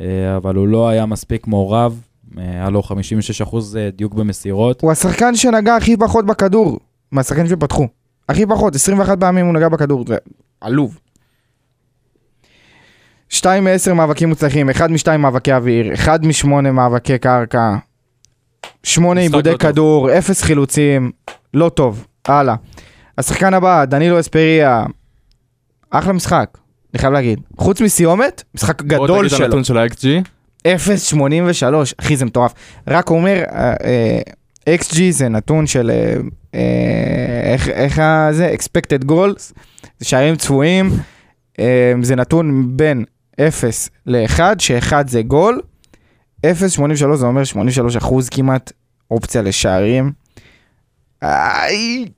אה, 0.00 0.36
אבל 0.36 0.54
הוא 0.54 0.68
לא 0.68 0.88
היה 0.88 1.06
מספיק 1.06 1.46
מעורב, 1.46 2.00
אה, 2.38 2.42
היה 2.42 2.70
לו 2.70 2.82
56% 2.82 3.76
דיוק 3.96 4.14
במסירות. 4.14 4.82
הוא 4.82 4.92
השחקן 4.92 5.36
שנגע 5.36 5.76
הכי 5.76 5.96
פחות 5.96 6.26
בכדור, 6.26 6.78
מהשחקנים 7.12 7.46
שפתחו. 7.46 7.86
הכי 8.28 8.46
פחות, 8.46 8.74
21 8.74 9.20
פעמים 9.20 9.46
הוא 9.46 9.54
נגע 9.54 9.68
בכדור, 9.68 10.04
עלוב. 10.64 10.98
2 13.28 13.64
מ-10 13.64 13.92
מאבקים 13.92 14.28
מוצלחים, 14.28 14.70
1 14.70 14.90
מ-2 14.90 15.16
מאבקי 15.16 15.52
אוויר, 15.52 15.94
1 15.94 16.20
מ-8 16.22 16.48
מאבקי 16.70 17.18
קרקע, 17.18 17.76
8 18.82 19.20
משחק 19.20 19.32
עיבודי 19.32 19.50
לא 19.50 19.56
טוב. 19.56 19.72
כדור, 19.72 20.18
0 20.18 20.42
חילוצים, 20.42 21.10
לא 21.54 21.68
טוב, 21.68 22.06
הלאה. 22.28 22.54
השחקן 23.18 23.54
הבא, 23.54 23.84
דנילו 23.84 24.20
אספריה, 24.20 24.84
אחלה 25.90 26.12
משחק, 26.12 26.58
אני 26.94 26.98
חייב 27.00 27.12
להגיד. 27.12 27.40
חוץ 27.56 27.80
מסיומת, 27.80 28.42
משחק 28.54 28.82
בוא 28.82 28.88
גדול 28.88 29.18
תגיד 29.18 29.32
את 29.32 29.36
שלו. 29.36 29.44
הנתון 29.44 29.64
של 29.64 29.78
ה-XG. 29.78 30.06
0.83, 30.68 31.94
אחי 32.00 32.16
זה 32.16 32.24
מטורף. 32.24 32.54
רק 32.88 33.10
אומר, 33.10 33.42
אה, 33.52 33.74
אה, 33.84 34.18
XG 34.70 34.96
זה 35.10 35.28
נתון 35.28 35.66
של, 35.66 35.90
אה, 35.90 36.16
אה, 36.54 37.52
איך, 37.52 37.68
איך 37.68 38.00
זה, 38.30 38.54
expected 38.54 39.04
goals, 39.10 39.52
זה 39.98 40.04
שערים 40.08 40.36
צפויים, 40.36 40.90
אה, 41.58 41.92
זה 42.02 42.16
נתון 42.16 42.76
בין 42.76 43.04
0 43.40 43.88
ל-1, 44.06 44.40
ש-1 44.58 44.92
זה 45.06 45.22
גול, 45.22 45.60
0.83 46.46 46.52
זה 47.16 47.26
אומר 47.26 47.44
83 47.44 47.96
אחוז 47.96 48.28
כמעט, 48.28 48.72
אופציה 49.10 49.42
לשערים. 49.42 50.12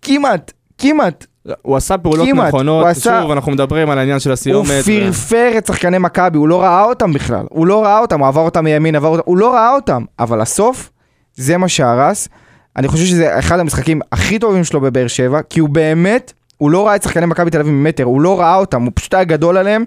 כמעט, 0.02 0.52
כמעט. 0.78 1.26
הוא 1.62 1.76
עשה 1.76 1.98
פעולות 1.98 2.28
כמעט, 2.28 2.48
נכונות, 2.48 2.82
הוא 2.82 2.90
עשה- 2.90 3.20
שוב, 3.22 3.30
אנחנו 3.30 3.52
מדברים 3.52 3.90
על 3.90 3.98
העניין 3.98 4.20
של 4.20 4.30
הוא 4.30 4.32
הסיומת. 4.32 4.68
ו- 4.70 4.84
פרפר 4.84 5.52
את 5.58 5.66
שחקני 5.66 5.98
מכבי, 5.98 6.38
הוא 6.38 6.48
לא 6.48 6.62
ראה 6.62 6.84
אותם 6.84 7.12
בכלל. 7.12 7.46
הוא 7.50 7.66
לא 7.66 7.84
ראה 7.84 7.98
אותם, 7.98 8.20
הוא 8.20 8.28
עבר 8.28 8.40
אותם 8.40 8.64
מימין, 8.64 8.94
עבר 8.96 9.08
אותם, 9.08 9.22
הוא 9.24 9.36
לא 9.38 9.52
ראה 9.54 9.74
אותם. 9.74 10.04
אבל 10.18 10.40
הסוף, 10.40 10.90
זה 11.36 11.56
מה 11.56 11.68
שהרס. 11.68 12.28
אני 12.76 12.88
חושב 12.88 13.04
שזה 13.04 13.38
אחד 13.38 13.58
המשחקים 13.58 14.00
הכי 14.12 14.38
טובים 14.38 14.64
שלו 14.64 14.80
בבאר 14.80 15.06
שבע, 15.06 15.40
כי 15.50 15.60
הוא 15.60 15.68
באמת, 15.68 16.32
הוא 16.56 16.70
לא 16.70 16.86
ראה 16.86 16.96
את 16.96 17.02
שחקני 17.02 17.26
מכבי 17.26 17.50
תל 17.50 17.60
אביב 17.60 17.72
ממטר, 17.72 18.04
הוא 18.04 18.20
לא 18.20 18.40
ראה 18.40 18.56
אותם, 18.56 18.82
הוא 18.82 18.92
פשוט 18.94 19.14
היה 19.14 19.24
גדול 19.24 19.56
עליהם 19.56 19.84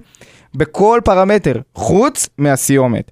בכל 0.56 1.00
פרמטר, 1.06 1.62
חוץ 1.76 2.30
מהסיומת. 2.38 3.12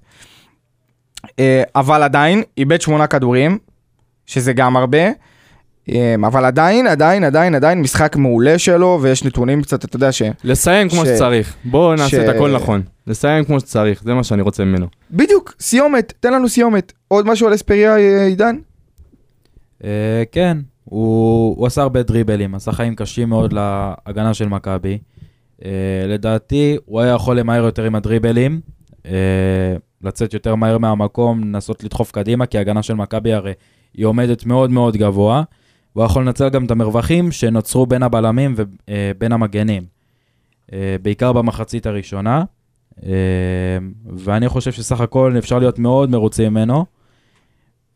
אה, 1.38 1.62
אבל 1.76 2.02
עדיין, 2.02 2.42
איבד 2.58 2.80
שמונה 2.80 3.06
כדורים, 3.06 3.58
שזה 4.26 4.52
גם 4.52 4.76
הרבה. 4.76 5.08
אה, 5.92 6.14
אבל 6.26 6.44
עדיין, 6.44 6.86
עדיין, 6.86 7.24
עדיין, 7.24 7.54
עדיין 7.54 7.80
משחק 7.80 8.16
מעולה 8.16 8.58
שלו, 8.58 8.98
ויש 9.02 9.24
נתונים 9.24 9.62
קצת, 9.62 9.84
אתה 9.84 9.96
יודע 9.96 10.12
ש... 10.12 10.22
לסיים 10.44 10.88
כמו 10.88 11.04
ש- 11.04 11.08
שצריך. 11.08 11.56
בואו 11.64 11.96
ש- 11.96 12.00
נעשה 12.00 12.24
את 12.24 12.34
הכל 12.34 12.52
נכון. 12.54 12.82
לסיים 13.06 13.44
כמו 13.44 13.60
שצריך, 13.60 14.02
זה 14.02 14.14
מה 14.14 14.24
שאני 14.24 14.42
רוצה 14.42 14.64
ממנו. 14.64 14.86
בדיוק, 15.10 15.54
סיומת, 15.60 16.12
תן 16.20 16.32
לנו 16.32 16.48
סיומת. 16.48 16.92
עוד 17.08 17.26
משהו 17.26 17.46
על 17.46 17.54
אספריה, 17.54 17.96
אה, 17.96 18.24
עידן? 18.24 18.56
אה, 19.84 20.22
כן, 20.32 20.58
הוא, 20.84 21.56
הוא 21.58 21.66
עשה 21.66 21.82
הרבה 21.82 22.02
דריבלים, 22.02 22.54
עשה 22.54 22.72
חיים 22.72 22.94
קשים 22.94 23.28
מאוד 23.28 23.52
להגנה 23.52 24.34
של 24.34 24.48
מכבי. 24.48 24.98
אה, 25.64 25.70
לדעתי, 26.08 26.76
הוא 26.84 27.00
היה 27.00 27.12
יכול 27.14 27.38
למהר 27.38 27.64
יותר 27.64 27.84
עם 27.84 27.94
הדריבלים, 27.94 28.60
אה, 29.06 29.12
לצאת 30.02 30.34
יותר 30.34 30.54
מהר 30.54 30.78
מהמקום, 30.78 31.40
לנסות 31.40 31.84
לדחוף 31.84 32.10
קדימה, 32.10 32.46
כי 32.46 32.58
ההגנה 32.58 32.82
של 32.82 32.94
מכבי 32.94 33.32
הרי 33.32 33.52
היא 33.94 34.06
עומדת 34.06 34.46
מאוד 34.46 34.70
מאוד 34.70 34.96
גבוה. 34.96 35.42
הוא 35.98 36.04
יכול 36.04 36.22
לנצל 36.22 36.48
גם 36.48 36.64
את 36.64 36.70
המרווחים 36.70 37.32
שנוצרו 37.32 37.86
בין 37.86 38.02
הבלמים 38.02 38.54
ובין 38.56 39.32
המגנים, 39.32 39.84
אה, 40.72 40.96
בעיקר 41.02 41.32
במחצית 41.32 41.86
הראשונה. 41.86 42.44
אה, 43.06 43.10
ואני 44.16 44.48
חושב 44.48 44.72
שסך 44.72 45.00
הכל 45.00 45.34
אפשר 45.38 45.58
להיות 45.58 45.78
מאוד 45.78 46.10
מרוצים 46.10 46.52
ממנו. 46.52 46.84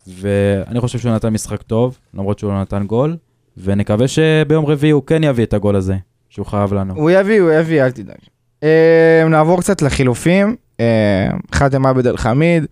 ואני 0.06 0.80
חושב 0.80 0.98
שהוא 0.98 1.12
נתן 1.12 1.28
משחק 1.28 1.62
טוב, 1.62 1.98
למרות 2.14 2.38
שהוא 2.38 2.52
לא 2.52 2.60
נתן 2.60 2.86
גול, 2.86 3.16
ונקווה 3.56 4.08
שביום 4.08 4.66
רביעי 4.66 4.90
הוא 4.90 5.02
כן 5.06 5.24
יביא 5.24 5.44
את 5.44 5.54
הגול 5.54 5.76
הזה, 5.76 5.96
שהוא 6.28 6.46
חייב 6.46 6.74
לנו. 6.74 6.94
הוא 6.94 7.10
יביא, 7.10 7.40
הוא 7.40 7.52
יביא, 7.52 7.84
אל 7.84 7.90
תדאג. 7.90 8.16
אה, 8.62 9.24
נעבור 9.30 9.60
קצת 9.60 9.82
לחילופים. 9.82 10.56
אה, 10.80 11.30
חאתם 11.54 11.86
עבד 11.86 12.06
אל 12.06 12.16
חמיד. 12.16 12.66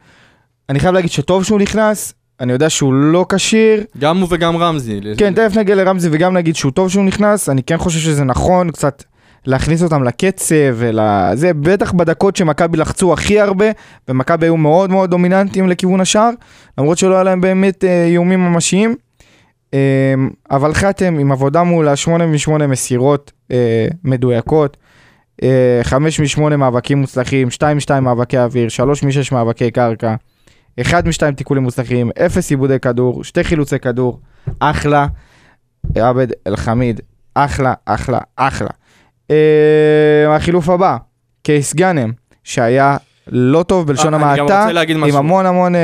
אני 0.69 0.81
חייב 0.81 0.95
להגיד 0.95 1.11
שטוב 1.11 1.45
שהוא 1.45 1.61
נכנס, 1.61 2.15
אני 2.41 2.53
יודע 2.53 2.71
שהוא 2.71 2.95
לא 2.95 3.27
כשיר. 3.29 3.85
גם 3.99 4.19
הוא 4.19 4.29
וגם 4.31 4.57
רמזי. 4.57 5.01
כן, 5.17 5.35
תכף 5.35 5.57
נגיע 5.57 5.75
לרמזי 5.75 6.09
וגם 6.13 6.37
נגיד 6.37 6.57
שהוא 6.57 6.73
טוב 6.73 6.91
שהוא 6.91 7.05
נכנס, 7.05 7.49
אני 7.49 7.63
כן 7.63 7.77
חושב 7.77 8.01
שזה 8.01 8.25
נכון 8.25 8.71
קצת 8.71 9.05
להכניס 9.47 9.83
אותם 9.83 10.03
לקצב 10.03 10.75
ולזה, 10.75 11.55
בטח 11.55 11.93
בדקות 11.93 12.37
שמכבי 12.37 12.79
לחצו 12.79 13.13
הכי 13.13 13.41
הרבה, 13.41 13.67
ומכבי 14.09 14.47
היו 14.47 14.57
מאוד 14.57 14.91
מאוד 14.91 15.11
דומיננטיים 15.11 15.69
לכיוון 15.69 16.01
השער, 16.01 16.31
למרות 16.79 16.99
שלא 16.99 17.15
היה 17.15 17.23
להם 17.23 17.41
באמת 17.41 17.85
אה, 17.85 18.05
איומים 18.05 18.41
ממשיים. 18.41 18.95
אה, 19.75 20.15
אבל 20.51 20.75
חתם 20.75 21.19
עם 21.19 21.33
עבודה 21.33 21.63
מול 21.63 21.97
8 21.97 22.27
מ-8 22.27 22.67
מסירות 22.67 23.33
אה, 23.53 23.87
מדויקות, 24.05 24.77
אה, 25.43 25.81
5 25.83 26.39
מ-8 26.39 26.57
מאבקים 26.57 26.99
מוצלחים, 26.99 27.51
2 27.51 27.77
מ-2 27.77 28.01
מאבקי 28.01 28.39
אוויר, 28.39 28.69
3 28.69 29.03
מ-6 29.03 29.35
מאבקי 29.35 29.71
קרקע, 29.71 30.15
1 30.81 31.05
מ-2 31.07 31.35
תיקולים 31.37 31.63
מוצלחים, 31.63 32.11
0 32.27 32.51
עיבודי 32.51 32.79
כדור, 32.81 33.25
2 33.25 33.45
חילוצי 33.47 33.79
כדור, 33.79 34.21
אחלה. 34.59 35.07
עבד 35.95 36.27
אל-חמיד, 36.47 37.01
אחלה, 37.35 37.75
אחלה, 37.85 38.19
אחלה. 38.37 38.69
אה, 39.31 40.37
החילוף 40.37 40.69
הבא, 40.69 40.97
קייס 41.43 41.75
גאנם, 41.75 42.13
שהיה 42.45 42.97
לא 43.27 43.63
טוב 43.63 43.87
בלשון 43.87 44.15
אה, 44.15 44.19
המעטה, 44.21 44.67
עם 44.89 45.01
משהו. 45.01 45.19
המון 45.19 45.47
המון 45.47 45.75
אה, 45.75 45.81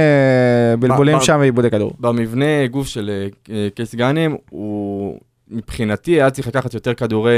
בלבולים 0.79 1.19
ב- 1.19 1.21
שם 1.23 1.37
ועיבודי 1.41 1.71
כדור. 1.71 1.93
במבנה 2.01 2.67
גוף 2.71 2.87
של 2.87 3.11
אה, 3.51 3.69
קייס 3.75 3.95
גאנם, 3.95 4.35
הוא 4.51 5.19
מבחינתי 5.51 6.11
היה 6.11 6.31
צריך 6.31 6.49
לקחת 6.49 6.75
יותר 6.75 6.95
כדורי 6.95 7.35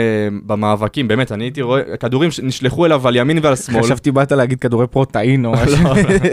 במאבקים, 0.47 1.09
באמת, 1.09 1.33
אני 1.33 1.45
הייתי 1.45 1.63
רואה, 1.63 1.97
כדורים 2.01 2.31
שנשלחו 2.31 2.87
אליו 2.87 3.09
על 3.09 3.17
ימין 3.17 3.39
ועל 3.43 3.57
שמאל. 3.57 3.83
חשבתי 3.83 4.11
באת 4.11 4.33
להגיד 4.33 4.61
כדורי 4.61 4.87
פרוטאין 4.87 5.45
או 5.45 5.53
משהו. 5.63 5.89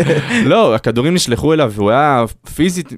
לא, 0.52 0.76
הכדורים 0.76 1.14
נשלחו 1.14 1.54
אליו, 1.54 1.72
והוא 1.76 1.90
היה 1.90 2.26
פיזית, 2.56 2.94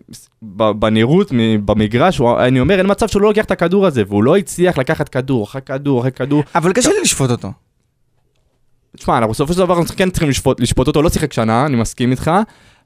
בנראות, 0.79 1.31
במגרש, 1.65 2.21
אני 2.21 2.59
אומר, 2.59 2.77
אין 2.77 2.85
מצב 2.89 3.07
שהוא 3.07 3.21
לא 3.21 3.27
לוקח 3.27 3.45
את 3.45 3.51
הכדור 3.51 3.85
הזה, 3.87 4.03
והוא 4.07 4.23
לא 4.23 4.37
הצליח 4.37 4.77
לקחת 4.77 5.09
כדור, 5.09 5.43
אחרי 5.43 5.61
כדור, 5.61 5.99
אחרי 5.99 6.11
כדור. 6.11 6.43
אבל 6.55 6.73
קשה 6.73 6.89
לי 6.89 7.01
לשפוט 7.01 7.31
אותו. 7.31 7.51
תשמע, 8.97 9.27
בסופו 9.27 9.53
של 9.53 9.59
דבר 9.59 9.85
כן 9.85 10.09
צריכים 10.09 10.29
לשפוט 10.59 10.87
אותו, 10.87 11.01
לא 11.01 11.09
שיחק 11.09 11.33
שנה, 11.33 11.65
אני 11.65 11.75
מסכים 11.75 12.11
איתך, 12.11 12.31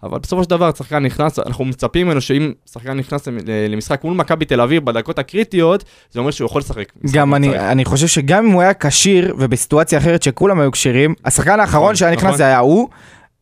אבל 0.03 0.19
בסופו 0.19 0.43
של 0.43 0.49
דבר 0.49 0.71
שחקן 0.77 0.99
נכנס, 1.05 1.39
אנחנו 1.39 1.65
מצפים 1.65 2.07
ממנו 2.07 2.21
שאם 2.21 2.51
שחקן 2.71 2.91
נכנס 2.97 3.27
למ- 3.27 3.37
למשחק 3.69 4.03
מול 4.03 4.13
מכבי 4.13 4.45
תל 4.45 4.61
אביב 4.61 4.85
בדקות 4.85 5.19
הקריטיות, 5.19 5.83
זה 6.11 6.19
אומר 6.19 6.31
שהוא 6.31 6.45
יכול 6.45 6.59
לשחק. 6.59 6.85
גם 7.13 7.35
אני, 7.35 7.49
צריך. 7.49 7.61
אני 7.61 7.85
חושב 7.85 8.07
שגם 8.07 8.45
אם 8.45 8.51
הוא 8.51 8.61
היה 8.61 8.73
כשיר 8.73 9.35
ובסיטואציה 9.37 9.99
אחרת 9.99 10.23
שכולם 10.23 10.59
היו 10.59 10.71
כשירים, 10.71 11.13
השחקן 11.25 11.59
האחרון 11.59 11.83
נכון, 11.83 11.95
שהיה 11.95 12.11
נכנס 12.11 12.23
נכון. 12.23 12.37
זה 12.37 12.45
היה 12.45 12.59
הוא, 12.59 12.87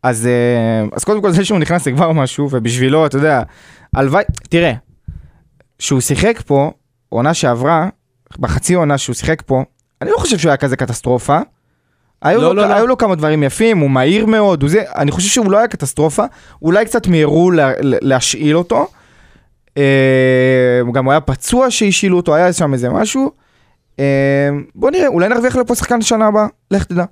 אז, 0.03 0.27
אה, 0.27 0.87
אז 0.93 1.03
קודם 1.03 1.21
כל 1.21 1.31
זה 1.31 1.45
שהוא 1.45 1.59
נכנס 1.59 1.83
זה 1.83 1.91
כבר 1.91 2.11
משהו, 2.11 2.47
ובשבילו, 2.51 3.05
אתה 3.05 3.17
יודע, 3.17 3.43
הלוואי, 3.95 4.23
תראה, 4.49 4.73
שהוא 5.79 6.01
שיחק 6.01 6.41
פה, 6.45 6.71
עונה 7.09 7.33
שעברה, 7.33 7.89
בחצי 8.39 8.73
עונה 8.73 8.97
שהוא 8.97 9.13
שיחק 9.13 9.41
פה, 9.45 9.63
אני 10.01 10.09
לא 10.09 10.17
חושב 10.17 10.37
שהוא 10.37 10.49
היה 10.49 10.57
כזה 10.57 10.75
קטסטרופה. 10.75 11.39
היו, 12.21 12.41
לא, 12.41 12.47
לו, 12.47 12.53
לא, 12.53 12.69
לא. 12.69 12.73
היו 12.73 12.87
לו 12.87 12.97
כמה 12.97 13.15
דברים 13.15 13.43
יפים, 13.43 13.77
הוא 13.77 13.89
מהיר 13.89 14.25
מאוד, 14.25 14.61
הוא 14.61 14.69
זה, 14.69 14.83
אני 14.95 15.11
חושב 15.11 15.29
שהוא 15.29 15.51
לא 15.51 15.57
היה 15.57 15.67
קטסטרופה, 15.67 16.23
אולי 16.61 16.85
קצת 16.85 17.07
מיהרו 17.07 17.51
לה, 17.51 17.71
להשאיל 17.81 18.57
אותו. 18.57 18.87
אה, 19.77 20.81
גם 20.93 21.05
הוא 21.05 21.11
היה 21.11 21.21
פצוע 21.21 21.71
שהשאילו 21.71 22.17
אותו, 22.17 22.35
היה 22.35 22.53
שם 22.53 22.73
איזה 22.73 22.89
משהו. 22.89 23.31
אה, 23.99 24.49
בוא 24.75 24.91
נראה, 24.91 25.07
אולי 25.07 25.29
נרוויח 25.29 25.55
לפה 25.55 25.75
שחקן 25.75 26.01
שנה 26.01 26.27
הבאה, 26.27 26.47
לך 26.71 26.83
תדע. 26.83 27.05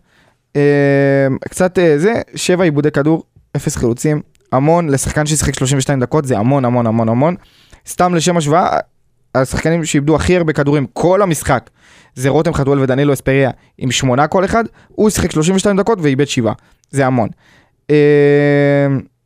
אה, 0.56 1.28
קצת 1.50 1.80
אה, 1.80 2.00
זה, 2.00 2.14
שבע 2.36 2.64
עיבודי 2.64 2.92
כדור, 2.92 3.24
אפס 3.56 3.76
חילוצים, 3.76 4.22
המון, 4.52 4.90
לשחקן 4.90 5.26
ששיחק 5.26 5.54
32 5.54 6.00
דקות 6.00 6.26
זה 6.26 6.38
המון 6.38 6.66
המון 6.66 6.88
המון 6.88 7.10
המון. 7.10 7.36
סתם 7.88 8.16
לשם 8.16 8.38
השוואה, 8.38 8.78
השחקנים 9.36 9.86
שאיבדו 9.86 10.16
הכי 10.16 10.38
הרבה 10.38 10.54
כדורים 10.54 10.86
כל 10.94 11.22
המשחק 11.22 11.70
זה 12.18 12.30
רותם 12.30 12.54
חתואל 12.54 12.80
ודנילו 12.80 13.14
אספריה 13.14 13.52
עם 13.78 13.92
שמונה 13.92 14.28
כל 14.28 14.46
אחד, 14.46 14.64
הוא 14.88 15.10
שיחק 15.10 15.32
32 15.32 15.78
דקות 15.78 16.00
ואיבד 16.02 16.28
שבעה, 16.28 16.54
זה 16.90 17.06
המון. 17.06 17.30
אה, 17.90 17.96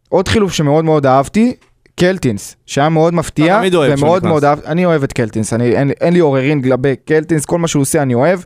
עוד 0.09 0.27
חילוף 0.27 0.53
שמאוד 0.53 0.85
מאוד 0.85 1.05
אהבתי, 1.05 1.53
קלטינס, 1.95 2.55
שהיה 2.65 2.89
מאוד 2.89 3.13
מפתיע, 3.13 3.59
תמיד 3.59 3.75
אוהב 3.75 3.95
שהוא 3.95 4.07
ומאוד 4.07 4.17
נכנס. 4.17 4.29
מאוד 4.29 4.45
אהב, 4.45 4.59
אני 4.65 4.85
אוהב 4.85 5.03
את 5.03 5.13
קלטינס, 5.13 5.53
אני, 5.53 5.75
אין, 5.75 5.91
אין 6.01 6.13
לי 6.13 6.19
עוררין 6.19 6.61
לגבי 6.63 6.95
קלטינס, 7.05 7.45
כל 7.45 7.59
מה 7.59 7.67
שהוא 7.67 7.81
עושה 7.81 8.01
אני 8.01 8.13
אוהב. 8.13 8.39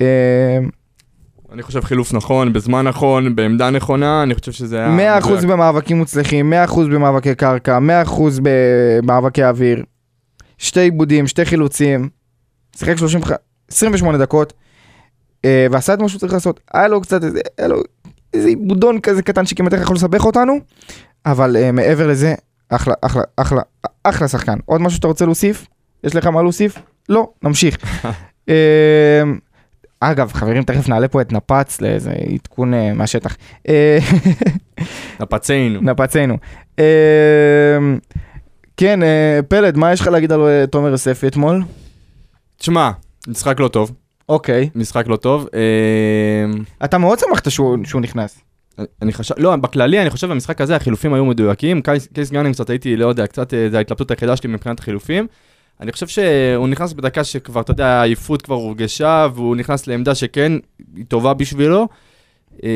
אה, 0.00 0.06
אני 1.52 1.62
חושב 1.62 1.80
חילוף 1.84 2.14
נכון, 2.14 2.52
בזמן 2.52 2.88
נכון, 2.88 3.36
בעמדה 3.36 3.70
נכונה, 3.70 4.22
אני 4.22 4.34
חושב 4.34 4.52
שזה 4.52 4.78
היה... 4.78 5.20
100% 5.20 5.46
במאבקים 5.46 5.96
מוצלחים, 5.96 6.52
100% 6.52 6.80
במאבקי 6.80 7.34
קרקע, 7.34 7.78
100% 8.06 8.10
במאבקי 8.42 9.44
אוויר, 9.44 9.84
שתי 10.58 10.80
עיבודים, 10.80 11.26
שתי 11.26 11.44
חילוצים, 11.44 12.08
שיחק 12.76 12.98
30, 12.98 13.20
28 13.72 14.18
דקות, 14.18 14.52
אה, 15.44 15.66
ועשה 15.70 15.94
את 15.94 15.98
מה 15.98 16.08
שהוא 16.08 16.18
צריך 16.18 16.32
לעשות. 16.32 16.60
היה 16.74 16.88
לו 16.88 17.00
קצת 17.00 17.24
איזה, 17.24 17.40
היה 17.58 17.68
לו 17.68 17.82
איזה 18.34 18.48
עיבודון 18.48 19.00
כזה 19.00 19.22
קטן 19.22 19.46
שכמעט 19.46 19.72
יכול 19.72 19.96
לסבך 19.96 20.24
אותנו, 20.24 20.58
אבל 21.26 21.56
אה, 21.56 21.72
מעבר 21.72 22.06
לזה, 22.06 22.34
אחלה, 22.68 22.94
אחלה, 23.02 23.22
אחלה, 23.36 23.62
אחלה 24.04 24.28
שחקן. 24.28 24.58
עוד 24.64 24.80
משהו 24.80 24.96
שאתה 24.96 25.06
רוצה 25.06 25.24
להוסיף? 25.24 25.66
יש 26.04 26.14
לך 26.14 26.26
מה 26.26 26.42
להוסיף? 26.42 26.78
לא, 27.08 27.28
נמשיך. 27.42 27.76
אה, 28.48 29.22
אגב, 30.00 30.32
חברים, 30.32 30.62
תכף 30.62 30.88
נעלה 30.88 31.08
פה 31.08 31.20
את 31.20 31.32
נפץ 31.32 31.80
לאיזה 31.80 32.12
עדכון 32.34 32.74
אה, 32.74 32.94
מהשטח. 32.94 33.36
אה, 33.68 33.98
נפצינו. 35.20 35.80
נפצנו. 35.80 36.36
אה, 36.78 36.84
כן, 38.76 39.02
אה, 39.02 39.40
פלד, 39.48 39.76
מה 39.76 39.92
יש 39.92 40.00
לך 40.00 40.06
להגיד 40.06 40.32
על 40.32 40.40
אה, 40.40 40.64
תומר 40.66 40.88
יוספי 40.88 41.26
אתמול? 41.26 41.62
תשמע, 42.56 42.90
משחק 43.28 43.60
לא 43.60 43.68
טוב, 43.68 43.92
אוקיי. 44.28 44.70
משחק 44.74 45.06
לא 45.06 45.16
טוב. 45.16 45.48
אה, 45.54 46.60
אתה 46.84 46.98
מאוד 46.98 47.18
שמחת 47.18 47.50
שהוא 47.50 47.78
שהוא 47.84 48.00
נכנס. 48.00 48.40
אני 49.02 49.12
חושב, 49.12 49.34
לא, 49.38 49.56
בכללי 49.56 50.02
אני 50.02 50.10
חושב 50.10 50.26
במשחק 50.26 50.60
הזה 50.60 50.76
החילופים 50.76 51.14
היו 51.14 51.24
מדויקים, 51.24 51.82
קייס, 51.82 52.06
קייס 52.06 52.30
גאנם 52.30 52.52
קצת 52.52 52.70
הייתי, 52.70 52.96
לא 52.96 53.06
יודע, 53.06 53.26
קצת, 53.26 53.54
אה, 53.54 53.68
זה 53.70 53.78
ההתלבטות 53.78 54.10
היחידה 54.10 54.36
שלי 54.36 54.50
מבחינת 54.50 54.78
החילופים. 54.78 55.26
אני 55.80 55.92
חושב 55.92 56.06
שהוא 56.06 56.68
נכנס 56.68 56.92
בדקה 56.92 57.24
שכבר, 57.24 57.60
אתה 57.60 57.70
יודע, 57.70 57.86
העייפות 57.86 58.42
כבר 58.42 58.54
הורגשה, 58.54 59.26
והוא 59.34 59.56
נכנס 59.56 59.86
לעמדה 59.86 60.14
שכן, 60.14 60.52
היא 60.96 61.04
טובה 61.08 61.34
בשבילו. 61.34 61.88
אה, 62.64 62.68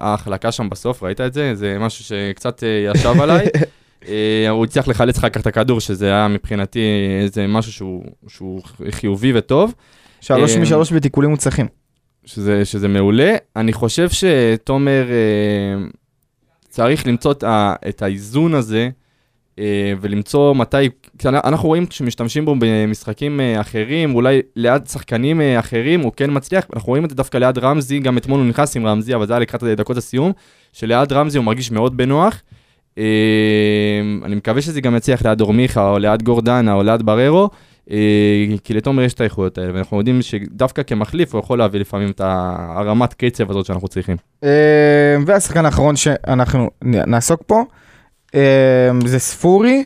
ההחלקה 0.00 0.52
שם 0.52 0.68
בסוף, 0.70 1.02
ראית 1.02 1.20
את 1.20 1.34
זה? 1.34 1.54
זה 1.54 1.76
משהו 1.80 2.04
שקצת 2.04 2.64
אה, 2.64 2.90
ישב 2.94 3.20
עליי. 3.20 3.46
אה, 4.08 4.48
הוא 4.50 4.64
הצליח 4.64 4.88
לחלץ 4.88 5.18
אחר 5.18 5.28
כך 5.28 5.40
את 5.40 5.46
הכדור, 5.46 5.80
שזה 5.80 6.06
היה 6.06 6.28
מבחינתי 6.28 6.80
איזה 7.22 7.46
משהו 7.46 7.72
שהוא, 7.72 8.04
שהוא 8.28 8.62
חיובי 8.90 9.32
וטוב. 9.34 9.74
שלוש 10.20 10.56
אה, 10.56 10.60
משלוש 10.60 10.92
בתיקולים 10.92 11.30
מוצלחים. 11.30 11.66
שזה, 12.24 12.64
שזה 12.64 12.88
מעולה. 12.88 13.34
אני 13.56 13.72
חושב 13.72 14.08
שתומר 14.10 15.04
אה, 15.10 15.84
צריך 16.68 17.06
למצוא 17.06 17.32
את, 17.32 17.42
ה, 17.42 17.74
את 17.88 18.02
האיזון 18.02 18.54
הזה 18.54 18.88
אה, 19.58 19.92
ולמצוא 20.00 20.54
מתי, 20.54 20.88
אנחנו 21.24 21.68
רואים 21.68 21.86
שמשתמשים 21.90 22.44
בו 22.44 22.54
במשחקים 22.58 23.40
אה, 23.40 23.60
אחרים, 23.60 24.14
אולי 24.14 24.40
ליד 24.56 24.86
שחקנים 24.86 25.40
אה, 25.40 25.58
אחרים 25.58 26.00
הוא 26.00 26.12
כן 26.16 26.30
מצליח, 26.32 26.64
אנחנו 26.74 26.88
רואים 26.88 27.04
את 27.04 27.10
זה 27.10 27.16
דווקא 27.16 27.38
ליד 27.38 27.58
רמזי, 27.58 27.98
גם 27.98 28.18
אתמול 28.18 28.40
הוא 28.40 28.48
נכנס 28.48 28.76
עם 28.76 28.86
רמזי, 28.86 29.14
אבל 29.14 29.26
זה 29.26 29.32
היה 29.32 29.40
לקראת 29.40 29.64
דקות 29.64 29.96
הסיום, 29.96 30.32
שליד 30.72 31.12
רמזי 31.12 31.38
הוא 31.38 31.44
מרגיש 31.44 31.70
מאוד 31.70 31.96
בנוח. 31.96 32.42
אה, 32.98 33.04
אני 34.24 34.34
מקווה 34.34 34.62
שזה 34.62 34.80
גם 34.80 34.96
יצליח 34.96 35.26
ליד 35.26 35.40
אורמיכה 35.40 35.90
או 35.90 35.98
ליד 35.98 36.22
גורדנה 36.22 36.72
או 36.72 36.82
ליד 36.82 37.02
בררו. 37.02 37.50
אה, 37.90 37.96
כי 38.64 38.74
לתומר 38.74 39.02
יש 39.02 39.14
את 39.14 39.20
האיכויות 39.20 39.58
האלה, 39.58 39.74
ואנחנו 39.74 39.98
יודעים 39.98 40.22
שדווקא 40.22 40.82
כמחליף 40.82 41.34
הוא 41.34 41.38
יכול 41.38 41.58
להביא 41.58 41.80
לפעמים 41.80 42.10
את 42.10 42.20
הרמת 42.24 43.14
קצב 43.14 43.50
הזאת 43.50 43.66
שאנחנו 43.66 43.88
צריכים. 43.88 44.16
אה, 44.44 45.16
והשחקן 45.26 45.64
האחרון 45.64 45.96
שאנחנו 45.96 46.70
נעסוק 46.82 47.42
פה, 47.46 47.62
אה, 48.34 48.90
זה 49.04 49.18
ספורי. 49.18 49.84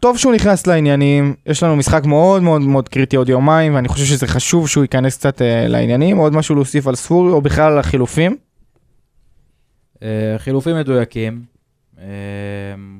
טוב 0.00 0.18
שהוא 0.18 0.34
נכנס 0.34 0.66
לעניינים, 0.66 1.34
יש 1.46 1.62
לנו 1.62 1.76
משחק 1.76 2.04
מאוד 2.04 2.42
מאוד 2.42 2.60
מאוד 2.62 2.88
קריטי 2.88 3.16
עוד 3.16 3.28
יומיים, 3.28 3.74
ואני 3.74 3.88
חושב 3.88 4.04
שזה 4.04 4.26
חשוב 4.26 4.68
שהוא 4.68 4.84
ייכנס 4.84 5.16
קצת 5.16 5.42
אה, 5.42 5.68
לעניינים. 5.68 6.16
עוד 6.16 6.32
משהו 6.32 6.54
להוסיף 6.54 6.86
על 6.86 6.94
ספורי, 6.94 7.32
או 7.32 7.40
בכלל 7.40 7.72
על 7.72 7.78
החילופים? 7.78 8.36
אה, 10.02 10.38
חילופים 10.38 10.76
מדויקים, 10.76 11.42
אה, 11.98 12.04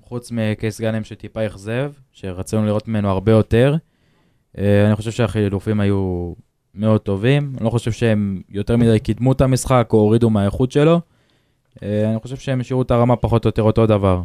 חוץ 0.02 0.30
מקייס 0.32 0.80
גאנם 0.80 1.04
שטיפה 1.04 1.46
אכזב, 1.46 1.92
שרצינו 2.12 2.66
לראות 2.66 2.88
ממנו 2.88 3.10
הרבה 3.10 3.32
יותר. 3.32 3.76
אה, 4.58 4.86
אני 4.86 4.96
חושב 4.96 5.10
שהחילופים 5.10 5.80
היו 5.80 6.32
מאוד 6.74 7.00
טובים, 7.00 7.52
אני 7.56 7.64
לא 7.64 7.70
חושב 7.70 7.92
שהם 7.92 8.42
יותר 8.50 8.76
מדי 8.76 8.98
קידמו 9.00 9.32
את 9.32 9.40
המשחק 9.40 9.88
או 9.92 9.98
הורידו 9.98 10.30
מהאיכות 10.30 10.72
שלו. 10.72 11.00
אני 11.82 12.18
חושב 12.22 12.36
שהם 12.36 12.60
השאירו 12.60 12.82
את 12.82 12.90
הרמה 12.90 13.16
פחות 13.16 13.44
או 13.44 13.48
יותר 13.48 13.62
אותו 13.62 13.86
דבר. 13.86 14.22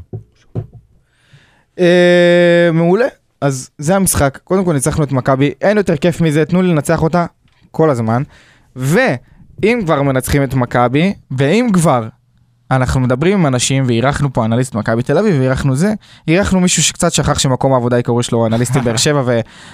מעולה. 2.73 3.05
אז 3.41 3.69
זה 3.77 3.95
המשחק, 3.95 4.39
קודם 4.43 4.65
כל 4.65 4.73
ניצחנו 4.73 5.03
את 5.03 5.11
מכבי, 5.11 5.53
אין 5.61 5.77
יותר 5.77 5.95
כיף 5.97 6.21
מזה, 6.21 6.45
תנו 6.45 6.61
לי 6.61 6.67
לנצח 6.67 7.03
אותה 7.03 7.25
כל 7.71 7.89
הזמן. 7.89 8.23
ואם 8.75 9.79
כבר 9.85 10.01
מנצחים 10.01 10.43
את 10.43 10.53
מכבי, 10.53 11.13
ואם 11.31 11.67
כבר 11.73 12.07
אנחנו 12.71 12.99
מדברים 13.01 13.39
עם 13.39 13.47
אנשים 13.47 13.83
ואירחנו 13.87 14.33
פה 14.33 14.45
אנליסט 14.45 14.75
מכבי 14.75 15.03
תל 15.03 15.17
אביב 15.17 15.35
ואירחנו 15.39 15.75
זה, 15.75 15.93
אירחנו 16.27 16.59
מישהו 16.59 16.83
שקצת 16.83 17.11
שכח 17.11 17.39
שמקום 17.39 17.73
העבודה 17.73 17.95
העיקרי 17.95 18.23
שלו 18.23 18.37
הוא 18.37 18.47
אנליסט 18.47 18.77
באר 18.77 18.97
שבע 19.05 19.23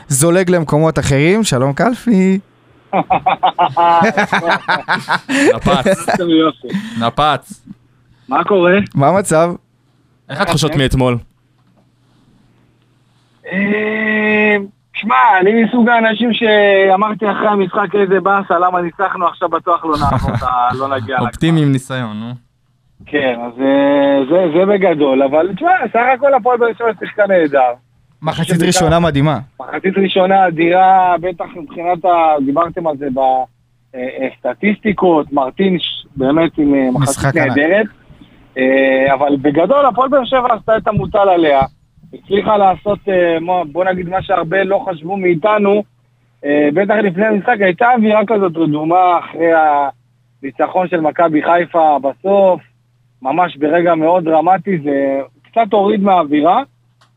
וזולג 0.10 0.50
למקומות 0.52 1.00
אחרים, 1.00 1.44
שלום 1.44 1.74
קלפי. 1.74 2.40
נפץ. 5.56 6.20
נפץ. 7.00 7.66
מה 8.30 8.44
קורה? 8.44 8.74
מה 8.96 9.08
המצב? 9.08 9.54
איך 10.30 10.42
התחושות 10.42 10.76
מאתמול? 10.76 11.18
אה, 13.52 14.56
שמע, 14.94 15.16
אני 15.42 15.64
מסוג 15.64 15.90
האנשים 15.90 16.30
שאמרתי 16.34 17.26
אחרי 17.32 17.48
המשחק 17.48 17.96
איזה 18.02 18.20
באסה, 18.20 18.60
למה 18.60 18.82
ניצחנו, 18.82 19.28
עכשיו 19.28 19.50
בטוח 19.50 19.86
לא 19.86 19.98
נעבור, 19.98 20.30
את 20.36 20.44
ה- 20.44 20.70
לא 20.74 20.88
נגיע. 20.98 21.18
אופטימי 21.28 21.62
עם 21.64 21.72
ניסיון, 21.72 22.20
נו. 22.20 22.47
כן, 23.06 23.36
אז 23.46 23.62
אה, 23.62 24.20
זה, 24.30 24.58
זה 24.60 24.66
בגדול, 24.66 25.24
אבל 25.24 25.54
תשמע, 25.56 25.70
סך 25.94 26.04
הכל 26.16 26.34
הפועל 26.34 26.58
באר 26.58 26.74
שבע 26.78 26.92
שיחקה 27.00 27.28
נהדר. 27.28 27.74
מחצית 28.22 28.62
ראשונה 28.62 29.00
מדהימה. 29.00 29.40
מחצית 29.60 29.98
ראשונה 29.98 30.48
אדירה, 30.48 31.16
בטח 31.22 31.46
מבחינת 31.56 32.06
ה... 32.06 32.10
דיברתם 32.46 32.88
על 32.88 32.98
זה 32.98 33.08
בסטטיסטיקות, 33.94 35.34
מרטין 35.34 35.80
ש- 35.80 36.06
באמת 36.16 36.58
עם 36.58 36.76
אה, 36.76 36.92
מחצית. 36.92 37.36
נהדרת. 37.36 37.86
אה, 38.58 39.14
אבל 39.14 39.36
בגדול 39.42 39.86
הפועל 39.86 40.10
באר 40.10 40.26
שבע 40.26 40.54
עשתה 40.54 40.78
את 40.78 40.88
המוטל 40.88 41.30
עליה. 41.30 41.62
הצליחה 42.14 42.58
לעשות, 42.58 43.00
אה, 43.10 43.38
בוא 43.72 43.86
נגיד 43.86 44.10
מה 44.10 44.22
שהרבה 44.22 44.64
לא 44.64 44.86
חשבו 44.90 45.18
מאיתנו, 45.18 45.84
אה, 46.46 46.70
בטח 46.74 46.94
לפני 47.04 47.26
המשחק, 47.26 47.56
הייתה 47.60 47.94
אווירה 47.94 48.22
כזאת 48.28 48.58
רדומה 48.58 49.20
אחרי 49.20 49.52
הניצחון 50.44 50.88
של 50.88 51.02
מכבי 51.02 51.42
חיפה 51.44 51.98
בסוף, 52.00 52.62
ממש 53.22 53.58
ברגע 53.58 53.96
מאוד 53.96 54.24
דרמטי, 54.24 54.78
זה 54.84 55.20
קצת 55.44 55.74
הוריד 55.74 56.04
מהאווירה. 56.04 56.64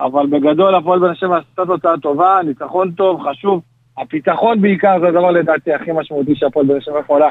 אבל 0.01 0.27
בגדול 0.27 0.75
הפועל 0.75 0.99
באר 0.99 1.15
שבע 1.15 1.39
עשתה 1.39 1.67
תוצאה 1.67 1.99
טובה, 1.99 2.41
ניצחון 2.45 2.91
טוב, 2.91 3.23
חשוב. 3.31 3.63
הפיתחון 3.99 4.61
בעיקר 4.61 5.01
זה 5.01 5.09
הדבר 5.09 5.31
לדעתי 5.31 5.73
הכי 5.73 5.91
משמעותי 5.95 6.35
שהפועל 6.35 6.67
באר 6.67 6.81
שבע 6.81 7.01
יכולה 7.01 7.29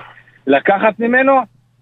לקחת 0.47 0.99
ממנו. 0.99 1.33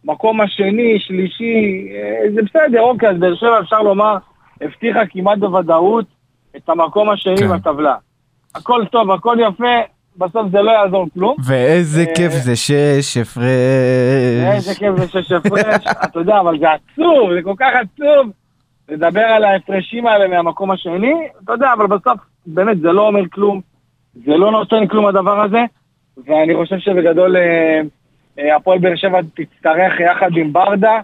מקום 0.03 0.41
השני, 0.41 0.99
שלישי, 0.99 1.87
אה, 1.91 2.31
זה 2.35 2.41
בסדר, 2.41 2.81
אוקיי, 2.81 3.09
אז 3.09 3.17
באר 3.17 3.35
שבע 3.35 3.59
אפשר 3.59 3.81
לומר, 3.81 4.17
הבטיחה 4.61 5.05
כמעט 5.09 5.37
בוודאות 5.37 6.05
את 6.55 6.69
המקום 6.69 7.09
השני 7.09 7.37
כן. 7.37 7.47
בטבלה. 7.47 7.95
הכל 8.55 8.85
טוב, 8.91 9.11
הכל 9.11 9.37
יפה, 9.39 9.75
בסוף 10.17 10.51
זה 10.51 10.61
לא 10.61 10.71
יעזור 10.71 11.07
כלום. 11.13 11.35
ואיזה 11.45 12.01
אה, 12.01 12.15
כיף 12.15 12.31
זה 12.31 12.55
שש 12.55 13.17
הפרש. 13.17 13.45
איזה 14.53 14.75
כיף 14.75 14.95
זה 14.95 15.07
שש 15.07 15.31
הפרש, 15.31 15.85
אתה 16.05 16.19
יודע, 16.19 16.39
אבל 16.39 16.59
זה 16.59 16.67
עצוב, 16.71 17.33
זה 17.33 17.41
כל 17.43 17.53
כך 17.57 17.71
עצוב 17.81 18.31
לדבר 18.89 19.21
על 19.21 19.43
ההפרשים 19.43 20.07
האלה 20.07 20.27
מהמקום 20.27 20.71
השני, 20.71 21.13
אתה 21.43 21.53
יודע, 21.53 21.73
אבל 21.73 21.87
בסוף, 21.87 22.19
באמת, 22.45 22.79
זה 22.79 22.91
לא 22.91 23.07
אומר 23.07 23.29
כלום, 23.31 23.61
זה 24.25 24.37
לא 24.37 24.51
נותן 24.51 24.87
כלום 24.87 25.05
הדבר 25.05 25.41
הזה, 25.41 25.61
ואני 26.25 26.55
חושב 26.55 26.79
שבגדול 26.79 27.37
אה, 27.37 27.81
אה, 28.39 28.55
הפועל 28.55 28.79
באר 28.79 28.95
שבע 28.95 29.19
תצטרך 29.21 29.99
יחד 29.99 30.29
עם 30.37 30.53
ברדה. 30.53 30.99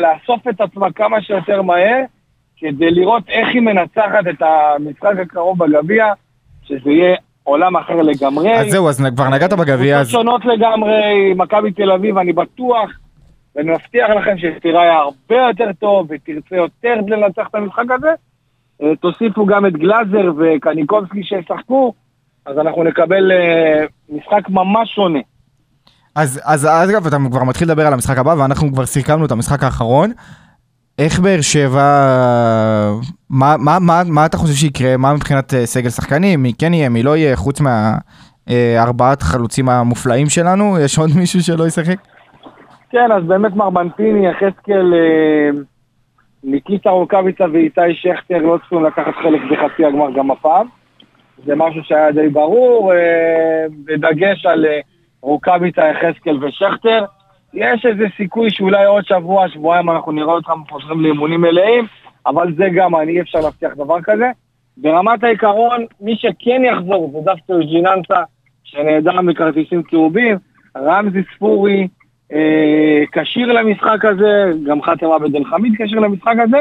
לאסוף 0.00 0.48
את 0.48 0.60
עצמה 0.60 0.92
כמה 0.92 1.22
שיותר 1.22 1.62
מהר, 1.62 2.02
כדי 2.56 2.90
לראות 2.90 3.28
איך 3.28 3.48
היא 3.48 3.62
מנצחת 3.62 4.26
את 4.30 4.42
המשחק 4.42 5.18
הקרוב 5.22 5.58
בגביע, 5.64 6.12
שזה 6.62 6.90
יהיה 6.90 7.16
עולם 7.48 7.76
אחר 7.76 8.02
לגמרי. 8.02 8.58
אז 8.58 8.70
זהו, 8.70 8.88
אז 8.88 9.04
כבר 9.16 9.28
נגעת 9.28 9.52
בגביע, 9.52 10.00
אז 10.00 10.08
שונות 10.08 10.44
לגמרי, 10.44 11.34
מכבי 11.36 11.72
תל 11.72 11.90
אביב, 11.90 12.18
אני 12.18 12.32
בטוח, 12.32 12.90
ואני 13.56 13.70
מבטיח 13.70 14.10
לכם 14.10 14.34
שתיראה 14.38 14.96
הרבה 14.96 15.48
יותר 15.48 15.70
טוב 15.80 16.06
ותרצה 16.10 16.56
יותר 16.56 16.94
לנצח 17.06 17.46
את 17.50 17.54
המשחק 17.54 17.84
הזה. 17.90 18.10
אה, 18.82 18.96
תוסיפו 19.00 19.46
גם 19.46 19.66
את 19.66 19.72
גלאזר 19.72 20.32
וקניקובסקי 20.38 21.22
שישחקו, 21.24 21.92
אז 22.46 22.58
אנחנו 22.58 22.84
נקבל 22.84 23.32
אה, 23.32 23.84
משחק 24.08 24.48
ממש 24.48 24.94
שונה. 24.94 25.18
אז, 26.14 26.40
אז, 26.44 26.66
אז 26.66 26.90
אגב, 26.90 27.06
אתה 27.06 27.16
כבר 27.30 27.44
מתחיל 27.44 27.68
לדבר 27.68 27.86
על 27.86 27.92
המשחק 27.92 28.18
הבא, 28.18 28.34
ואנחנו 28.38 28.72
כבר 28.72 28.86
סיכמנו 28.86 29.26
את 29.26 29.30
המשחק 29.30 29.62
האחרון. 29.62 30.12
איך 30.98 31.20
באר 31.20 31.40
שבע, 31.40 31.86
מה, 33.30 33.54
מה, 33.58 33.78
מה, 33.80 34.02
מה 34.06 34.26
אתה 34.26 34.36
חושב 34.36 34.54
שיקרה? 34.54 34.96
מה 34.96 35.14
מבחינת 35.14 35.54
אה, 35.54 35.66
סגל 35.66 35.90
שחקנים? 35.90 36.42
מי 36.42 36.52
כן 36.58 36.74
יהיה, 36.74 36.88
מי 36.88 37.02
לא 37.02 37.16
יהיה, 37.16 37.36
חוץ 37.36 37.60
מהארבעת 37.60 39.22
חלוצים 39.22 39.68
המופלאים 39.68 40.28
שלנו? 40.28 40.78
יש 40.84 40.98
עוד 40.98 41.10
מישהו 41.16 41.40
שלא 41.40 41.66
ישחק? 41.66 41.96
כן, 42.90 43.12
אז 43.12 43.24
באמת 43.24 43.52
מר 43.52 43.70
בנפיני, 43.70 44.28
יחזקאל, 44.28 44.94
אה, 44.94 45.50
ניקיטה 46.44 46.90
רוקאביצה 46.90 47.44
ואיתי 47.52 47.94
שכטר 47.94 48.38
לא 48.38 48.58
צריכים 48.58 48.84
לקחת 48.84 49.14
חלק 49.22 49.40
בחצי 49.50 49.84
הגמר 49.84 50.10
גם 50.10 50.30
הפעם. 50.30 50.66
זה 51.44 51.54
משהו 51.54 51.80
שהיה 51.84 52.12
די 52.12 52.28
ברור, 52.28 52.92
אה, 52.92 53.66
בדגש 53.84 54.46
על 54.46 54.66
אה, 54.66 54.80
רוקאביצה, 55.22 55.82
יחזקאל 55.82 56.44
ושכטר. 56.44 57.04
יש 57.54 57.86
איזה 57.86 58.04
סיכוי 58.16 58.50
שאולי 58.50 58.84
עוד 58.84 59.04
שבוע, 59.06 59.48
שבועיים 59.48 59.90
אנחנו 59.90 60.12
נראה 60.12 60.32
אותם 60.32 60.60
חוזרים 60.70 61.00
לאימונים 61.00 61.40
מלאים, 61.40 61.86
אבל 62.26 62.54
זה 62.56 62.68
גם, 62.74 62.96
אני 62.96 63.12
אי 63.12 63.20
אפשר 63.20 63.40
להבטיח 63.40 63.74
דבר 63.74 64.02
כזה. 64.02 64.30
ברמת 64.76 65.24
העיקרון, 65.24 65.84
מי 66.00 66.16
שכן 66.16 66.62
יחזור 66.64 67.10
זה 67.12 67.18
דווקא 67.24 67.54
ג'יננסה, 67.60 68.22
שנעדר 68.64 69.20
מכרטיסים 69.20 69.82
צהובים, 69.90 70.36
רמזי 70.76 71.22
ספורי, 71.34 71.88
אה, 72.32 73.04
כשיר 73.12 73.52
למשחק 73.52 74.04
הזה, 74.04 74.50
גם 74.66 74.82
חאתם 74.82 75.06
עבד 75.06 75.36
אל 75.36 75.44
חמיד 75.44 75.72
כשיר 75.78 76.00
למשחק 76.00 76.34
הזה, 76.44 76.60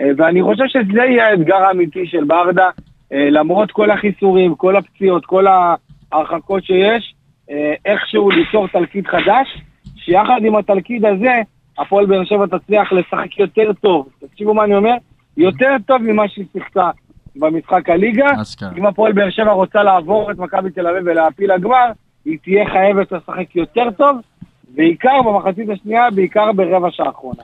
אה, 0.00 0.10
ואני 0.16 0.42
חושב 0.42 0.64
שזה 0.66 1.04
יהיה 1.04 1.28
האתגר 1.28 1.56
האמיתי 1.56 2.06
של 2.06 2.24
ברדה, 2.24 2.70
אה, 3.12 3.30
למרות 3.30 3.72
כל 3.72 3.90
החיסורים, 3.90 4.54
כל 4.54 4.76
הפציעות, 4.76 5.26
כל 5.26 5.46
ההרחקות 5.46 6.64
שיש, 6.64 7.14
אה, 7.50 7.74
איכשהו 7.84 8.30
ליצור 8.30 8.68
תלכיד 8.68 9.06
חדש, 9.06 9.62
שיחד 10.04 10.40
עם 10.44 10.56
התלכיד 10.56 11.04
הזה, 11.04 11.42
הפועל 11.78 12.06
באר 12.06 12.24
שבע 12.24 12.46
תצליח 12.46 12.92
לשחק 12.92 13.38
יותר 13.38 13.72
טוב. 13.72 14.08
תקשיבו 14.20 14.54
מה 14.54 14.64
אני 14.64 14.74
אומר, 14.74 14.94
יותר 15.36 15.76
טוב 15.86 16.02
ממה 16.02 16.28
שהיא 16.28 16.46
שיחקה 16.52 16.90
במשחק 17.36 17.88
הליגה. 17.88 18.42
אשכרה. 18.42 18.70
אם 18.76 18.86
הפועל 18.86 19.12
באר 19.12 19.30
שבע 19.30 19.52
רוצה 19.52 19.82
לעבור 19.82 20.30
את 20.30 20.38
מכבי 20.38 20.70
תל 20.70 20.86
אביב 20.86 21.02
ולהעפיל 21.06 21.54
לגמר, 21.54 21.90
היא 22.24 22.38
תהיה 22.42 22.70
חייבת 22.70 23.12
לשחק 23.12 23.56
יותר 23.56 23.90
טוב, 23.90 24.16
בעיקר 24.74 25.22
במחצית 25.22 25.68
השנייה, 25.68 26.10
בעיקר 26.10 26.52
ברבע 26.52 26.88
שעה 26.90 27.06
האחרונה. 27.06 27.42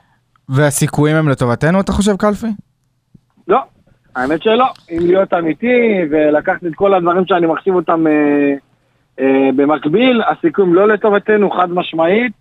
והסיכויים 0.49 1.17
הם 1.17 1.29
לטובתנו, 1.29 1.81
אתה 1.81 1.93
חושב, 1.93 2.17
קלפי? 2.17 2.47
לא, 3.49 3.61
האמת 4.17 4.43
שלא. 4.43 4.67
אם 4.91 4.99
להיות 5.07 5.35
אמיתי 5.35 6.01
ולקחת 6.11 6.65
את 6.65 6.75
כל 6.75 6.95
הדברים 6.95 7.27
שאני 7.27 7.47
מחשיב 7.47 7.75
אותם 7.75 8.07
אה, 8.07 8.13
אה, 9.21 9.51
במקביל, 9.57 10.23
הסיכויים 10.23 10.75
לא 10.75 10.89
לטובתנו, 10.89 11.51
חד 11.51 11.71
משמעית, 11.71 12.33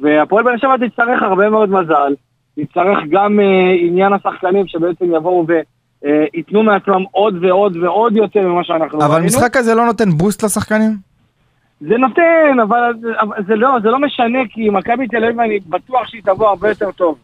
והפועל 0.00 0.44
באר 0.44 0.56
שבע 0.56 0.76
תצטרך 0.76 1.22
הרבה 1.22 1.50
מאוד 1.50 1.70
מזל, 1.70 2.14
תצטרך 2.60 2.98
גם 3.10 3.40
אה, 3.40 3.72
עניין 3.80 4.12
השחקנים 4.12 4.66
שבעצם 4.66 5.04
יבואו 5.14 5.46
וייתנו 6.02 6.62
מעצמם 6.62 7.02
עוד 7.10 7.44
ועוד 7.44 7.76
ועוד 7.76 8.16
יותר 8.16 8.48
ממה 8.48 8.64
שאנחנו 8.64 8.98
אבל 8.98 9.12
ראינו. 9.12 9.26
משחק 9.26 9.56
כזה 9.56 9.74
לא 9.74 9.86
נותן 9.86 10.10
בוסט 10.10 10.44
לשחקנים? 10.44 10.90
זה 11.80 11.96
נותן, 11.98 12.56
אבל, 12.62 12.92
אבל 13.20 13.36
זה, 13.46 13.56
לא, 13.56 13.76
זה 13.82 13.88
לא 13.90 13.98
משנה, 13.98 14.38
כי 14.50 14.70
מכבי 14.70 15.08
תל 15.08 15.24
אביב, 15.24 15.40
אני 15.40 15.58
בטוח 15.68 16.06
שהיא 16.08 16.22
תבוא 16.24 16.48
הרבה 16.48 16.68
יותר 16.68 16.90
טוב. 16.90 17.18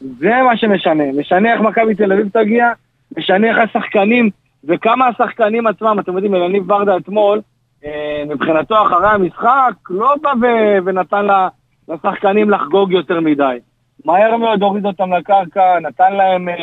זה 0.00 0.30
מה 0.44 0.56
שמשנה. 0.56 1.04
משנה 1.18 1.52
איך 1.52 1.60
מכבי 1.60 1.94
תל 1.94 2.12
אביב 2.12 2.28
תגיע, 2.28 2.70
משנה 3.18 3.46
איך 3.48 3.58
השחקנים, 3.58 4.30
וכמה 4.68 5.06
השחקנים 5.06 5.66
עצמם, 5.66 5.96
אתם 6.00 6.12
יודעים, 6.14 6.34
אלניב 6.34 6.66
ברדה 6.66 6.96
אתמול, 6.96 7.40
אה, 7.84 7.90
מבחינתו 8.28 8.74
אחרי 8.86 9.08
המשחק, 9.08 9.72
לא 9.90 10.14
בא 10.22 10.32
ו- 10.42 10.78
ונתן 10.84 11.24
ל- 11.26 11.46
לשחקנים 11.88 12.50
לחגוג 12.50 12.92
יותר 12.92 13.20
מדי. 13.20 13.56
מהר 14.04 14.36
מאוד 14.36 14.62
הוריד 14.62 14.86
אותם 14.86 15.12
לקרקע, 15.12 15.78
נתן 15.82 16.12
להם 16.12 16.48
אה, 16.48 16.54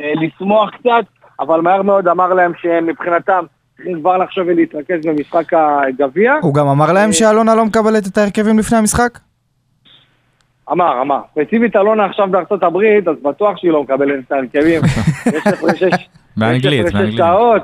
אה, 0.00 0.12
לשמוח 0.14 0.70
קצת, 0.70 1.04
אבל 1.40 1.60
מהר 1.60 1.82
מאוד 1.82 2.08
אמר 2.08 2.28
להם 2.34 2.52
שהם 2.60 2.86
מבחינתם 2.86 3.44
צריכים 3.76 4.00
כבר 4.00 4.16
לחשוב 4.18 4.44
ולהתרכז 4.46 5.06
במשחק 5.06 5.52
הגביע. 5.54 6.34
הוא 6.42 6.54
גם 6.54 6.66
אמר 6.68 6.92
להם 6.92 7.12
שאלונה 7.12 7.54
לא 7.54 7.64
מקבלת 7.64 8.06
את 8.06 8.18
ההרכבים 8.18 8.58
לפני 8.58 8.78
המשחק? 8.78 9.18
אמר, 10.72 11.02
אמר. 11.02 11.20
ספציפית 11.32 11.76
אלונה 11.76 12.04
עכשיו 12.04 12.28
בארצות 12.30 12.62
הברית, 12.62 13.08
אז 13.08 13.16
בטוח 13.22 13.56
שהיא 13.56 13.70
לא 13.70 13.82
מקבלת 13.82 14.24
את 14.26 14.32
ההרכבים. 14.32 14.80
ש- 15.78 16.08
באנגלית, 16.36 16.80
יש 16.80 16.86
הפרשי 16.86 16.92
באנגלית. 16.92 17.16
שעות, 17.16 17.62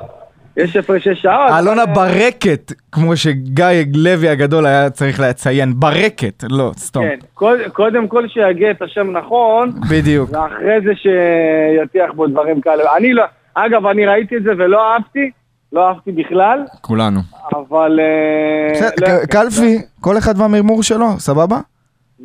יש 0.57 0.75
הפרשי 0.75 1.15
שעות. 1.15 1.51
אלונה 1.59 1.85
ברקת, 1.85 2.71
כמו 2.91 3.17
שגיא 3.17 3.65
לוי 3.95 4.29
הגדול 4.29 4.65
היה 4.65 4.89
צריך 4.89 5.19
לציין, 5.19 5.73
ברקת, 5.79 6.43
לא, 6.49 6.71
סתום. 6.77 7.03
כן, 7.03 7.17
קוד- 7.33 7.59
קודם 7.73 8.07
כל 8.07 8.27
שיגה 8.27 8.71
את 8.71 8.81
השם 8.81 9.11
נכון, 9.17 9.71
בדיוק. 9.89 10.29
ואחרי 10.31 10.75
זה 10.85 10.91
שיטיח 10.95 12.11
בו 12.15 12.27
דברים 12.27 12.61
כאלה. 12.61 12.83
אני 12.97 13.13
לא, 13.13 13.23
אגב, 13.53 13.85
אני 13.85 14.05
ראיתי 14.05 14.37
את 14.37 14.43
זה 14.43 14.51
ולא 14.57 14.93
אהבתי, 14.93 15.31
לא 15.73 15.87
אהבתי 15.87 16.11
בכלל, 16.11 16.63
כולנו. 16.81 17.19
אבל... 17.53 17.99
אה, 17.99 18.71
בסדר, 18.73 19.17
לא- 19.21 19.25
קלפי, 19.25 19.77
כל 20.01 20.17
אחד 20.17 20.39
והמרמור 20.39 20.83
שלו, 20.83 21.07
סבבה? 21.19 21.57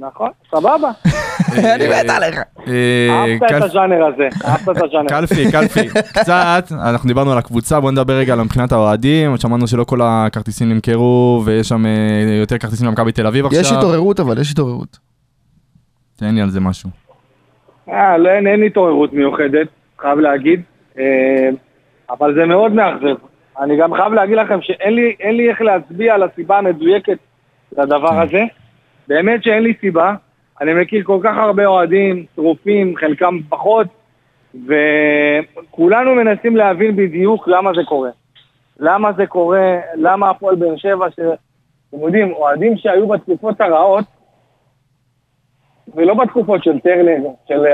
נכון, 0.00 0.30
סבבה. 0.50 0.90
אני 1.74 1.88
מת 1.88 2.10
עליך. 2.10 2.40
אה, 2.68 3.08
אהבת 3.10 3.56
את 3.56 3.62
הז'אנר 3.62 4.04
הזה, 4.04 4.28
אהבת 4.44 4.76
את 4.78 4.82
הז'אנר. 4.82 5.08
קלפי, 5.08 5.52
קלפי, 5.52 5.88
קצת, 6.20 6.64
אנחנו 6.72 7.08
דיברנו 7.08 7.32
על 7.32 7.38
הקבוצה, 7.38 7.80
בוא 7.80 7.90
נדבר 7.90 8.12
רגע 8.12 8.32
על 8.32 8.42
מבחינת 8.42 8.72
האוהדים, 8.72 9.36
שמענו 9.36 9.66
שלא 9.66 9.84
כל 9.84 10.00
הכרטיסים 10.02 10.68
נמכרו, 10.68 11.42
ויש 11.44 11.68
שם 11.68 11.86
אה, 11.86 11.90
יותר 12.40 12.58
כרטיסים 12.58 12.86
למכבי 12.86 13.12
תל 13.12 13.26
אביב 13.26 13.46
עכשיו. 13.46 13.60
יש 13.60 13.72
התעוררות 13.72 14.20
אבל, 14.20 14.40
יש 14.40 14.52
התעוררות. 14.52 14.98
תן 16.16 16.34
לי 16.34 16.42
על 16.42 16.50
זה 16.50 16.60
משהו. 16.60 16.90
אה, 17.88 18.18
לא, 18.18 18.30
אין, 18.30 18.62
התעוררות 18.62 19.12
מיוחדת, 19.12 19.68
חייב 19.98 20.18
להגיד. 20.18 20.62
אה, 20.98 21.48
אבל 22.10 22.34
זה 22.34 22.46
מאוד 22.46 22.72
מאכזב. 22.72 23.16
אני 23.60 23.76
גם 23.76 23.94
חייב 23.94 24.12
להגיד 24.12 24.36
לכם 24.36 24.62
שאין 24.62 24.94
לי, 25.36 25.50
איך 25.50 25.60
להצביע 25.60 26.14
על 26.14 26.22
הסיבה 26.22 26.58
המדויקת 26.58 27.18
לדבר 27.78 28.20
הזה. 28.22 28.44
באמת 29.10 29.44
שאין 29.44 29.62
לי 29.62 29.74
סיבה. 29.80 30.14
אני 30.60 30.74
מכיר 30.74 31.04
כל 31.04 31.20
כך 31.22 31.36
הרבה 31.36 31.66
אוהדים, 31.66 32.24
שרופים, 32.36 32.96
חלקם 32.96 33.38
פחות, 33.48 33.86
וכולנו 34.54 36.14
מנסים 36.14 36.56
להבין 36.56 36.96
בדיוק 36.96 37.48
למה 37.48 37.70
זה 37.76 37.80
קורה. 37.88 38.10
למה 38.78 39.12
זה 39.12 39.26
קורה, 39.26 39.78
למה 39.94 40.30
הפועל 40.30 40.56
באר 40.56 40.76
שבע, 40.76 41.10
שאתם 41.10 42.02
יודעים, 42.02 42.32
אוהדים 42.32 42.76
שהיו 42.76 43.08
בתקופות 43.08 43.60
הרעות, 43.60 44.04
ולא 45.94 46.14
בתקופות 46.14 46.64
של 46.64 46.80
טרנר, 46.80 47.28
של 47.48 47.66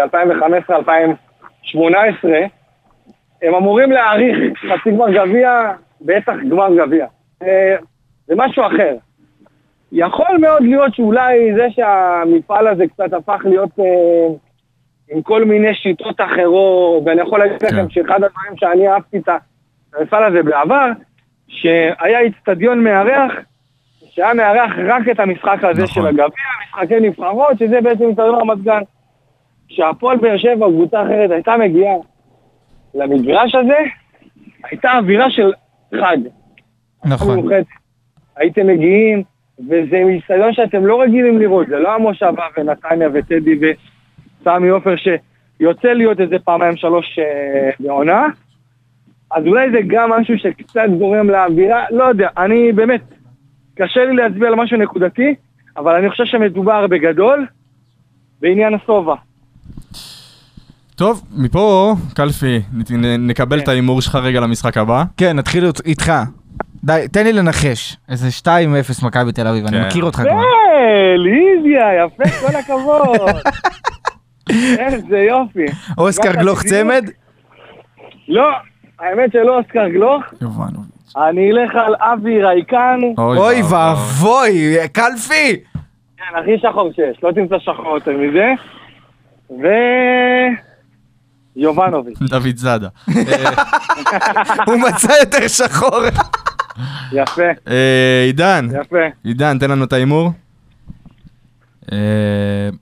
2015-2018, 1.74 1.78
הם 3.42 3.54
אמורים 3.54 3.92
להעריך 3.92 4.58
חצי 4.58 4.90
גמר 4.90 5.10
גביע, 5.10 5.72
בטח 6.00 6.34
גמר 6.50 6.68
גביע. 6.76 7.06
אה, 7.42 7.76
זה 8.26 8.34
משהו 8.36 8.66
אחר. 8.66 8.96
יכול 9.92 10.38
מאוד 10.40 10.62
להיות 10.62 10.94
שאולי 10.94 11.54
זה 11.54 11.66
שהמפעל 11.70 12.66
הזה 12.66 12.86
קצת 12.86 13.12
הפך 13.12 13.40
להיות 13.44 13.70
אה, 13.78 14.34
עם 15.10 15.22
כל 15.22 15.44
מיני 15.44 15.74
שיטות 15.74 16.20
אחרות, 16.20 17.02
ואני 17.06 17.20
יכול 17.20 17.38
להגיד 17.38 17.62
לכם 17.62 17.90
שאחד 17.90 18.14
הדברים 18.14 18.56
שאני 18.56 18.88
אהבתי 18.88 19.18
את 19.18 19.28
המפעל 19.94 20.24
הזה 20.24 20.42
בעבר, 20.42 20.90
שהיה 21.48 22.20
איצטדיון 22.20 22.84
מארח, 22.84 23.32
שהיה 24.10 24.34
מארח 24.34 24.70
רק 24.86 25.08
את 25.08 25.20
המשחק 25.20 25.58
הזה 25.62 25.82
נכון. 25.82 26.02
של 26.02 26.06
הגביע, 26.06 26.26
משחקי 26.68 27.00
נבחרות, 27.00 27.58
שזה 27.58 27.80
בעצם 27.80 28.04
איצטדיון 28.04 28.34
רמת 28.34 28.62
גן. 28.62 28.82
כשהפועל 29.68 30.16
באר 30.16 30.38
שבע, 30.38 30.66
קבוצה 30.66 31.02
אחרת, 31.02 31.30
הייתה 31.30 31.56
מגיעה 31.56 31.94
למגרש 32.94 33.54
הזה, 33.54 33.78
הייתה 34.70 34.92
אווירה 34.98 35.30
של 35.30 35.52
חג. 35.94 36.16
נכון. 37.04 37.48
הייתם 38.36 38.66
מגיעים, 38.66 39.22
וזה 39.58 39.96
איצטדיון 40.08 40.52
שאתם 40.52 40.86
לא 40.86 41.02
רגילים 41.02 41.38
לראות, 41.38 41.66
זה 41.66 41.78
לא 41.78 41.94
המושבה 41.94 42.44
ונתניה 42.56 43.08
וטדי 43.14 43.54
וסמי 43.60 44.68
עופר 44.68 44.94
שיוצא 44.96 45.88
להיות 45.88 46.20
איזה 46.20 46.36
פעמיים 46.44 46.76
שלוש 46.76 47.18
אה, 47.18 47.70
בעונה. 47.80 48.26
אז 49.30 49.46
אולי 49.46 49.70
זה 49.70 49.78
גם 49.86 50.10
משהו 50.10 50.38
שקצת 50.38 50.88
גורם 50.98 51.30
לאווירה, 51.30 51.84
לא 51.90 52.04
יודע, 52.04 52.28
אני 52.38 52.72
באמת, 52.72 53.00
קשה 53.74 54.04
לי 54.04 54.16
להצביע 54.16 54.48
על 54.48 54.54
משהו 54.54 54.76
נקודתי, 54.76 55.34
אבל 55.76 55.94
אני 55.94 56.10
חושב 56.10 56.24
שמדובר 56.24 56.86
בגדול 56.86 57.46
בעניין 58.40 58.74
השובע. 58.74 59.14
טוב, 60.96 61.22
מפה, 61.36 61.94
קלפי, 62.14 62.60
נקבל 63.18 63.58
את 63.58 63.68
ההימור 63.68 64.00
שלך 64.02 64.14
רגע 64.14 64.40
למשחק 64.40 64.76
הבא. 64.76 65.04
כן, 65.16 65.36
נתחיל 65.36 65.64
איתך. 65.86 66.12
די, 66.86 67.08
תן 67.12 67.24
לי 67.24 67.32
לנחש. 67.32 67.96
איזה 68.08 68.28
2-0 68.42 69.06
מכבי 69.06 69.32
תל 69.32 69.46
אביב, 69.46 69.66
אני 69.66 69.76
כן. 69.76 69.86
מכיר 69.86 70.04
אותך 70.04 70.16
כבר. 70.16 70.30
אה, 70.30 71.16
ליזיה, 71.16 72.04
יפה, 72.04 72.46
כל 72.46 72.56
הכבוד. 72.56 73.36
איזה 74.78 75.18
יופי. 75.18 75.64
אוסקר 75.98 76.32
גלוך. 76.32 76.62
צמד? 76.62 77.10
לא, 78.28 78.48
האמת 78.98 79.32
שלא 79.32 79.58
אוסקר 79.58 79.88
גלוך, 79.88 80.22
יובנוביץ'. 80.40 81.16
אני 81.16 81.50
אלך 81.50 81.74
על 81.74 81.94
אבי 81.98 82.42
רייקן, 82.42 83.00
אוי 83.18 83.62
ואבוי, 83.70 84.88
קלפי! 84.92 85.56
כן, 86.16 86.38
הכי 86.40 86.58
שחור 86.62 86.90
שיש, 86.92 87.22
לא 87.22 87.32
תמצא 87.32 87.58
שחור 87.58 87.94
יותר 87.94 88.16
מזה, 88.16 88.52
ו... 89.50 89.66
יובנוביץ', 91.56 92.18
דוד 92.30 92.56
זאדה. 92.56 92.88
הוא 94.66 94.76
מצא 94.76 95.12
יותר 95.20 95.48
שחור. 95.48 96.00
יפה, 97.12 97.42
אה, 97.68 98.22
עידן, 98.26 98.68
יפה. 98.80 98.96
עידן, 99.24 99.58
תן 99.58 99.70
לנו 99.70 99.84
את 99.84 99.92
ההימור. 99.92 100.30
אה, 101.92 101.98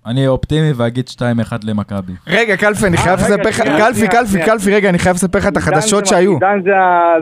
אני 0.06 0.26
אופטימי 0.26 0.72
ואגיד 0.72 1.08
2-1 1.08 1.20
למכבי. 1.64 2.12
רגע, 2.26 2.56
קלפי, 2.56 2.86
אני 2.86 2.96
חייב 2.96 3.18
רגע, 3.18 3.36
לספר 3.36 3.48
לך, 3.48 3.60
קלפי, 3.60 4.08
קלפי. 4.08 4.44
קלפי, 4.44 4.74
רגע, 4.74 4.88
אני 4.88 4.98
חייב 4.98 5.14
לספר 5.14 5.38
לך 5.38 5.46
את 5.46 5.56
החדשות 5.56 6.06
שהיו. 6.06 6.32
עידן 6.32 6.60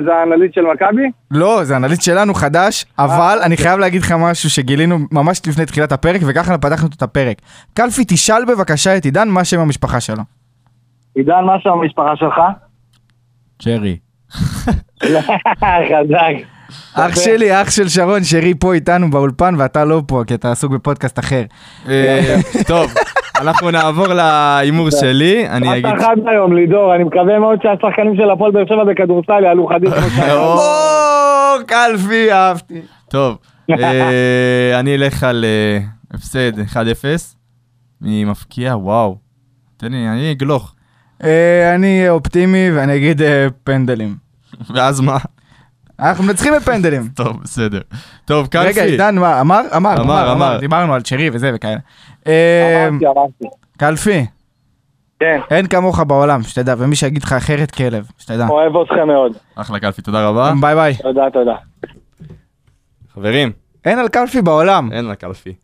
זה 0.05 0.15
האנליסט 0.15 0.55
של 0.55 0.63
מכבי? 0.75 1.11
לא, 1.31 1.65
זה 1.65 1.77
אנליסט 1.77 2.03
שלנו 2.03 2.35
חדש, 2.35 2.85
אבל 2.99 3.39
אני 3.43 3.57
חייב 3.57 3.79
להגיד 3.79 4.03
לך 4.03 4.13
משהו 4.19 4.51
שגילינו 4.51 4.99
ממש 5.13 5.41
לפני 5.47 5.67
תחילת 5.67 5.93
הפרק, 5.93 6.21
וככה 6.27 6.59
פתחנו 6.59 6.89
את 6.97 7.03
הפרק. 7.03 7.37
קלפי, 7.75 8.05
תשאל 8.09 8.45
בבקשה 8.45 8.97
את 8.97 9.05
עידן 9.05 9.29
מה 9.29 9.45
שם 9.45 9.61
המשפחה 9.61 10.01
שלו. 10.01 10.23
עידן, 11.15 11.45
מה 11.45 11.61
שם 11.61 11.71
המשפחה 11.71 12.17
שלך? 12.17 12.41
צ'רי. 13.63 13.97
חזק. 15.91 16.35
אח 16.95 17.17
שלי, 17.17 17.63
אח 17.63 17.71
של 17.71 17.89
שרון, 17.89 18.25
שרי 18.25 18.55
פה 18.55 18.75
איתנו 18.75 19.11
באולפן, 19.11 19.55
ואתה 19.59 19.85
לא 19.85 20.03
פה, 20.07 20.23
כי 20.27 20.35
אתה 20.35 20.53
עסוק 20.53 20.73
בפודקאסט 20.73 21.19
אחר. 21.19 21.43
אה, 21.89 22.37
טוב, 22.67 22.91
אנחנו 23.41 23.71
נעבור 23.71 24.07
להימור 24.07 24.91
שלי, 24.91 25.49
אני 25.49 25.73
אגיד... 25.73 25.87
אתה 25.87 26.05
חד 26.05 26.17
היום, 26.27 26.57
לידור, 26.57 26.95
אני 26.95 27.05
מקווה 27.05 27.39
מאוד 27.39 27.59
שהשחקנים 27.63 28.17
של 28.17 28.31
הפועל 28.31 28.53
באר 28.53 28.67
שבע 28.67 28.85
בכדורסל 28.85 29.45
יעלו 29.45 29.67
חדים 29.67 29.91
כמו 29.91 30.11
שהיה. 30.17 30.35
או, 30.35 30.59
קלפי, 31.67 32.33
אהבתי. 32.33 32.81
טוב, 33.11 33.39
אה, 33.71 34.81
אני 34.81 34.95
אלך 34.95 35.23
על 35.23 35.45
אה, 35.45 35.79
הפסד 36.15 36.59
1-0. 36.59 36.75
מי 38.01 38.25
מפקיע? 38.25 38.77
וואו. 38.77 39.17
תן 39.77 39.93
לי, 39.93 40.09
אני 40.09 40.33
אגלוך. 40.33 40.75
אני 41.75 42.09
אופטימי 42.09 42.71
ואני 42.75 42.97
אגיד 42.97 43.23
פנדלים. 43.65 44.15
ואז 44.75 45.01
מה? 45.01 45.17
אנחנו 46.03 46.25
מנצחים 46.25 46.53
בפנדלים. 46.57 47.09
טוב, 47.17 47.43
בסדר. 47.43 47.81
טוב, 48.25 48.47
קלפי. 48.47 48.69
רגע, 48.69 48.85
עידן, 48.85 49.15
מה, 49.15 49.41
אמר? 49.41 49.61
אמר, 49.61 49.77
אמר, 49.77 50.01
אמר, 50.03 50.03
אמר. 50.03 50.33
אמר. 50.33 50.59
דיברנו 50.61 50.95
על 50.95 51.03
צ'רי 51.03 51.31
וזה 51.33 51.51
וכאלה. 51.55 51.79
אמרתי, 52.27 53.07
אמרתי. 53.07 53.45
קלפי, 53.79 54.27
כן, 55.21 55.41
אין 55.51 55.67
כמוך 55.67 56.01
בעולם, 56.01 56.43
שתדע, 56.43 56.75
ומי 56.79 56.97
שיגיד 56.97 57.23
לך 57.23 57.33
אחרת 57.33 57.71
כלב, 57.71 58.07
שתדע. 58.19 58.49
אוהב 58.49 58.77
אתכם 58.77 59.07
מאוד. 59.07 59.33
אחלה 59.55 59.81
קלפי, 59.81 60.03
תודה 60.03 60.29
רבה. 60.29 60.53
ביי 60.61 60.75
ביי. 60.75 60.95
תודה, 61.03 61.23
תודה. 61.33 61.55
חברים, 63.15 63.53
אין 63.85 63.99
על 63.99 64.09
קלפי 64.09 64.43
בעולם. 64.43 64.93
אין 64.93 65.05
על 65.05 65.15
קלפי. 65.15 65.55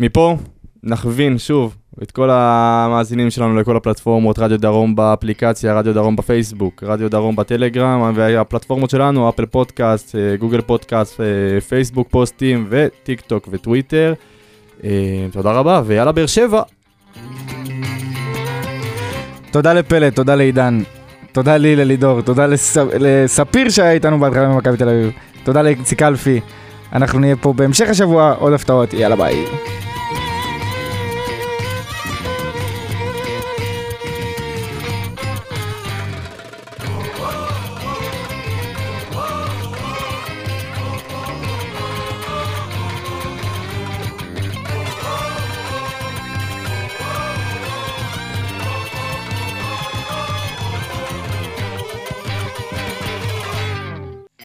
מפה 0.00 0.36
נכווין 0.82 1.38
שוב 1.38 1.76
את 2.02 2.10
כל 2.10 2.30
המאזינים 2.32 3.30
שלנו 3.30 3.56
לכל 3.56 3.76
הפלטפורמות, 3.76 4.38
רדיו 4.38 4.58
דרום 4.58 4.96
באפליקציה, 4.96 5.74
רדיו 5.74 5.94
דרום 5.94 6.16
בפייסבוק, 6.16 6.82
רדיו 6.82 7.10
דרום 7.10 7.36
בטלגרם, 7.36 8.12
והפלטפורמות 8.14 8.90
שלנו, 8.90 9.28
Apple 9.28 9.46
Podcast, 9.46 10.14
אה, 10.14 10.36
Google 10.36 10.60
Podcast, 10.60 11.20
אה, 11.20 11.60
פייסבוק 11.60 12.08
פוסטים 12.10 12.66
וטיק 12.68 13.20
טוק 13.20 13.48
וטוויטר. 13.50 14.14
אה, 14.84 14.90
תודה 15.32 15.52
רבה, 15.52 15.82
ויאללה 15.86 16.12
באר 16.12 16.26
שבע. 16.26 16.62
תודה 19.50 19.72
לפלט, 19.72 20.14
תודה 20.14 20.34
לעידן. 20.34 20.82
תודה 21.32 21.56
לי, 21.56 21.76
ללידור, 21.76 22.20
תודה 22.20 22.46
לס... 22.46 22.76
לספיר 22.76 23.70
שהיה 23.70 23.92
איתנו 23.92 24.18
בהתחלה 24.18 24.48
ממכבי 24.48 24.76
תל 24.76 24.88
אביב. 24.88 25.10
תודה 25.44 25.62
לאיציק 25.62 25.98
קלפי. 25.98 26.40
אנחנו 26.92 27.18
נהיה 27.18 27.36
פה 27.36 27.52
בהמשך 27.52 27.88
השבוע, 27.88 28.34
עוד 28.38 28.52
הפתעות, 28.52 28.94
יאללה 28.94 29.16
ביי. 29.16 29.44